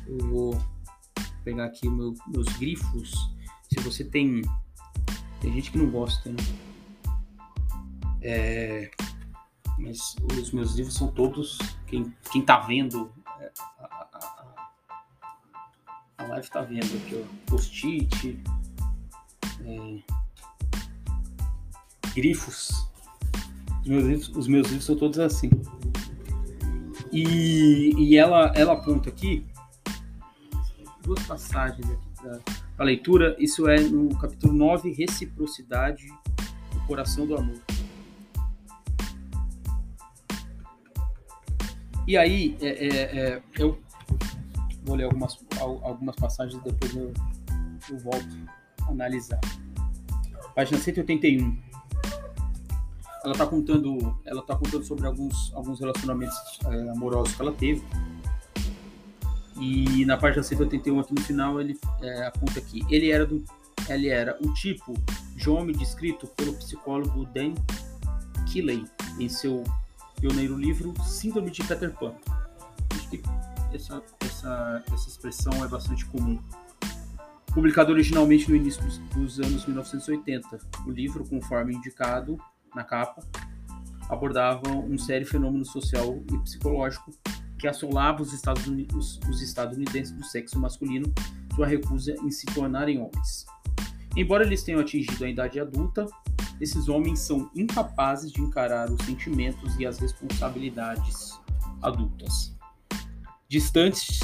Eu 0.06 0.26
vou 0.26 0.58
pegar 1.44 1.66
aqui 1.66 1.86
meu, 1.86 2.14
meus 2.28 2.48
grifos. 2.56 3.12
Se 3.70 3.78
você 3.80 4.04
tem, 4.04 4.40
tem 5.38 5.52
gente 5.52 5.70
que 5.70 5.76
não 5.76 5.90
gosta, 5.90 6.30
né? 6.30 6.36
É, 8.22 8.90
mas 9.78 10.16
os 10.40 10.50
meus 10.50 10.76
livros 10.76 10.94
são 10.94 11.08
todos 11.08 11.58
quem, 11.86 12.10
quem 12.30 12.40
tá 12.40 12.58
vendo 12.60 13.12
a 16.18 16.24
live 16.24 16.50
tá 16.50 16.62
vendo 16.62 16.96
aqui, 16.96 17.22
ó. 17.22 17.50
Post-it. 17.50 18.42
É, 19.64 19.98
grifos. 22.14 22.88
Os 23.82 23.88
meus, 23.88 24.04
livros, 24.04 24.28
os 24.36 24.46
meus 24.46 24.66
livros 24.68 24.84
são 24.84 24.96
todos 24.96 25.18
assim. 25.18 25.50
E, 27.12 27.92
e 27.98 28.16
ela, 28.16 28.52
ela 28.54 28.72
aponta 28.72 29.10
aqui 29.10 29.46
duas 31.02 31.22
passagens 31.26 31.84
aqui 31.90 32.42
para 32.76 32.84
leitura. 32.84 33.36
Isso 33.38 33.68
é 33.68 33.80
no 33.80 34.16
capítulo 34.16 34.52
9, 34.52 34.92
Reciprocidade, 34.92 36.06
o 36.74 36.86
coração 36.86 37.26
do 37.26 37.36
amor. 37.36 37.60
E 42.06 42.16
aí, 42.16 42.56
é, 42.60 42.66
é, 42.66 42.88
é, 42.88 43.42
eu 43.58 43.78
vou 44.84 44.96
ler 44.96 45.04
algumas, 45.04 45.38
algumas 45.60 46.16
passagens 46.16 46.60
depois 46.62 46.94
eu, 46.96 47.12
eu 47.90 47.98
volto 48.00 48.36
a 48.82 48.90
analisar. 48.90 49.40
Página 50.54 50.78
181. 50.78 51.56
Ela 53.24 53.32
está 53.32 53.46
contando, 53.46 54.18
ela 54.26 54.42
tá 54.42 54.56
contando 54.56 54.84
sobre 54.84 55.06
alguns, 55.06 55.52
alguns 55.54 55.78
relacionamentos 55.78 56.36
é, 56.66 56.90
amorosos 56.90 57.36
que 57.36 57.42
ela 57.42 57.52
teve. 57.52 57.82
E 59.60 60.04
na 60.04 60.16
página 60.16 60.42
181 60.42 60.98
aqui 60.98 61.14
no 61.14 61.20
final 61.20 61.60
ele 61.60 61.78
é, 62.00 62.26
aponta 62.26 62.58
aqui, 62.58 62.84
ele 62.90 63.12
era 63.12 63.24
do 63.24 63.44
ele 63.88 64.08
era 64.08 64.36
o 64.40 64.52
tipo 64.54 64.94
de 65.36 65.50
homem 65.50 65.74
descrito 65.74 66.26
pelo 66.28 66.54
psicólogo 66.54 67.26
Dan 67.26 67.54
Keeley 68.50 68.84
em 69.18 69.28
seu 69.28 69.64
pioneiro 70.22 70.56
livro 70.56 70.94
Síndrome 71.02 71.50
de 71.50 71.64
Peter 71.64 71.90
Pan. 71.90 72.14
Acho 72.94 73.10
que 73.10 73.20
essa, 73.74 74.00
essa, 74.20 74.84
essa 74.92 75.08
expressão 75.08 75.64
é 75.64 75.66
bastante 75.66 76.06
comum. 76.06 76.40
Publicado 77.52 77.90
originalmente 77.90 78.48
no 78.48 78.54
início 78.54 78.80
dos, 78.84 78.98
dos 78.98 79.40
anos 79.40 79.66
1980, 79.66 80.60
o 80.86 80.90
livro, 80.92 81.28
conforme 81.28 81.74
indicado 81.74 82.38
na 82.72 82.84
capa, 82.84 83.20
abordava 84.08 84.70
um 84.70 84.96
sério 84.96 85.26
fenômeno 85.26 85.64
social 85.64 86.22
e 86.32 86.38
psicológico 86.38 87.10
que 87.58 87.66
assolava 87.66 88.22
os, 88.22 88.32
Estados 88.32 88.64
Unidos, 88.68 89.18
os 89.28 89.42
estadunidenses 89.42 90.12
do 90.12 90.24
sexo 90.24 90.56
masculino, 90.56 91.12
sua 91.56 91.66
recusa 91.66 92.14
em 92.22 92.30
se 92.30 92.46
tornarem 92.46 92.98
homens. 92.98 93.44
Embora 94.16 94.44
eles 94.44 94.62
tenham 94.62 94.80
atingido 94.80 95.24
a 95.24 95.28
idade 95.28 95.58
adulta, 95.58 96.06
esses 96.62 96.88
homens 96.88 97.18
são 97.18 97.50
incapazes 97.54 98.32
de 98.32 98.40
encarar 98.40 98.90
os 98.90 99.04
sentimentos 99.04 99.76
e 99.78 99.84
as 99.84 99.98
responsabilidades 99.98 101.38
adultas 101.82 102.52
distantes 103.52 104.18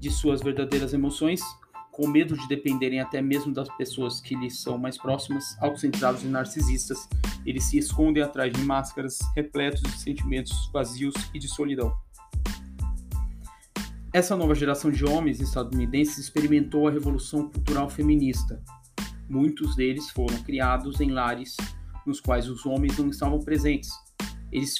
de 0.00 0.10
suas 0.10 0.40
verdadeiras 0.40 0.94
emoções, 0.94 1.42
com 1.90 2.08
medo 2.08 2.34
de 2.34 2.48
dependerem 2.48 3.00
até 3.00 3.20
mesmo 3.20 3.52
das 3.52 3.68
pessoas 3.76 4.18
que 4.18 4.34
lhes 4.34 4.62
são 4.62 4.78
mais 4.78 4.96
próximas, 4.96 5.58
autocentrados 5.60 6.22
e 6.22 6.26
narcisistas, 6.26 7.06
eles 7.44 7.64
se 7.64 7.76
escondem 7.76 8.22
atrás 8.22 8.50
de 8.50 8.62
máscaras 8.62 9.18
repletos 9.36 9.82
de 9.82 10.00
sentimentos 10.00 10.70
vazios 10.72 11.12
e 11.34 11.38
de 11.38 11.46
solidão. 11.48 11.94
Essa 14.10 14.34
nova 14.38 14.54
geração 14.54 14.90
de 14.90 15.04
homens 15.04 15.38
estadunidenses 15.38 16.16
experimentou 16.16 16.88
a 16.88 16.90
revolução 16.90 17.50
cultural 17.50 17.90
feminista. 17.90 18.58
Muitos 19.32 19.74
deles 19.74 20.10
foram 20.10 20.42
criados 20.42 21.00
em 21.00 21.10
lares 21.10 21.56
nos 22.06 22.20
quais 22.20 22.50
os 22.50 22.66
homens 22.66 22.98
não 22.98 23.08
estavam 23.08 23.40
presentes. 23.40 23.88
Eles, 24.52 24.74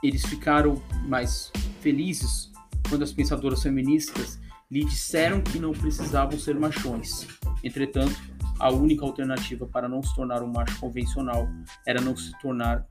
eles 0.00 0.24
ficaram 0.24 0.80
mais 1.08 1.50
felizes 1.80 2.52
quando 2.88 3.02
as 3.02 3.12
pensadoras 3.12 3.64
feministas 3.64 4.38
lhe 4.70 4.84
disseram 4.84 5.40
que 5.40 5.58
não 5.58 5.72
precisavam 5.72 6.38
ser 6.38 6.54
machões. 6.54 7.26
Entretanto, 7.64 8.14
a 8.60 8.70
única 8.70 9.04
alternativa 9.04 9.66
para 9.66 9.88
não 9.88 10.00
se 10.00 10.14
tornar 10.14 10.40
um 10.40 10.52
macho 10.52 10.78
convencional 10.78 11.48
era 11.84 12.00
não 12.00 12.16
se 12.16 12.30
tornar 12.38 12.86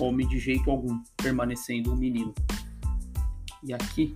homem 0.00 0.26
de 0.26 0.40
jeito 0.40 0.68
algum, 0.68 1.00
permanecendo 1.16 1.92
um 1.92 1.96
menino. 1.96 2.34
E 3.62 3.72
aqui. 3.72 4.12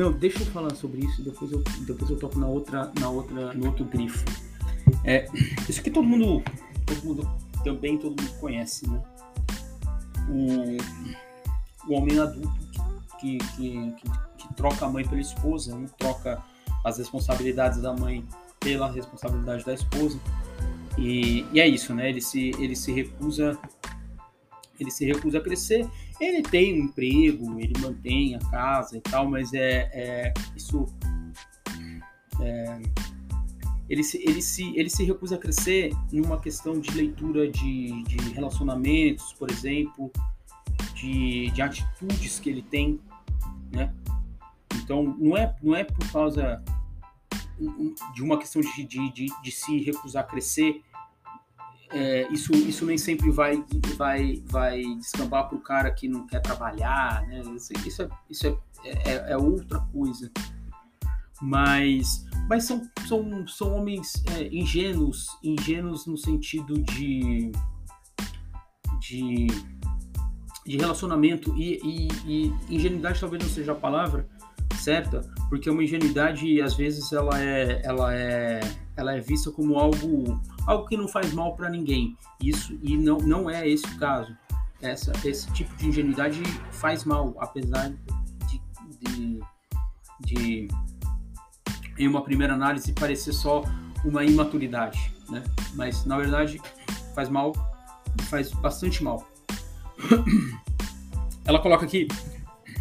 Não, 0.00 0.10
deixa 0.10 0.42
eu 0.42 0.46
falar 0.46 0.74
sobre 0.74 1.04
isso, 1.04 1.22
depois 1.22 1.52
eu, 1.52 1.62
depois 1.80 2.10
eu 2.10 2.16
toco 2.16 2.38
na 2.38 2.46
outra, 2.46 2.90
na 2.98 3.10
outra, 3.10 3.52
no 3.52 3.66
outro 3.66 3.84
grifo. 3.84 4.24
É, 5.04 5.26
isso 5.68 5.82
que 5.82 5.90
todo 5.90 6.08
mundo, 6.08 6.42
todo 6.86 7.04
mundo 7.04 7.30
também 7.62 7.98
todo 7.98 8.18
mundo 8.18 8.32
conhece, 8.40 8.88
né? 8.88 8.98
O, 10.26 10.78
o 11.86 11.94
homem 11.94 12.18
adulto 12.18 12.48
que, 13.20 13.36
que, 13.36 13.92
que, 13.92 14.10
que 14.38 14.54
troca 14.54 14.86
a 14.86 14.88
mãe 14.88 15.06
pela 15.06 15.20
esposa, 15.20 15.76
né? 15.76 15.86
troca 15.98 16.42
as 16.82 16.96
responsabilidades 16.96 17.82
da 17.82 17.92
mãe 17.92 18.24
pela 18.58 18.90
responsabilidade 18.90 19.66
da 19.66 19.74
esposa. 19.74 20.18
E, 20.96 21.44
e, 21.52 21.60
é 21.60 21.68
isso, 21.68 21.94
né? 21.94 22.08
Ele 22.08 22.22
se, 22.22 22.52
ele 22.58 22.74
se 22.74 22.90
recusa 22.90 23.58
ele 24.80 24.90
se 24.90 25.04
recusa 25.04 25.38
a 25.38 25.40
crescer. 25.40 25.88
Ele 26.20 26.42
tem 26.42 26.74
um 26.74 26.84
emprego, 26.84 27.60
ele 27.60 27.74
mantém 27.80 28.34
a 28.34 28.38
casa 28.38 28.96
e 28.96 29.00
tal, 29.00 29.28
mas 29.28 29.52
é, 29.52 29.90
é 29.92 30.34
isso 30.56 30.86
é, 32.40 32.80
ele 33.88 34.04
se, 34.04 34.18
ele, 34.18 34.40
se, 34.40 34.72
ele 34.76 34.88
se 34.88 35.04
recusa 35.04 35.34
a 35.34 35.38
crescer 35.38 35.92
numa 36.12 36.38
questão 36.38 36.78
de 36.78 36.90
leitura 36.92 37.50
de, 37.50 38.04
de 38.04 38.32
relacionamentos, 38.32 39.32
por 39.32 39.50
exemplo, 39.50 40.12
de, 40.94 41.50
de 41.50 41.60
atitudes 41.60 42.38
que 42.38 42.48
ele 42.48 42.62
tem, 42.62 43.00
né? 43.72 43.92
Então, 44.76 45.16
não 45.18 45.36
é, 45.36 45.56
não 45.60 45.74
é 45.74 45.82
por 45.82 46.08
causa 46.12 46.62
de 48.14 48.22
uma 48.22 48.38
questão 48.38 48.62
de, 48.62 48.84
de, 48.84 49.12
de, 49.12 49.26
de 49.42 49.50
se 49.50 49.78
recusar 49.82 50.22
a 50.22 50.26
crescer, 50.26 50.80
é, 51.92 52.28
isso, 52.32 52.52
isso 52.52 52.86
nem 52.86 52.96
sempre 52.96 53.30
vai, 53.30 53.64
vai, 53.96 54.42
vai 54.46 54.82
descambar 54.96 55.48
para 55.48 55.58
o 55.58 55.60
cara 55.60 55.90
que 55.90 56.08
não 56.08 56.26
quer 56.26 56.40
trabalhar, 56.40 57.26
né? 57.26 57.42
Isso, 57.56 57.72
isso, 57.86 58.02
é, 58.02 58.08
isso 58.28 58.46
é, 58.46 58.56
é, 58.84 59.32
é 59.32 59.36
outra 59.36 59.80
coisa 59.92 60.30
mas, 61.40 62.26
mas 62.48 62.64
são, 62.64 62.82
são, 63.08 63.48
são 63.48 63.74
homens 63.74 64.22
é, 64.36 64.46
ingênuos, 64.48 65.26
ingênuos 65.42 66.06
no 66.06 66.16
sentido 66.16 66.74
de, 66.82 67.50
de, 69.00 69.46
de 70.66 70.76
relacionamento 70.76 71.54
e, 71.56 71.80
e, 71.82 72.08
e, 72.26 72.76
ingenuidade 72.76 73.18
talvez 73.18 73.42
não 73.42 73.50
seja 73.50 73.72
a 73.72 73.76
palavra 73.76 74.28
certa, 74.76 75.22
porque 75.48 75.68
uma 75.68 75.82
ingenuidade 75.82 76.60
às 76.60 76.74
vezes 76.74 77.12
ela 77.12 77.42
é, 77.42 77.80
ela 77.84 78.14
é, 78.14 78.60
ela 78.96 79.16
é 79.16 79.20
vista 79.20 79.50
como 79.50 79.78
algo, 79.78 80.40
algo 80.70 80.86
que 80.86 80.96
não 80.96 81.08
faz 81.08 81.32
mal 81.32 81.56
para 81.56 81.68
ninguém. 81.68 82.16
Isso 82.40 82.78
e 82.82 82.96
não, 82.96 83.18
não 83.18 83.50
é 83.50 83.68
esse 83.68 83.84
o 83.86 83.98
caso. 83.98 84.36
Essa, 84.80 85.12
esse 85.24 85.50
tipo 85.52 85.74
de 85.76 85.88
ingenuidade 85.88 86.40
faz 86.70 87.04
mal, 87.04 87.34
apesar 87.38 87.92
de, 88.46 88.62
de, 89.00 89.40
de 90.20 90.68
em 91.98 92.08
uma 92.08 92.22
primeira 92.22 92.54
análise 92.54 92.92
parecer 92.92 93.32
só 93.32 93.62
uma 94.04 94.24
imaturidade, 94.24 95.12
né? 95.28 95.42
Mas 95.74 96.06
na 96.06 96.16
verdade 96.16 96.60
faz 97.14 97.28
mal, 97.28 97.52
faz 98.30 98.52
bastante 98.52 99.02
mal. 99.02 99.28
Ela 101.44 101.58
coloca 101.58 101.84
aqui, 101.84 102.06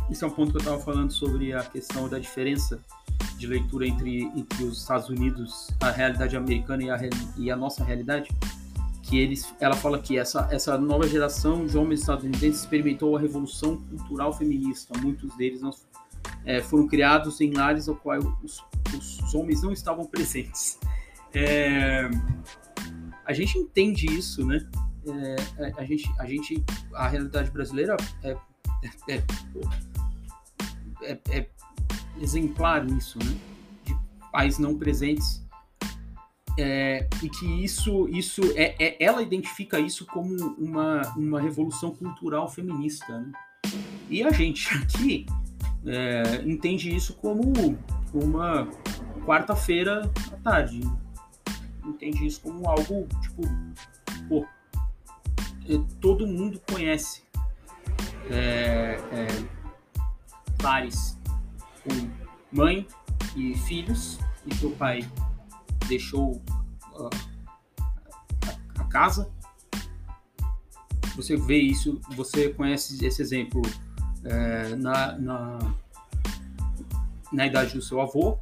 isso 0.10 0.24
é 0.24 0.28
um 0.28 0.32
ponto 0.32 0.52
que 0.52 0.58
eu 0.58 0.62
estava 0.62 0.80
falando 0.80 1.12
sobre 1.12 1.54
a 1.54 1.64
questão 1.64 2.08
da 2.08 2.20
diferença 2.20 2.80
de 3.38 3.48
leitura 3.48 3.88
entre, 3.88 4.24
entre 4.36 4.64
os 4.64 4.80
Estados 4.80 5.10
Unidos, 5.10 5.70
a 5.80 5.92
realidade 5.92 6.36
americana 6.36 6.84
e 6.84 6.90
a, 6.90 7.00
e 7.38 7.52
a 7.52 7.56
nossa 7.56 7.84
realidade, 7.84 8.30
que 9.04 9.18
eles, 9.18 9.54
ela 9.60 9.76
fala 9.76 10.00
que 10.00 10.18
essa, 10.18 10.48
essa 10.52 10.78
nova 10.78 11.08
geração 11.08 11.66
de 11.66 11.78
homens 11.78 12.02
estadunidenses 12.02 12.62
experimentou 12.62 13.16
a 13.18 13.20
revolução 13.20 13.78
cultural 13.78 14.32
feminista. 14.34 14.98
Muitos 15.00 15.36
deles 15.36 15.62
não, 15.62 15.72
é, 16.46 16.62
foram 16.62 16.88
criados 16.88 17.42
em 17.42 17.52
lares 17.52 17.88
ao 17.88 17.96
qual 17.96 18.20
os, 18.44 18.64
os 18.94 19.34
homens 19.34 19.64
não 19.64 19.72
estavam 19.72 20.06
presentes. 20.06 20.78
É, 21.34 22.10
a 23.26 23.34
gente 23.34 23.58
entende 23.58 24.06
isso, 24.06 24.46
né? 24.46 24.68
É, 25.08 25.74
a, 25.78 25.86
gente, 25.86 26.12
a 26.20 26.26
gente, 26.26 26.64
a 26.94 27.08
realidade 27.08 27.50
brasileira 27.52 27.96
é, 28.24 28.36
é, 29.08 29.24
é, 31.04 31.20
é 31.30 31.50
exemplar 32.22 32.86
nisso, 32.86 33.18
né? 33.20 33.38
De 33.86 33.96
pais 34.32 34.58
não 34.60 34.76
presentes 34.76 35.44
é, 36.60 37.08
e 37.24 37.30
que 37.30 37.46
isso, 37.64 38.10
isso 38.10 38.42
é, 38.56 38.76
é, 38.78 39.04
ela 39.04 39.22
identifica 39.22 39.80
isso 39.80 40.06
como 40.06 40.36
uma, 40.58 41.02
uma 41.16 41.40
revolução 41.40 41.92
cultural 41.92 42.50
feminista. 42.50 43.18
Né? 43.18 43.32
E 44.10 44.24
a 44.24 44.30
gente 44.32 44.68
aqui 44.76 45.26
é, 45.86 46.44
entende 46.46 46.94
isso 46.94 47.14
como 47.14 47.42
uma 48.14 48.68
quarta-feira 49.26 50.12
à 50.34 50.36
tarde. 50.38 50.82
Entende 51.86 52.26
isso 52.26 52.42
como 52.42 52.68
algo, 52.68 53.08
tipo, 53.22 53.42
pô, 54.28 54.46
é, 55.66 55.80
todo 56.02 56.28
mundo 56.28 56.62
conhece 56.70 57.24
é, 58.30 59.00
é, 59.14 59.28
com 61.90 62.56
mãe 62.56 62.88
e 63.36 63.56
filhos, 63.58 64.20
e 64.46 64.56
seu 64.56 64.72
pai 64.72 65.08
deixou 65.88 66.42
uh, 66.94 67.10
a, 68.78 68.84
casa. 68.86 69.30
Você 71.16 71.36
vê 71.36 71.58
isso, 71.58 72.00
você 72.16 72.50
conhece 72.50 73.06
esse 73.06 73.22
exemplo 73.22 73.62
é, 74.24 74.76
na, 74.76 75.18
na, 75.18 75.60
na 77.32 77.46
idade 77.46 77.74
do 77.74 77.82
seu 77.82 78.00
avô, 78.00 78.40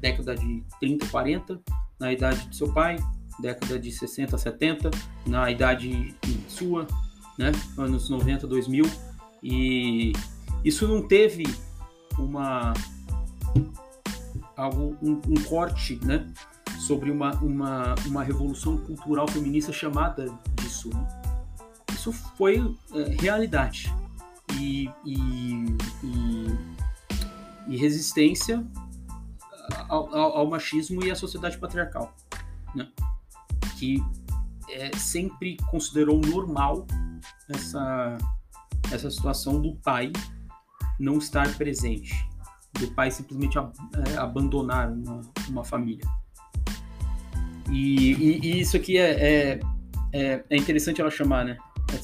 década 0.00 0.34
de 0.34 0.62
30, 0.80 1.06
40, 1.06 1.60
na 1.98 2.12
idade 2.12 2.46
do 2.46 2.54
seu 2.54 2.70
pai, 2.72 2.96
década 3.40 3.78
de 3.78 3.90
60, 3.90 4.36
70, 4.36 4.90
na 5.26 5.50
idade 5.50 6.14
sua, 6.46 6.86
né, 7.38 7.52
anos 7.78 8.08
90, 8.10 8.46
2000, 8.46 8.84
e 9.42 10.12
isso 10.62 10.86
não 10.86 11.06
teve 11.06 11.44
uma 12.18 12.72
algo 14.56 14.96
um, 15.02 15.20
um 15.28 15.44
corte, 15.48 15.98
né, 16.04 16.26
sobre 16.78 17.10
uma, 17.10 17.34
uma, 17.36 17.94
uma 18.06 18.22
revolução 18.22 18.78
cultural 18.78 19.26
feminista 19.28 19.72
chamada 19.72 20.26
disso. 20.54 20.90
Né? 20.90 21.22
Isso 21.92 22.12
foi 22.12 22.76
é, 22.92 23.16
realidade 23.20 23.92
e, 24.58 24.90
e, 25.04 25.76
e, 26.02 26.58
e 27.68 27.76
resistência 27.76 28.64
ao, 29.88 30.14
ao, 30.14 30.36
ao, 30.38 30.46
machismo 30.46 31.04
e 31.04 31.10
à 31.10 31.16
sociedade 31.16 31.58
patriarcal, 31.58 32.14
né? 32.74 32.88
que 33.78 34.02
é, 34.68 34.96
sempre 34.96 35.56
considerou 35.70 36.20
normal 36.20 36.86
essa, 37.48 38.18
essa 38.92 39.10
situação 39.10 39.60
do 39.60 39.74
pai 39.76 40.12
não 40.98 41.18
estar 41.18 41.56
presente, 41.56 42.12
do 42.78 42.88
pai 42.92 43.10
simplesmente 43.10 43.58
ab, 43.58 43.72
é, 44.08 44.16
abandonar 44.16 44.90
uma, 44.90 45.20
uma 45.48 45.64
família. 45.64 46.04
E, 47.70 48.12
e, 48.12 48.40
e, 48.42 48.60
isso 48.60 48.76
aqui 48.76 48.98
é, 48.98 49.10
é, 49.10 49.60
é, 50.12 50.44
é 50.50 50.56
interessante 50.56 51.00
ela 51.00 51.10
chamar, 51.10 51.44
né? 51.44 51.56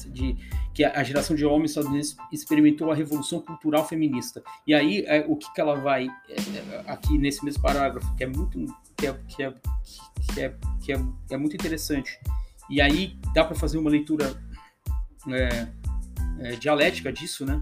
De, 0.07 0.37
que 0.73 0.85
a 0.85 1.03
geração 1.03 1.35
de 1.35 1.45
homens 1.45 1.71
estadunidenses 1.71 2.15
experimentou 2.31 2.91
a 2.91 2.95
revolução 2.95 3.41
cultural 3.41 3.85
feminista. 3.85 4.41
E 4.65 4.73
aí, 4.73 5.03
é, 5.05 5.25
o 5.27 5.35
que, 5.35 5.51
que 5.53 5.59
ela 5.59 5.75
vai, 5.75 6.07
é, 6.29 6.33
é, 6.33 6.83
aqui 6.87 7.17
nesse 7.17 7.43
mesmo 7.43 7.61
parágrafo, 7.61 8.15
que 8.15 8.23
é 8.23 8.27
muito, 8.27 8.65
que 8.95 9.07
é, 9.07 9.13
que 9.27 9.43
é, 9.43 9.53
que 10.33 10.41
é, 10.41 10.55
que 10.81 10.93
é, 10.93 11.01
é 11.31 11.37
muito 11.37 11.55
interessante. 11.55 12.17
E 12.69 12.79
aí, 12.79 13.17
dá 13.33 13.43
para 13.43 13.55
fazer 13.55 13.77
uma 13.77 13.89
leitura 13.89 14.33
dialética 16.59 17.11
disso, 17.11 17.45
né? 17.45 17.61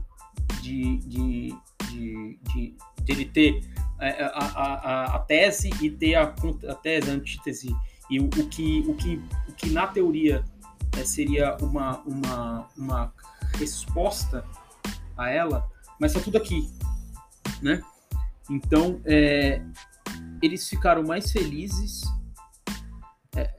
De, 0.62 0.98
de, 1.00 1.56
de, 1.92 2.40
de, 2.44 2.78
ele 3.08 3.26
ter 3.26 3.64
é, 4.00 4.24
a, 4.24 4.28
a, 4.28 5.16
a, 5.16 5.20
tese 5.20 5.70
e 5.82 5.90
ter 5.90 6.16
a, 6.16 6.24
a 6.70 6.76
tese, 6.76 7.10
a 7.10 7.14
antítese. 7.14 7.76
E 8.10 8.20
o, 8.20 8.26
o, 8.26 8.48
que, 8.50 8.84
o, 8.88 8.94
que, 8.96 9.22
o 9.48 9.54
que 9.54 9.70
na 9.70 9.88
teoria 9.88 10.44
é, 10.98 11.04
seria 11.04 11.58
uma, 11.62 12.00
uma, 12.00 12.68
uma 12.78 13.14
resposta 13.56 14.44
a 15.18 15.30
ela, 15.30 15.70
mas 16.00 16.12
está 16.12 16.24
tudo 16.24 16.38
aqui, 16.38 16.70
né? 17.62 17.82
Então, 18.50 19.00
é, 19.06 19.62
eles 20.42 20.68
ficaram 20.68 21.04
mais 21.04 21.32
felizes. 21.32 22.02
É, 23.36 23.54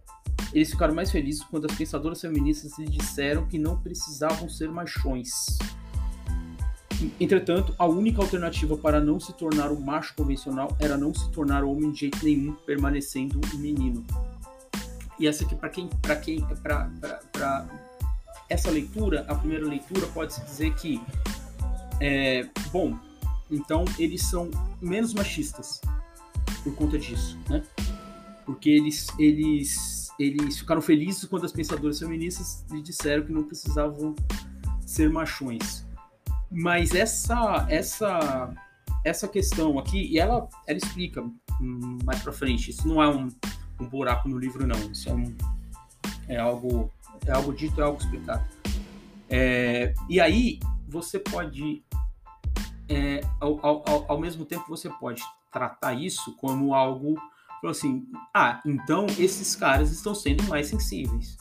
eles 0.52 0.70
ficaram 0.70 0.94
mais 0.94 1.10
felizes 1.10 1.44
quando 1.44 1.66
as 1.66 1.76
pensadoras 1.76 2.20
feministas 2.20 2.76
lhe 2.78 2.88
disseram 2.88 3.46
que 3.46 3.58
não 3.58 3.80
precisavam 3.80 4.48
ser 4.48 4.70
machões. 4.70 5.58
Entretanto, 7.18 7.74
a 7.78 7.86
única 7.86 8.20
alternativa 8.20 8.76
para 8.76 9.00
não 9.00 9.18
se 9.18 9.32
tornar 9.32 9.70
um 9.70 9.80
macho 9.80 10.14
convencional 10.14 10.76
era 10.78 10.96
não 10.96 11.14
se 11.14 11.30
tornar 11.30 11.64
homem 11.64 11.90
de 11.92 12.00
jeito 12.00 12.24
nenhum, 12.24 12.52
permanecendo 12.66 13.40
um 13.54 13.58
menino. 13.58 14.04
E 15.18 15.26
essa 15.26 15.44
aqui, 15.44 15.54
para 15.54 15.68
quem, 15.68 15.88
para 16.00 16.16
quem, 16.16 16.40
para 16.62 17.68
essa 18.48 18.70
leitura, 18.70 19.24
a 19.28 19.34
primeira 19.34 19.66
leitura 19.66 20.06
pode 20.08 20.34
se 20.34 20.40
dizer 20.42 20.74
que, 20.74 21.00
é, 22.00 22.48
bom, 22.72 22.98
então 23.50 23.84
eles 23.98 24.22
são 24.22 24.50
menos 24.80 25.12
machistas 25.12 25.80
por 26.62 26.74
conta 26.74 26.98
disso, 26.98 27.38
né? 27.48 27.62
Porque 28.44 28.70
eles, 28.70 29.08
eles, 29.18 30.10
eles 30.18 30.58
ficaram 30.58 30.80
felizes 30.80 31.24
quando 31.24 31.44
as 31.44 31.52
pensadoras 31.52 31.98
feministas 31.98 32.64
lhe 32.70 32.82
disseram 32.82 33.24
que 33.24 33.32
não 33.32 33.42
precisavam 33.42 34.14
ser 34.84 35.10
machões. 35.10 35.84
Mas 36.50 36.94
essa 36.94 37.66
essa 37.68 38.52
essa 39.04 39.28
questão 39.28 39.78
aqui, 39.78 40.12
e 40.12 40.18
ela, 40.18 40.48
ela 40.66 40.78
explica 40.78 41.24
mais 42.04 42.22
para 42.22 42.32
frente, 42.32 42.70
isso 42.70 42.86
não 42.86 43.02
é 43.02 43.08
um, 43.08 43.28
um 43.80 43.86
buraco 43.88 44.28
no 44.28 44.38
livro 44.38 44.66
não, 44.66 44.76
isso 44.90 45.08
é, 45.08 45.14
um, 45.14 45.34
é 46.28 46.36
algo 46.36 46.90
é 47.26 47.32
algo 47.32 47.52
dito, 47.52 47.80
é 47.80 47.84
algo 47.84 47.98
explicado. 47.98 48.44
É, 49.28 49.94
e 50.08 50.20
aí 50.20 50.58
você 50.88 51.18
pode 51.18 51.84
é, 52.88 53.20
ao, 53.38 53.64
ao, 53.64 54.04
ao 54.08 54.20
mesmo 54.20 54.44
tempo 54.44 54.64
você 54.68 54.90
pode 54.90 55.22
tratar 55.52 55.94
isso 55.94 56.34
como 56.36 56.74
algo 56.74 57.14
assim, 57.64 58.06
ah, 58.34 58.60
então 58.64 59.06
esses 59.18 59.54
caras 59.54 59.92
estão 59.92 60.14
sendo 60.14 60.42
mais 60.44 60.68
sensíveis 60.68 61.36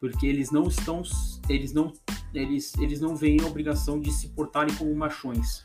porque 0.00 0.26
eles 0.26 0.50
não 0.50 0.64
estão 0.64 1.02
eles 1.48 1.72
não 1.72 1.92
eles, 2.34 2.74
eles 2.76 3.00
não 3.00 3.16
veem 3.16 3.40
a 3.40 3.46
obrigação 3.46 3.98
de 3.98 4.12
se 4.12 4.28
portarem 4.28 4.74
como 4.76 4.94
machões. 4.94 5.64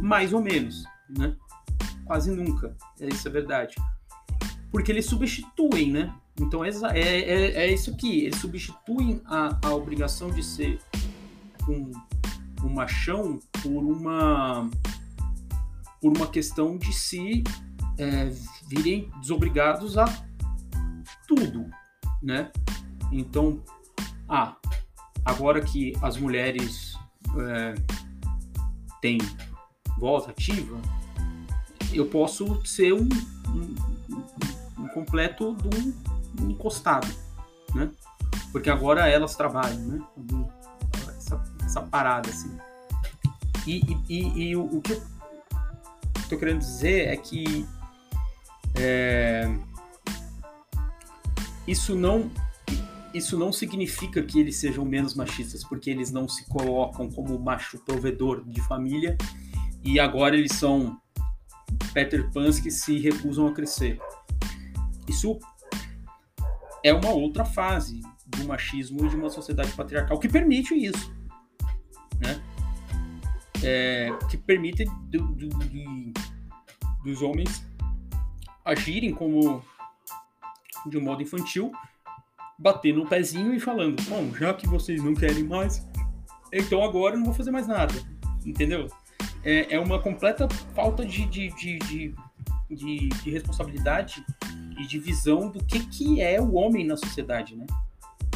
Mais 0.00 0.32
ou 0.32 0.42
menos 0.42 0.84
né? 1.08 1.34
Quase 2.04 2.30
nunca 2.30 2.76
isso 3.00 3.28
é 3.28 3.30
verdade. 3.30 3.74
Porque 4.70 4.92
eles 4.92 5.06
substituem 5.06 5.90
né? 5.92 6.14
Então 6.40 6.64
é, 6.64 6.70
é, 6.94 7.50
é 7.64 7.72
isso 7.72 7.90
aqui 7.90 8.24
eles 8.24 8.38
substituem 8.38 9.20
a, 9.24 9.58
a 9.66 9.74
obrigação 9.74 10.30
de 10.30 10.42
ser 10.42 10.80
um, 11.68 11.90
um 12.64 12.68
machão 12.68 13.40
por 13.62 13.84
uma 13.84 14.70
por 16.00 16.16
uma 16.16 16.26
questão 16.28 16.76
de 16.76 16.92
se 16.92 17.42
é, 17.98 18.30
virem 18.68 19.10
desobrigados 19.20 19.98
a 19.98 20.04
tudo, 21.26 21.68
né? 22.22 22.50
Então, 23.10 23.62
ah, 24.28 24.56
agora 25.24 25.60
que 25.60 25.94
as 26.02 26.16
mulheres 26.16 26.96
é, 27.36 27.74
têm 29.00 29.18
voz 29.98 30.28
ativa, 30.28 30.78
eu 31.92 32.06
posso 32.06 32.64
ser 32.66 32.92
um, 32.92 33.08
um, 33.48 34.82
um 34.82 34.88
completo 34.88 35.52
do 35.54 35.70
um 36.40 36.50
encostado, 36.50 37.08
né? 37.74 37.90
Porque 38.52 38.70
agora 38.70 39.08
elas 39.08 39.34
trabalham, 39.34 39.80
né? 39.80 40.04
Essa, 41.16 41.42
essa 41.64 41.82
parada 41.82 42.28
assim. 42.28 42.56
E, 43.66 43.80
e, 43.80 44.02
e, 44.08 44.42
e 44.50 44.56
o, 44.56 44.64
o, 44.64 44.80
que 44.80 44.92
eu 44.92 45.02
estou 46.16 46.38
querendo 46.38 46.60
dizer 46.60 47.08
é 47.08 47.16
que 47.16 47.66
é, 48.74 49.50
isso 51.66 51.94
não 51.94 52.30
isso 53.18 53.38
não 53.38 53.52
significa 53.52 54.22
que 54.22 54.38
eles 54.38 54.56
sejam 54.56 54.84
menos 54.84 55.14
machistas, 55.14 55.62
porque 55.64 55.90
eles 55.90 56.10
não 56.10 56.28
se 56.28 56.48
colocam 56.48 57.10
como 57.10 57.38
macho 57.38 57.78
provedor 57.78 58.44
de 58.44 58.60
família 58.62 59.16
e 59.84 60.00
agora 60.00 60.36
eles 60.36 60.52
são 60.52 60.98
Peter 61.92 62.30
Pans 62.32 62.60
que 62.60 62.70
se 62.70 62.98
recusam 62.98 63.46
a 63.46 63.52
crescer. 63.52 64.00
Isso 65.06 65.38
é 66.82 66.92
uma 66.94 67.10
outra 67.10 67.44
fase 67.44 68.00
do 68.26 68.44
machismo 68.44 69.04
e 69.04 69.08
de 69.08 69.16
uma 69.16 69.30
sociedade 69.30 69.72
patriarcal 69.72 70.18
que 70.18 70.28
permite 70.28 70.74
isso, 70.74 71.12
né? 72.20 72.42
É, 73.62 74.10
que 74.30 74.36
permite 74.36 74.84
do, 74.84 75.26
do, 75.34 75.48
do, 75.48 76.12
dos 77.02 77.22
homens 77.22 77.64
agirem 78.64 79.12
como 79.12 79.64
de 80.86 80.96
um 80.96 81.02
modo 81.02 81.22
infantil 81.22 81.72
bater 82.58 82.92
no 82.92 83.06
pezinho 83.06 83.54
e 83.54 83.60
falando, 83.60 84.02
bom, 84.04 84.34
já 84.34 84.52
que 84.52 84.66
vocês 84.66 85.02
não 85.02 85.14
querem 85.14 85.44
mais, 85.44 85.86
então 86.52 86.82
agora 86.82 87.14
eu 87.14 87.18
não 87.18 87.26
vou 87.26 87.34
fazer 87.34 87.50
mais 87.50 87.68
nada, 87.68 87.94
entendeu? 88.44 88.88
É, 89.44 89.76
é 89.76 89.78
uma 89.80 90.00
completa 90.00 90.48
falta 90.74 91.06
de, 91.06 91.24
de, 91.26 91.48
de, 91.54 91.78
de, 91.78 92.14
de, 92.68 93.08
de 93.08 93.30
responsabilidade 93.30 94.24
e 94.78 94.86
de 94.86 94.98
visão 94.98 95.50
do 95.50 95.64
que, 95.64 95.86
que 95.86 96.20
é 96.20 96.40
o 96.40 96.54
homem 96.54 96.84
na 96.84 96.96
sociedade, 96.96 97.54
né? 97.56 97.66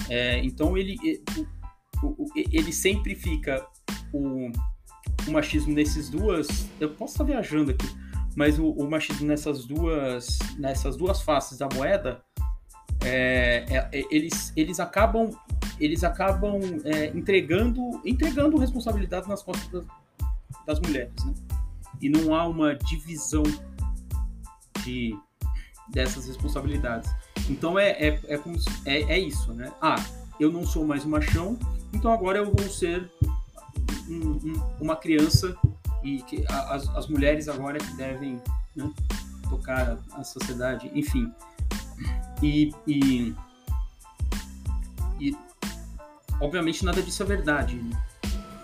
É, 0.09 0.39
então 0.45 0.77
ele, 0.77 0.97
ele 2.35 2.73
sempre 2.73 3.15
fica 3.15 3.67
o, 4.13 4.51
o, 5.27 5.33
machismo 5.33 5.73
nesses 5.73 6.09
duas. 6.09 6.69
Eu 6.81 6.91
posso 6.95 7.15
estar 7.15 7.25
viajando 7.25 7.71
aqui, 7.71 7.87
mas 8.37 8.59
o, 8.59 8.71
o 8.71 8.91
machismo 8.91 9.27
nessas 9.27 9.65
duas 9.65 10.39
nessas 10.59 10.97
duas 10.97 11.23
faces 11.23 11.59
da 11.59 11.69
moeda 11.73 12.23
é, 13.05 13.65
é, 13.69 13.89
é, 13.93 14.05
eles, 14.11 14.53
eles 14.57 14.81
acabam 14.81 15.31
eles 15.81 16.05
acabam 16.05 16.61
é, 16.85 17.07
entregando 17.09 18.01
entregando 18.05 18.57
responsabilidade 18.57 19.29
nas 19.29 19.43
costas 19.43 19.69
das, 19.71 19.85
das 20.67 20.81
mulheres 20.81 21.13
né? 21.25 21.35
e 22.01 22.09
não 22.09 22.35
há 22.35 22.47
uma 22.47 22.75
divisão 22.75 23.43
de 24.85 25.17
dessas 25.89 26.27
responsabilidades. 26.27 27.11
Então 27.49 27.79
é 27.79 27.91
é, 27.91 28.21
é, 28.29 28.39
se, 28.39 28.71
é, 28.87 29.03
é 29.15 29.19
isso 29.19 29.53
né? 29.53 29.73
Ah 29.81 30.03
eu 30.39 30.51
não 30.51 30.67
sou 30.67 30.85
mais 30.85 31.05
machão 31.05 31.59
então 31.93 32.13
agora 32.13 32.39
eu 32.39 32.47
vou 32.47 32.69
ser 32.69 33.11
um, 34.09 34.15
um, 34.15 34.63
uma 34.81 34.97
criança 34.97 35.57
e 36.03 36.23
que 36.23 36.45
as, 36.49 36.89
as 36.97 37.09
mulheres 37.09 37.49
agora 37.49 37.79
que 37.79 37.95
devem 37.95 38.41
né, 38.75 38.91
tocar 39.49 39.99
a, 40.13 40.21
a 40.21 40.25
sociedade 40.25 40.91
enfim 40.95 41.33
e, 42.43 42.73
e, 42.87 43.35
e 45.21 45.37
obviamente 46.41 46.85
nada 46.85 47.03
disso 47.03 47.23
é 47.23 47.27
verdade. 47.27 47.77
Né? 47.77 48.03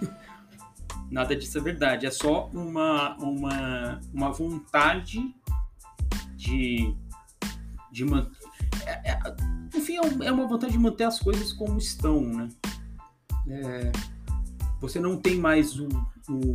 nada 1.11 1.35
disso 1.37 1.59
é 1.59 1.61
verdade. 1.61 2.07
É 2.07 2.11
só 2.11 2.47
uma, 2.53 3.17
uma, 3.17 4.01
uma 4.13 4.33
vontade 4.33 5.35
de, 6.37 6.95
de 7.93 8.05
manter. 8.05 8.49
É, 8.87 9.13
é, 9.13 9.19
enfim, 9.75 9.97
é, 9.97 10.27
é 10.27 10.33
uma 10.33 10.47
vontade 10.47 10.73
de 10.73 10.79
manter 10.79 11.05
as 11.05 11.19
coisas 11.19 11.53
como 11.53 11.79
estão, 11.79 12.21
né? 12.21 12.49
É, 13.49 13.93
você 14.81 15.01
não 15.01 15.17
tem 15.17 15.39
mais 15.39 15.79
o, 15.79 15.89
o, 16.29 16.53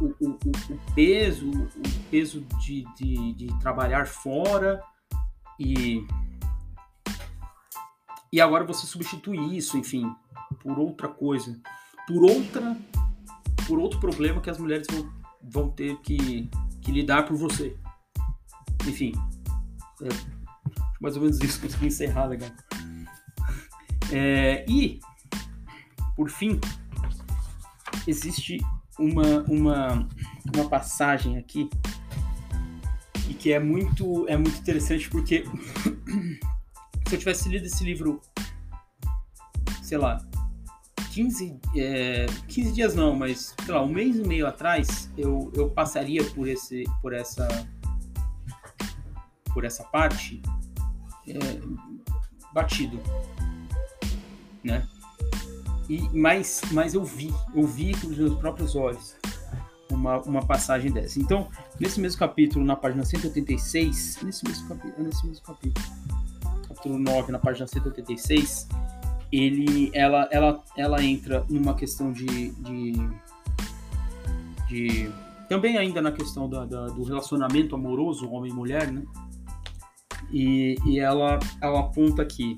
o, 0.00 0.14
o, 0.20 0.30
o 0.30 0.94
peso, 0.94 1.48
o 1.50 2.10
peso 2.10 2.40
de, 2.60 2.84
de, 2.96 3.32
de 3.34 3.58
trabalhar 3.60 4.06
fora 4.06 4.82
e, 5.58 6.06
e 8.32 8.40
agora 8.40 8.64
você 8.64 8.86
substitui 8.86 9.56
isso, 9.56 9.78
enfim, 9.78 10.14
por 10.60 10.78
outra 10.78 11.08
coisa, 11.08 11.58
por 12.06 12.22
outra, 12.22 12.76
por 13.66 13.78
outro 13.78 13.98
problema 13.98 14.40
que 14.40 14.50
as 14.50 14.58
mulheres 14.58 14.86
vão, 14.90 15.12
vão 15.42 15.70
ter 15.70 15.96
que, 16.00 16.50
que 16.82 16.92
lidar 16.92 17.24
por 17.24 17.36
você. 17.36 17.76
Enfim, 18.86 19.12
é 20.02 20.08
mais 21.00 21.16
ou 21.16 21.22
menos 21.22 21.40
isso, 21.40 21.60
consegui 21.60 21.86
encerrar 21.86 22.26
legal. 22.26 22.50
É, 24.12 24.64
e, 24.68 25.00
por 26.14 26.30
fim, 26.30 26.60
existe 28.06 28.58
uma, 28.98 29.42
uma, 29.48 30.08
uma 30.54 30.68
passagem 30.68 31.36
aqui 31.38 31.68
e 33.28 33.34
que 33.34 33.52
é 33.52 33.58
muito, 33.58 34.26
é 34.28 34.36
muito 34.36 34.58
interessante 34.58 35.08
porque 35.10 35.44
se 37.08 37.14
eu 37.14 37.18
tivesse 37.18 37.48
lido 37.48 37.66
esse 37.66 37.84
livro, 37.84 38.20
sei 39.82 39.98
lá, 39.98 40.24
15, 41.12 41.58
é, 41.76 42.26
15 42.48 42.72
dias 42.72 42.94
não, 42.94 43.14
mas 43.16 43.54
sei 43.64 43.74
lá, 43.74 43.82
um 43.82 43.88
mês 43.88 44.16
e 44.16 44.22
meio 44.22 44.46
atrás 44.46 45.10
eu, 45.16 45.50
eu 45.54 45.70
passaria 45.70 46.22
por, 46.30 46.46
esse, 46.46 46.84
por, 47.00 47.12
essa, 47.12 47.48
por 49.52 49.64
essa 49.64 49.84
parte 49.84 50.40
é, 51.26 51.34
batido, 52.52 53.00
né? 54.62 54.86
E, 55.88 56.08
mas, 56.12 56.62
mas 56.72 56.94
eu 56.94 57.04
vi, 57.04 57.32
eu 57.54 57.66
vi 57.66 57.94
com 58.00 58.08
os 58.08 58.18
meus 58.18 58.34
próprios 58.34 58.74
olhos 58.74 59.16
uma, 59.90 60.20
uma 60.22 60.44
passagem 60.44 60.90
dessa. 60.90 61.18
Então, 61.20 61.48
nesse 61.78 62.00
mesmo 62.00 62.18
capítulo, 62.18 62.64
na 62.64 62.76
página 62.76 63.04
186, 63.04 64.18
nesse 64.22 64.44
mesmo 64.44 64.68
capítulo, 64.68 65.06
nesse 65.06 65.26
mesmo 65.26 65.44
capítulo, 65.44 65.86
capítulo 66.68 66.98
9, 66.98 67.32
na 67.32 67.38
página 67.38 67.66
186, 67.66 68.68
ele, 69.32 69.90
ela, 69.92 70.28
ela, 70.30 70.62
ela 70.76 71.02
entra 71.02 71.44
numa 71.48 71.74
questão 71.74 72.12
de, 72.12 72.50
de, 72.50 72.92
de 74.68 75.12
também 75.48 75.76
ainda 75.76 76.02
na 76.02 76.12
questão 76.12 76.48
da, 76.48 76.64
da, 76.64 76.86
do 76.86 77.02
relacionamento 77.04 77.74
amoroso 77.74 78.28
homem 78.30 78.50
e 78.50 78.54
mulher, 78.54 78.90
né? 78.90 79.02
E, 80.32 80.76
e 80.84 80.98
ela, 80.98 81.38
ela 81.60 81.80
aponta 81.80 82.24
que 82.24 82.56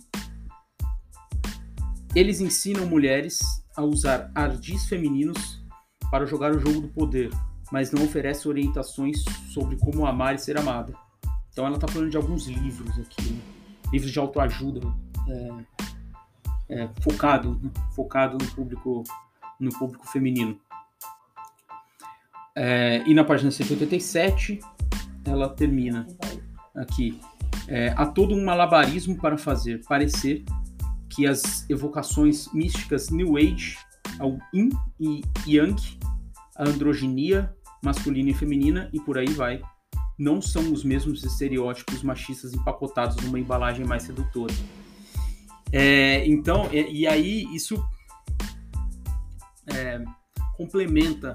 eles 2.14 2.40
ensinam 2.40 2.86
mulheres 2.86 3.40
a 3.76 3.82
usar 3.82 4.30
ardis 4.34 4.86
femininos 4.86 5.62
para 6.10 6.26
jogar 6.26 6.54
o 6.54 6.58
jogo 6.58 6.80
do 6.80 6.88
poder, 6.88 7.30
mas 7.70 7.92
não 7.92 8.04
oferece 8.04 8.48
orientações 8.48 9.22
sobre 9.52 9.76
como 9.76 10.06
amar 10.06 10.34
e 10.34 10.38
ser 10.38 10.58
amada. 10.58 10.94
Então 11.52 11.66
ela 11.66 11.76
está 11.76 11.88
falando 11.88 12.10
de 12.10 12.16
alguns 12.16 12.46
livros 12.46 12.98
aqui, 12.98 13.30
né? 13.30 13.40
livros 13.92 14.10
de 14.12 14.18
autoajuda. 14.18 14.80
É, 15.28 15.78
é, 16.70 16.88
focado, 17.00 17.58
né? 17.62 17.70
focado 17.94 18.36
no 18.38 18.50
público, 18.52 19.04
no 19.58 19.70
público 19.78 20.06
feminino. 20.08 20.58
É, 22.54 23.02
e 23.06 23.14
na 23.14 23.24
página 23.24 23.50
187, 23.50 24.60
ela 25.24 25.48
termina 25.48 26.06
aqui. 26.74 27.20
É, 27.66 27.92
há 27.96 28.06
todo 28.06 28.34
um 28.34 28.44
malabarismo 28.44 29.16
para 29.16 29.36
fazer 29.36 29.82
parecer 29.86 30.44
que 31.10 31.26
as 31.26 31.68
evocações 31.68 32.52
místicas 32.52 33.10
New 33.10 33.36
Age, 33.36 33.76
ao 34.18 34.38
Yin 34.52 34.70
e 35.00 35.22
Yang, 35.46 35.98
a 36.56 36.68
androginia 36.68 37.54
masculina 37.82 38.30
e 38.30 38.34
feminina 38.34 38.90
e 38.92 39.00
por 39.00 39.18
aí 39.18 39.28
vai, 39.28 39.62
não 40.18 40.42
são 40.42 40.72
os 40.72 40.82
mesmos 40.82 41.24
estereótipos 41.24 42.02
machistas 42.02 42.52
empacotados 42.52 43.16
numa 43.24 43.38
embalagem 43.38 43.86
mais 43.86 44.02
sedutora. 44.02 44.52
É, 45.70 46.26
então, 46.26 46.68
e, 46.72 47.02
e, 47.02 47.06
aí 47.06 47.44
isso 47.54 47.82
é, 49.66 50.02
complementa 50.56 51.32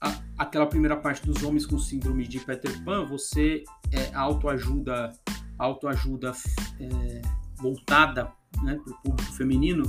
a, 0.00 0.18
aquela 0.38 0.66
primeira 0.66 0.96
parte 0.96 1.26
dos 1.26 1.42
homens 1.42 1.66
com 1.66 1.78
síndrome 1.78 2.26
de 2.26 2.40
Peter 2.40 2.82
Pan, 2.84 3.04
você 3.04 3.64
é, 3.90 4.14
autoajuda, 4.14 5.12
autoajuda 5.58 6.32
é, 6.80 7.22
voltada 7.60 8.32
né, 8.62 8.78
para 8.82 8.92
o 8.92 8.96
público 9.02 9.32
feminino, 9.32 9.84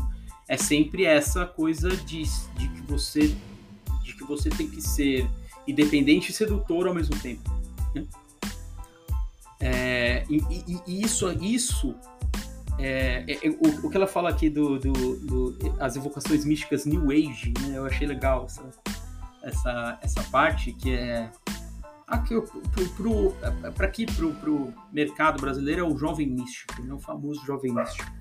é 0.47 0.57
sempre 0.57 1.05
essa 1.05 1.45
coisa 1.45 1.89
de, 1.89 2.23
de, 2.57 2.67
que 2.69 2.81
você 2.81 3.35
de 4.03 4.13
que 4.13 4.23
você 4.23 4.49
tem 4.49 4.67
que 4.67 4.81
ser 4.81 5.27
independente 5.67 6.31
e 6.31 6.33
sedutor 6.33 6.87
ao 6.87 6.93
mesmo 6.93 7.17
tempo. 7.19 7.49
Né? 7.95 8.05
É, 9.59 10.25
e, 10.29 10.37
e, 10.49 10.81
e, 10.85 11.01
isso, 11.01 11.31
isso 11.41 11.95
é, 12.77 13.23
é, 13.27 13.47
é, 13.47 13.49
o, 13.49 13.87
o, 13.87 13.89
que 13.89 13.95
ela 13.95 14.07
fala 14.07 14.29
aqui 14.29 14.49
do, 14.49 14.77
do, 14.77 14.91
do, 14.91 15.75
as 15.79 15.95
evocações 15.95 16.43
místicas 16.43 16.85
New 16.85 17.11
Age, 17.11 17.53
né? 17.61 17.77
Eu 17.77 17.85
achei 17.85 18.05
legal 18.05 18.45
essa, 18.45 18.69
essa, 19.41 19.99
essa 20.01 20.23
parte 20.23 20.73
que 20.73 20.93
é 20.93 21.31
aqui 22.07 22.35
para 23.73 23.85
aqui 23.87 24.05
pro, 24.05 24.33
pro 24.35 24.73
mercado 24.91 25.39
brasileiro 25.39 25.81
é 25.81 25.83
o 25.83 25.97
jovem 25.97 26.27
místico, 26.27 26.81
né? 26.81 26.93
O 26.93 26.99
famoso 26.99 27.45
jovem 27.45 27.73
místico. 27.73 28.11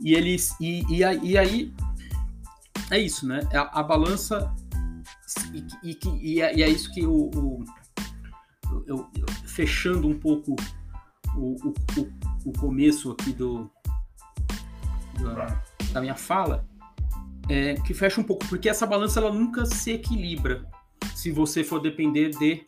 E 0.00 0.14
eles 0.14 0.54
e, 0.60 0.82
e, 0.88 1.00
e 1.00 1.38
aí 1.38 1.74
é 2.90 2.98
isso, 2.98 3.26
né? 3.26 3.40
A, 3.52 3.80
a 3.80 3.82
balança 3.82 4.54
e, 5.52 5.90
e, 5.90 5.98
e, 6.20 6.40
é, 6.40 6.56
e, 6.56 6.62
é, 6.62 6.68
isso 6.68 6.92
que 6.92 7.04
o, 7.04 7.30
o 7.34 7.64
eu, 8.86 9.08
fechando 9.46 10.08
um 10.08 10.18
pouco 10.18 10.54
o, 11.34 11.54
o, 11.68 11.74
o 12.46 12.52
começo 12.58 13.12
aqui 13.12 13.32
do, 13.32 13.70
do, 15.18 15.92
da 15.92 16.00
minha 16.00 16.14
fala, 16.14 16.66
é, 17.48 17.74
que 17.74 17.94
fecha 17.94 18.20
um 18.20 18.24
pouco, 18.24 18.46
porque 18.46 18.68
essa 18.68 18.86
balança 18.86 19.20
ela 19.20 19.32
nunca 19.32 19.64
se 19.66 19.92
equilibra 19.92 20.66
se 21.14 21.30
você 21.30 21.64
for 21.64 21.80
depender 21.80 22.30
de 22.30 22.64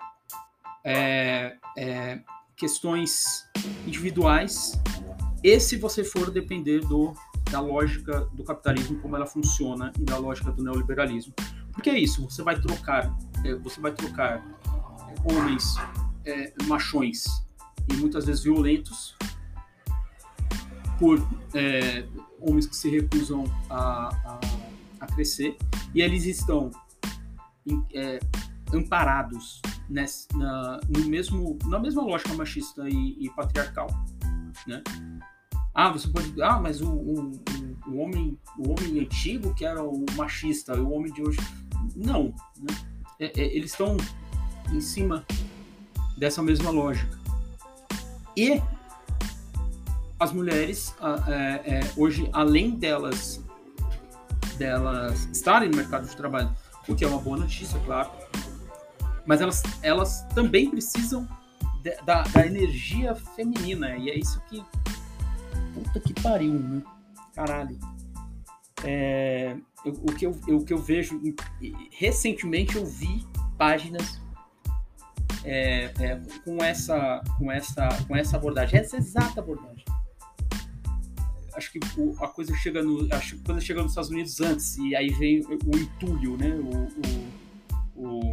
é, 0.84 1.56
é, 1.76 2.20
questões 2.56 3.46
individuais 3.86 4.72
e 5.42 5.58
se 5.58 5.76
você 5.76 6.04
for 6.04 6.30
depender 6.30 6.80
do, 6.80 7.12
da 7.50 7.60
lógica 7.60 8.28
do 8.32 8.44
capitalismo, 8.44 8.98
como 9.00 9.16
ela 9.16 9.26
funciona, 9.26 9.92
e 9.98 10.04
da 10.04 10.18
lógica 10.18 10.50
do 10.52 10.62
neoliberalismo. 10.62 11.34
Porque 11.72 11.90
é 11.90 11.98
isso, 11.98 12.24
você 12.28 12.42
vai 12.42 12.60
trocar, 12.60 13.16
é, 13.44 13.54
você 13.54 13.80
vai 13.80 13.92
trocar 13.92 14.44
homens 15.24 15.74
é, 16.24 16.52
machões 16.64 17.24
e 17.90 17.96
muitas 17.96 18.26
vezes 18.26 18.42
violentos 18.42 19.16
por 20.98 21.18
é, 21.54 22.06
homens 22.38 22.66
que 22.66 22.76
se 22.76 22.90
recusam 22.90 23.44
a, 23.68 24.08
a, 24.08 24.40
a, 25.00 25.06
crescer 25.06 25.56
e 25.94 26.02
eles 26.02 26.24
estão 26.26 26.70
é, 27.94 28.18
amparados 28.72 29.60
nessa, 29.88 30.26
na, 30.34 30.80
no 30.88 31.06
mesmo, 31.06 31.58
na 31.64 31.78
mesma 31.78 32.02
lógica 32.02 32.34
machista 32.34 32.88
e, 32.88 33.16
e, 33.18 33.30
patriarcal, 33.30 33.88
né? 34.66 34.82
Ah, 35.74 35.90
você 35.90 36.08
pode, 36.08 36.40
ah, 36.42 36.58
mas 36.60 36.80
o, 36.80 36.90
o, 36.90 37.32
o, 37.86 37.98
homem, 37.98 38.38
o 38.58 38.70
homem 38.70 39.00
antigo 39.00 39.54
que 39.54 39.64
era 39.64 39.82
o 39.82 40.04
machista, 40.16 40.74
o 40.74 40.92
homem 40.92 41.12
de 41.12 41.22
hoje, 41.22 41.38
não, 41.94 42.34
né? 42.56 42.76
É, 43.18 43.40
é, 43.40 43.56
eles 43.56 43.70
estão 43.72 43.96
em 44.72 44.80
cima 44.80 45.24
dessa 46.16 46.42
mesma 46.42 46.70
lógica. 46.70 47.18
E 48.36 48.60
as 50.18 50.32
mulheres 50.32 50.94
é, 51.28 51.78
é, 51.78 51.92
hoje, 51.96 52.28
além 52.32 52.70
delas, 52.70 53.42
delas 54.56 55.28
estarem 55.32 55.68
no 55.68 55.76
mercado 55.76 56.08
de 56.08 56.16
trabalho, 56.16 56.54
o 56.88 56.94
que 56.94 57.04
é 57.04 57.08
uma 57.08 57.18
boa 57.20 57.36
notícia, 57.36 57.78
claro, 57.84 58.10
mas 59.26 59.40
elas, 59.40 59.62
elas 59.82 60.22
também 60.34 60.70
precisam 60.70 61.28
da, 62.04 62.22
da, 62.22 62.46
energia 62.46 63.14
feminina, 63.14 63.96
e 63.96 64.10
é 64.10 64.18
isso 64.18 64.40
que. 64.48 64.62
Puta 65.74 66.00
que 66.00 66.12
pariu, 66.20 66.54
né? 66.54 66.82
Caralho. 67.34 67.78
É, 68.84 69.56
o, 69.84 70.12
que 70.12 70.26
eu, 70.26 70.30
o 70.30 70.64
que 70.64 70.72
eu 70.72 70.78
vejo. 70.78 71.20
Recentemente 71.90 72.76
eu 72.76 72.86
vi 72.86 73.26
páginas 73.58 74.20
é, 75.44 75.92
é, 76.00 76.20
com, 76.44 76.62
essa, 76.62 77.22
com, 77.38 77.52
essa, 77.52 77.88
com 78.06 78.16
essa 78.16 78.36
abordagem, 78.36 78.80
essa 78.80 78.96
exata 78.96 79.40
abordagem 79.40 79.84
acho 81.60 81.72
que 81.72 81.80
a 82.20 82.28
coisa 82.28 82.54
chega 82.56 82.82
no, 82.82 83.06
acho 83.14 83.36
que 83.36 83.42
coisa 83.42 83.60
chega 83.60 83.82
nos 83.82 83.92
Estados 83.92 84.10
Unidos 84.10 84.40
antes 84.40 84.78
e 84.78 84.96
aí 84.96 85.10
vem 85.10 85.42
o 85.42 85.76
entulho, 85.76 86.36
né? 86.36 86.50
O, 86.54 88.00
o, 88.00 88.08
o, 88.08 88.32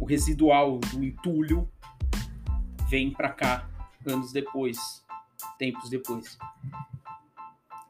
o 0.00 0.04
residual 0.04 0.78
do 0.78 1.04
entulho 1.04 1.68
vem 2.88 3.10
para 3.10 3.30
cá 3.30 3.68
anos 4.06 4.32
depois, 4.32 5.04
tempos 5.58 5.90
depois. 5.90 6.38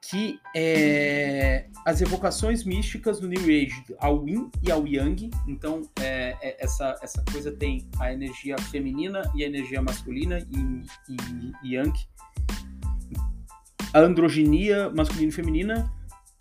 Que 0.00 0.40
é 0.54 1.68
as 1.84 2.00
evocações 2.00 2.64
místicas 2.64 3.20
do 3.20 3.28
New 3.28 3.42
Age 3.42 3.84
ao 3.98 4.26
Yin 4.26 4.50
e 4.62 4.70
ao 4.70 4.86
Yang. 4.86 5.30
Então, 5.46 5.82
é, 6.00 6.36
é, 6.40 6.64
essa, 6.64 6.96
essa 7.02 7.22
coisa 7.30 7.52
tem 7.52 7.86
a 7.98 8.12
energia 8.12 8.56
feminina 8.58 9.22
e 9.34 9.44
a 9.44 9.46
energia 9.46 9.82
masculina, 9.82 10.38
Yin 10.38 10.82
e 11.62 11.74
Yang 11.74 12.08
a 13.92 14.00
androginia 14.00 14.90
masculina 14.90 15.30
e 15.30 15.32
feminina 15.32 15.92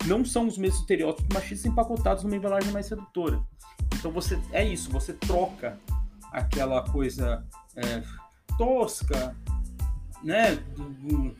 não 0.06 0.24
são 0.24 0.46
os 0.46 0.56
mesmos 0.58 0.80
estereótipos 0.80 1.34
machistas 1.34 1.66
empacotados 1.70 2.22
numa 2.24 2.36
embalagem 2.36 2.72
mais 2.72 2.86
sedutora. 2.86 3.40
Então 3.94 4.10
você 4.12 4.38
é 4.52 4.64
isso, 4.64 4.90
você 4.90 5.12
troca 5.12 5.78
aquela 6.32 6.82
coisa 6.90 7.44
é, 7.74 8.02
tosca, 8.56 9.34
né? 10.22 10.56
Do, 10.76 10.90
do, 10.90 11.36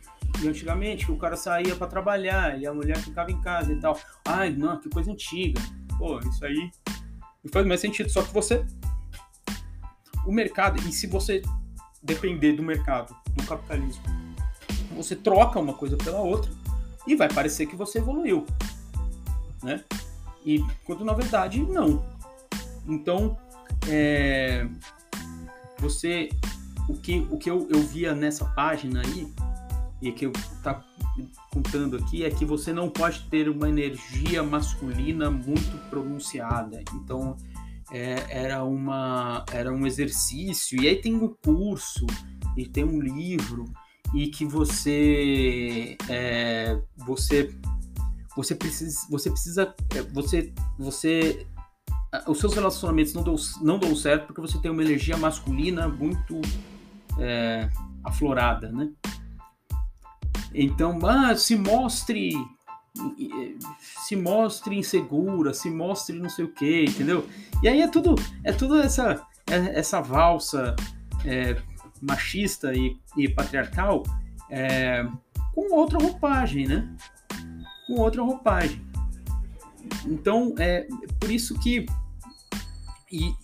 antigamente 0.49 1.07
que 1.07 1.13
o 1.13 1.17
cara 1.17 1.37
saía 1.37 1.75
para 1.75 1.87
trabalhar 1.87 2.61
e 2.61 2.67
a 2.67 2.73
mulher 2.73 2.99
ficava 2.99 3.31
em 3.31 3.41
casa 3.41 3.73
e 3.73 3.81
tal. 3.81 3.99
Ai, 4.25 4.51
não, 4.51 4.79
que 4.79 4.89
coisa 4.89 5.11
antiga. 5.11 5.61
Pô, 5.99 6.19
isso 6.21 6.45
aí 6.45 6.71
não 7.43 7.53
faz 7.53 7.67
mais 7.67 7.81
sentido. 7.81 8.09
Só 8.11 8.23
que 8.23 8.33
você, 8.33 8.65
o 10.25 10.33
mercado 10.33 10.81
e 10.89 10.93
se 10.93 11.07
você 11.07 11.43
depender 12.03 12.53
do 12.53 12.63
mercado, 12.63 13.15
do 13.35 13.45
capitalismo 13.45 14.03
você 14.99 15.15
troca 15.15 15.61
uma 15.61 15.73
coisa 15.73 15.97
pela 15.97 16.21
outra 16.21 16.51
e 17.07 17.15
vai 17.15 17.29
parecer 17.29 17.67
que 17.67 17.77
você 17.77 17.99
evoluiu. 17.99 18.45
né? 19.63 19.85
E 20.45 20.65
quando 20.85 21.05
na 21.05 21.13
verdade 21.13 21.61
não. 21.63 22.05
Então, 22.87 23.39
é, 23.89 24.67
você, 25.79 26.31
o 26.89 26.95
que, 26.95 27.27
o 27.31 27.37
que 27.37 27.51
eu, 27.51 27.69
eu 27.71 27.81
via 27.81 28.15
nessa 28.15 28.45
página 28.45 29.03
aí 29.03 29.33
e 30.01 30.13
que 30.13 30.27
eu 30.27 30.33
tá 30.63 30.83
contando 31.53 31.97
aqui 31.97 32.25
é 32.25 32.31
que 32.31 32.45
você 32.45 32.73
não 32.73 32.89
pode 32.89 33.25
ter 33.25 33.49
uma 33.49 33.69
energia 33.69 34.43
masculina 34.43 35.31
muito 35.31 35.77
pronunciada. 35.91 36.83
Então, 36.95 37.37
é, 37.91 38.25
era 38.29 38.63
uma 38.65 39.45
era 39.51 39.73
um 39.73 39.87
exercício 39.87 40.81
e 40.81 40.89
aí 40.89 40.97
tem 40.97 41.15
um 41.15 41.35
curso 41.43 42.07
e 42.57 42.67
tem 42.67 42.85
um 42.85 43.01
livro 43.01 43.65
e 44.15 44.29
que 44.29 44.45
você 44.45 45.97
é, 46.09 46.79
você 46.97 47.51
você 48.37 48.55
precisa 48.55 49.07
você 49.11 49.31
precisa 49.31 49.75
é, 49.95 50.03
você 50.03 50.53
você 50.79 51.47
os 52.27 52.39
seus 52.39 52.55
relacionamentos 52.55 53.13
não 53.13 53.23
dão, 53.23 53.37
não 53.63 53.79
dão 53.79 53.95
certo 53.95 54.27
porque 54.27 54.41
você 54.41 54.59
tem 54.59 54.71
uma 54.71 54.83
energia 54.83 55.17
masculina 55.17 55.89
muito 55.89 56.41
é, 57.19 57.69
aflorada, 58.05 58.71
né? 58.71 58.91
Então, 60.55 60.99
ah, 61.07 61.35
se 61.37 61.57
mostre 61.57 62.33
se 64.05 64.17
mostre 64.17 64.77
insegura, 64.77 65.55
se 65.55 65.71
mostre 65.71 66.19
não 66.19 66.29
sei 66.29 66.45
o 66.47 66.53
que, 66.53 66.85
entendeu? 66.85 67.29
E 67.63 67.69
aí 67.69 67.81
é 67.83 67.89
tudo 67.89 68.15
é 68.43 68.53
tudo 68.53 68.81
essa 68.81 69.25
é, 69.49 69.79
essa 69.79 70.01
valsa 70.01 70.75
é, 71.25 71.57
machista 72.01 72.73
e, 72.75 72.97
e 73.17 73.29
patriarcal 73.29 74.03
é, 74.51 75.07
com 75.55 75.75
outra 75.75 75.99
roupagem, 75.99 76.67
né? 76.67 76.97
Com 77.87 77.95
outra 77.95 78.23
roupagem. 78.23 78.81
Então, 80.07 80.55
é 80.59 80.87
por 81.19 81.31
isso 81.31 81.59
que, 81.59 81.87
e, 83.11 83.35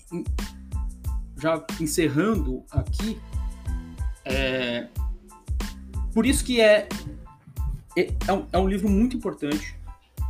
já 1.36 1.64
encerrando 1.80 2.64
aqui, 2.70 3.20
é, 4.24 4.88
por 6.12 6.24
isso 6.26 6.44
que 6.44 6.60
é, 6.60 6.88
é, 7.96 8.12
é, 8.26 8.32
um, 8.32 8.46
é 8.52 8.58
um 8.58 8.68
livro 8.68 8.88
muito 8.88 9.16
importante, 9.16 9.78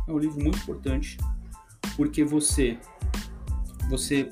é 0.07 0.11
um 0.11 0.17
livro 0.17 0.41
muito 0.41 0.57
importante, 0.59 1.17
porque 1.95 2.23
você, 2.23 2.77
você 3.89 4.29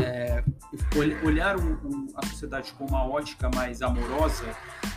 é, 0.00 0.42
olhar 1.24 1.56
a 2.14 2.26
sociedade 2.26 2.72
com 2.72 2.86
uma 2.86 3.04
ótica 3.04 3.50
mais 3.54 3.82
amorosa, 3.82 4.44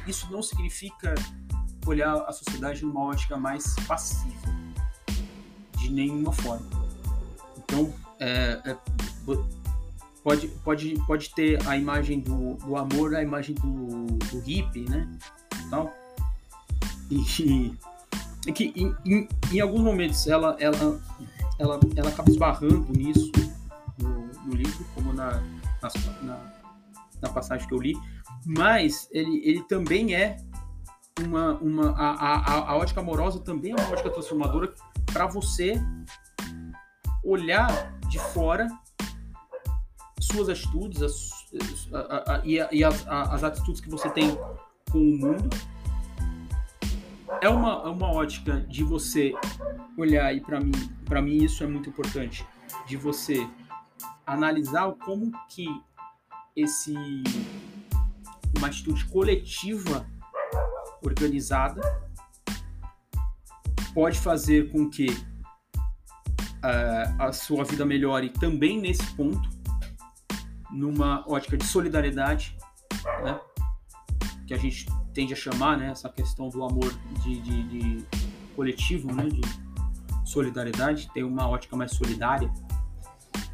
isso 0.07 0.31
não 0.31 0.41
significa 0.41 1.15
olhar 1.85 2.15
a 2.15 2.31
sociedade 2.31 2.83
numa 2.83 3.01
ótica 3.03 3.37
mais 3.37 3.75
passiva, 3.87 4.55
de 5.77 5.91
nenhuma 5.91 6.31
forma. 6.31 6.65
Então, 7.57 7.93
é, 8.19 8.61
é, 8.65 8.77
pode, 10.25 10.47
pode, 10.47 10.95
pode 11.05 11.29
ter 11.35 11.59
a 11.67 11.77
imagem 11.77 12.19
do, 12.19 12.55
do 12.55 12.75
amor, 12.75 13.13
a 13.13 13.21
imagem 13.21 13.53
do, 13.53 14.05
do 14.07 14.39
hippie, 14.39 14.89
né? 14.89 15.07
E, 17.11 17.71
e 18.47 18.51
que 18.51 18.73
em, 18.75 18.95
em, 19.05 19.29
em, 19.53 19.59
alguns 19.59 19.81
momentos 19.81 20.25
ela, 20.25 20.57
ela, 20.59 20.99
ela, 21.59 21.79
ela 21.95 22.09
acaba 22.09 22.31
esbarrando 22.31 22.91
nisso 22.91 23.31
no, 23.99 24.25
no 24.47 24.55
livro, 24.55 24.83
como 24.95 25.13
na, 25.13 25.43
na, 26.23 26.53
na, 27.21 27.29
passagem 27.29 27.67
que 27.67 27.73
eu 27.75 27.79
li, 27.79 27.95
mas 28.43 29.07
ele, 29.11 29.41
ele 29.47 29.61
também 29.65 30.15
é 30.15 30.37
uma, 31.21 31.53
uma 31.59 31.91
a, 31.91 32.33
a, 32.35 32.71
a 32.71 32.77
ótica 32.77 32.99
amorosa 32.99 33.39
também 33.39 33.73
é 33.73 33.75
uma 33.75 33.91
ótica 33.91 34.09
transformadora 34.09 34.73
para 35.13 35.27
você 35.27 35.79
olhar 37.23 37.93
de 38.09 38.17
fora 38.17 38.67
suas 40.19 40.49
atitudes 40.49 41.01
as, 41.01 41.29
a, 41.93 42.35
a, 42.35 42.41
e, 42.45 42.57
e 42.71 42.83
as, 42.83 43.05
as, 43.07 43.43
atitudes 43.43 43.81
que 43.81 43.89
você 43.89 44.09
tem 44.09 44.37
com 44.91 44.99
o 44.99 45.17
mundo. 45.17 45.49
É 47.41 47.49
uma, 47.49 47.83
é 47.83 47.89
uma 47.89 48.11
ótica 48.11 48.61
de 48.61 48.83
você 48.83 49.33
olhar, 49.97 50.33
e 50.33 50.39
para 50.39 50.59
mim, 50.59 50.71
para 51.05 51.21
mim 51.21 51.43
isso 51.43 51.63
é 51.63 51.67
muito 51.67 51.89
importante, 51.89 52.45
de 52.87 52.95
você 52.95 53.47
analisar 54.25 54.91
como 54.93 55.31
que 55.49 55.67
esse 56.55 56.93
uma 58.57 58.67
atitude 58.67 59.05
coletiva 59.05 60.07
organizada 61.03 61.81
pode 63.93 64.19
fazer 64.19 64.71
com 64.71 64.89
que 64.89 65.09
uh, 66.65 67.15
a 67.21 67.31
sua 67.31 67.63
vida 67.63 67.85
melhore 67.85 68.29
também 68.29 68.79
nesse 68.79 69.05
ponto, 69.15 69.49
numa 70.75 71.23
ótica 71.27 71.57
de 71.57 71.65
solidariedade, 71.65 72.57
né? 73.23 73.39
que 74.45 74.53
a 74.53 74.57
gente 74.57 74.85
tende 75.13 75.33
a 75.33 75.35
chamar, 75.35 75.77
né? 75.77 75.89
essa 75.89 76.09
questão 76.09 76.49
do 76.49 76.63
amor 76.63 76.93
de, 77.23 77.39
de, 77.39 77.63
de 77.63 78.05
coletivo, 78.55 79.11
né? 79.13 79.27
de 79.27 79.41
solidariedade, 80.25 81.09
tem 81.13 81.23
uma 81.23 81.47
ótica 81.47 81.75
mais 81.75 81.91
solidária. 81.91 82.51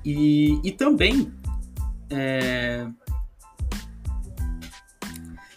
E, 0.03 0.59
e 0.63 0.72
também 0.72 1.32
é, 2.09 2.88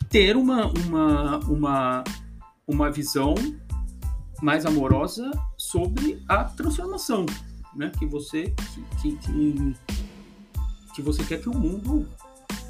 ter 0.09 0.37
uma, 0.37 0.67
uma, 0.67 1.39
uma, 1.39 2.05
uma 2.69 2.91
visão 2.91 3.35
mais 4.43 4.67
amorosa 4.67 5.31
sobre 5.57 6.23
a 6.29 6.45
transformação, 6.45 7.25
né? 7.75 7.91
Que 7.99 8.07
você 8.07 8.55
que, 9.01 9.17
que, 9.17 9.17
que 9.17 9.77
você 11.03 11.23
quer 11.25 11.41
que 11.41 11.49
o 11.49 11.55
mundo 11.55 12.09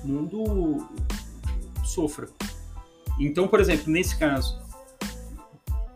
mundo 0.04 0.86
sofra. 1.84 2.28
Então, 3.18 3.48
por 3.48 3.60
exemplo, 3.60 3.90
nesse 3.90 4.16
caso, 4.16 4.58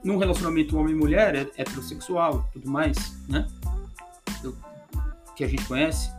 num 0.03 0.19
relacionamento 0.19 0.77
homem-mulher 0.77 1.35
é 1.35 1.41
heterossexual, 1.57 2.49
tudo 2.53 2.71
mais, 2.71 2.97
né? 3.29 3.47
Que 5.37 5.45
a 5.45 5.49
gente 5.49 5.65
conhece. 5.67 6.11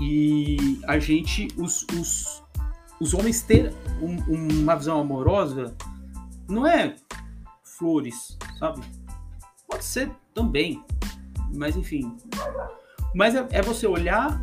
E 0.00 0.80
a 0.86 0.98
gente, 0.98 1.48
os, 1.56 1.84
os, 1.98 2.42
os 3.00 3.14
homens 3.14 3.42
ter 3.42 3.74
um, 4.00 4.16
uma 4.62 4.76
visão 4.76 5.00
amorosa 5.00 5.74
não 6.48 6.66
é 6.66 6.94
flores, 7.62 8.38
sabe? 8.58 8.80
Pode 9.66 9.84
ser 9.84 10.10
também, 10.32 10.82
mas 11.52 11.76
enfim. 11.76 12.16
Mas 13.14 13.34
é, 13.34 13.46
é 13.50 13.62
você 13.62 13.86
olhar 13.86 14.40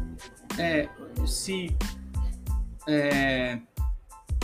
é, 0.58 0.89
se 1.26 1.76
é, 2.88 3.60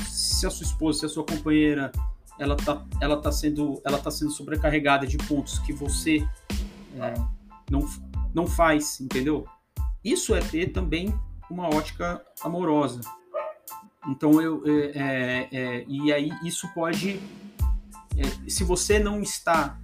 se 0.03 0.45
a 0.45 0.49
sua 0.49 0.65
esposa, 0.65 0.99
se 0.99 1.05
a 1.05 1.09
sua 1.09 1.23
companheira, 1.25 1.91
ela 2.39 2.55
tá, 2.55 2.85
ela 2.99 3.21
tá 3.21 3.31
sendo, 3.31 3.81
ela 3.85 3.97
tá 3.97 4.09
sendo 4.09 4.31
sobrecarregada 4.31 5.05
de 5.05 5.17
pontos 5.17 5.59
que 5.59 5.71
você 5.71 6.27
é, 6.99 7.13
não, 7.69 7.87
não 8.33 8.47
faz, 8.47 8.99
entendeu? 8.99 9.45
Isso 10.03 10.33
é 10.35 10.39
ter 10.39 10.71
também 10.71 11.13
uma 11.49 11.67
ótica 11.67 12.21
amorosa. 12.41 13.01
Então 14.07 14.41
eu 14.41 14.63
é, 14.65 14.91
é, 14.95 15.49
é 15.51 15.85
e 15.87 16.11
aí 16.11 16.31
isso 16.43 16.67
pode 16.73 17.19
se 18.47 18.63
você 18.63 18.99
não 18.99 19.21
está 19.21 19.79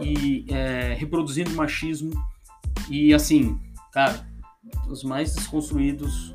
e 0.00 0.46
reproduzindo 0.96 1.50
machismo 1.50 2.12
e 2.88 3.12
assim, 3.12 3.58
cara, 3.92 4.26
os 4.88 5.02
mais 5.02 5.34
desconstruídos 5.34 6.34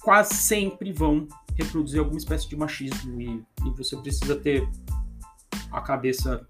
quase 0.00 0.34
sempre 0.34 0.92
vão 0.92 1.26
reproduzir 1.56 1.98
alguma 1.98 2.18
espécie 2.18 2.48
de 2.48 2.56
machismo 2.56 3.20
e, 3.20 3.44
e 3.64 3.70
você 3.70 3.96
precisa 3.96 4.36
ter 4.36 4.68
a 5.72 5.80
cabeça 5.80 6.46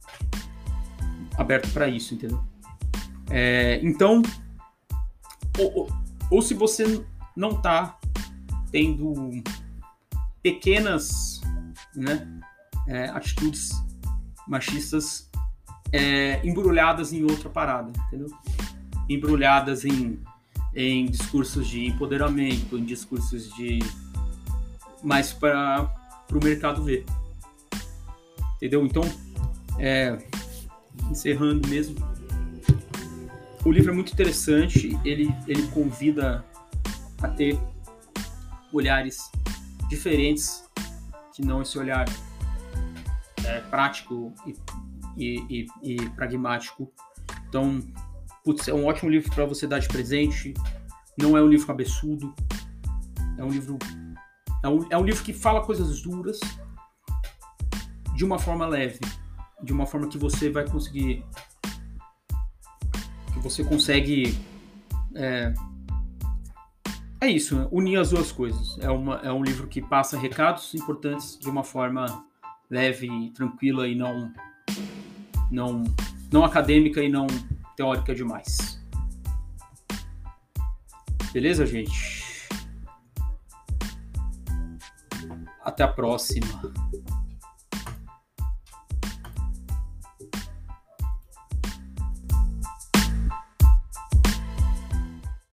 aberta 1.36 1.68
para 1.68 1.88
isso, 1.88 2.14
entendeu? 2.14 2.42
É, 3.30 3.80
então, 3.82 4.22
ou, 5.58 5.78
ou, 5.78 5.88
ou 6.30 6.42
se 6.42 6.54
você 6.54 7.04
não 7.36 7.50
está 7.50 7.98
tendo 8.70 9.30
pequenas 10.42 11.40
né, 11.94 12.40
é, 12.88 13.08
atitudes 13.10 13.70
machistas 14.46 15.30
é, 15.92 16.44
embrulhadas 16.46 17.12
em 17.12 17.22
outra 17.22 17.48
parada, 17.48 17.92
entendeu? 18.06 18.28
Embrulhadas 19.08 19.84
em, 19.84 20.18
em 20.74 21.06
discursos 21.06 21.66
de 21.68 21.86
empoderamento, 21.86 22.78
em 22.78 22.84
discursos 22.84 23.52
de 23.54 23.78
mais 25.02 25.32
para 25.32 25.94
o 26.32 26.42
mercado 26.42 26.82
ver, 26.82 27.04
entendeu? 28.56 28.84
Então, 28.86 29.02
é, 29.78 30.18
encerrando 31.10 31.68
mesmo, 31.68 31.96
o 33.64 33.70
livro 33.70 33.92
é 33.92 33.94
muito 33.94 34.12
interessante, 34.12 34.98
ele, 35.04 35.34
ele 35.46 35.66
convida 35.68 36.44
a 37.22 37.28
ter 37.28 37.58
olhares 38.72 39.30
diferentes, 39.88 40.64
que 41.34 41.44
não 41.44 41.60
esse 41.60 41.78
olhar 41.78 42.06
é, 43.44 43.60
prático 43.60 44.32
e 44.46 44.54
e, 45.16 45.66
e, 45.82 45.94
e 45.94 46.10
pragmático. 46.10 46.90
Então, 47.48 47.80
putz, 48.44 48.68
é 48.68 48.74
um 48.74 48.84
ótimo 48.84 49.10
livro 49.10 49.30
para 49.34 49.46
você 49.46 49.66
dar 49.66 49.78
de 49.78 49.88
presente. 49.88 50.52
Não 51.18 51.36
é 51.36 51.42
um 51.42 51.48
livro 51.48 51.66
cabeçudo. 51.66 52.34
É 53.38 53.42
um 53.42 53.48
livro. 53.48 53.78
É 54.62 54.68
um, 54.68 54.86
é 54.90 54.98
um 54.98 55.04
livro 55.04 55.24
que 55.24 55.32
fala 55.32 55.64
coisas 55.64 56.02
duras 56.02 56.38
de 58.14 58.24
uma 58.24 58.38
forma 58.38 58.66
leve. 58.66 59.00
De 59.62 59.72
uma 59.72 59.86
forma 59.86 60.08
que 60.08 60.18
você 60.18 60.50
vai 60.50 60.68
conseguir. 60.68 61.24
Que 63.32 63.40
você 63.40 63.64
consegue. 63.64 64.38
É, 65.14 65.54
é 67.20 67.28
isso, 67.28 67.56
né? 67.56 67.66
unir 67.72 67.96
as 67.96 68.10
duas 68.10 68.30
coisas. 68.30 68.78
É, 68.80 68.90
uma, 68.90 69.16
é 69.16 69.32
um 69.32 69.42
livro 69.42 69.66
que 69.66 69.80
passa 69.80 70.18
recados 70.18 70.74
importantes 70.74 71.38
de 71.38 71.48
uma 71.48 71.64
forma 71.64 72.26
leve, 72.68 73.30
tranquila 73.34 73.88
e 73.88 73.94
não, 73.94 74.32
não, 75.50 75.84
não 76.30 76.44
acadêmica 76.44 77.02
e 77.02 77.08
não 77.08 77.26
teórica 77.76 78.14
demais. 78.14 78.82
Beleza, 81.32 81.66
gente? 81.66 82.24
Até 85.64 85.82
a 85.82 85.88
próxima. 85.88 86.72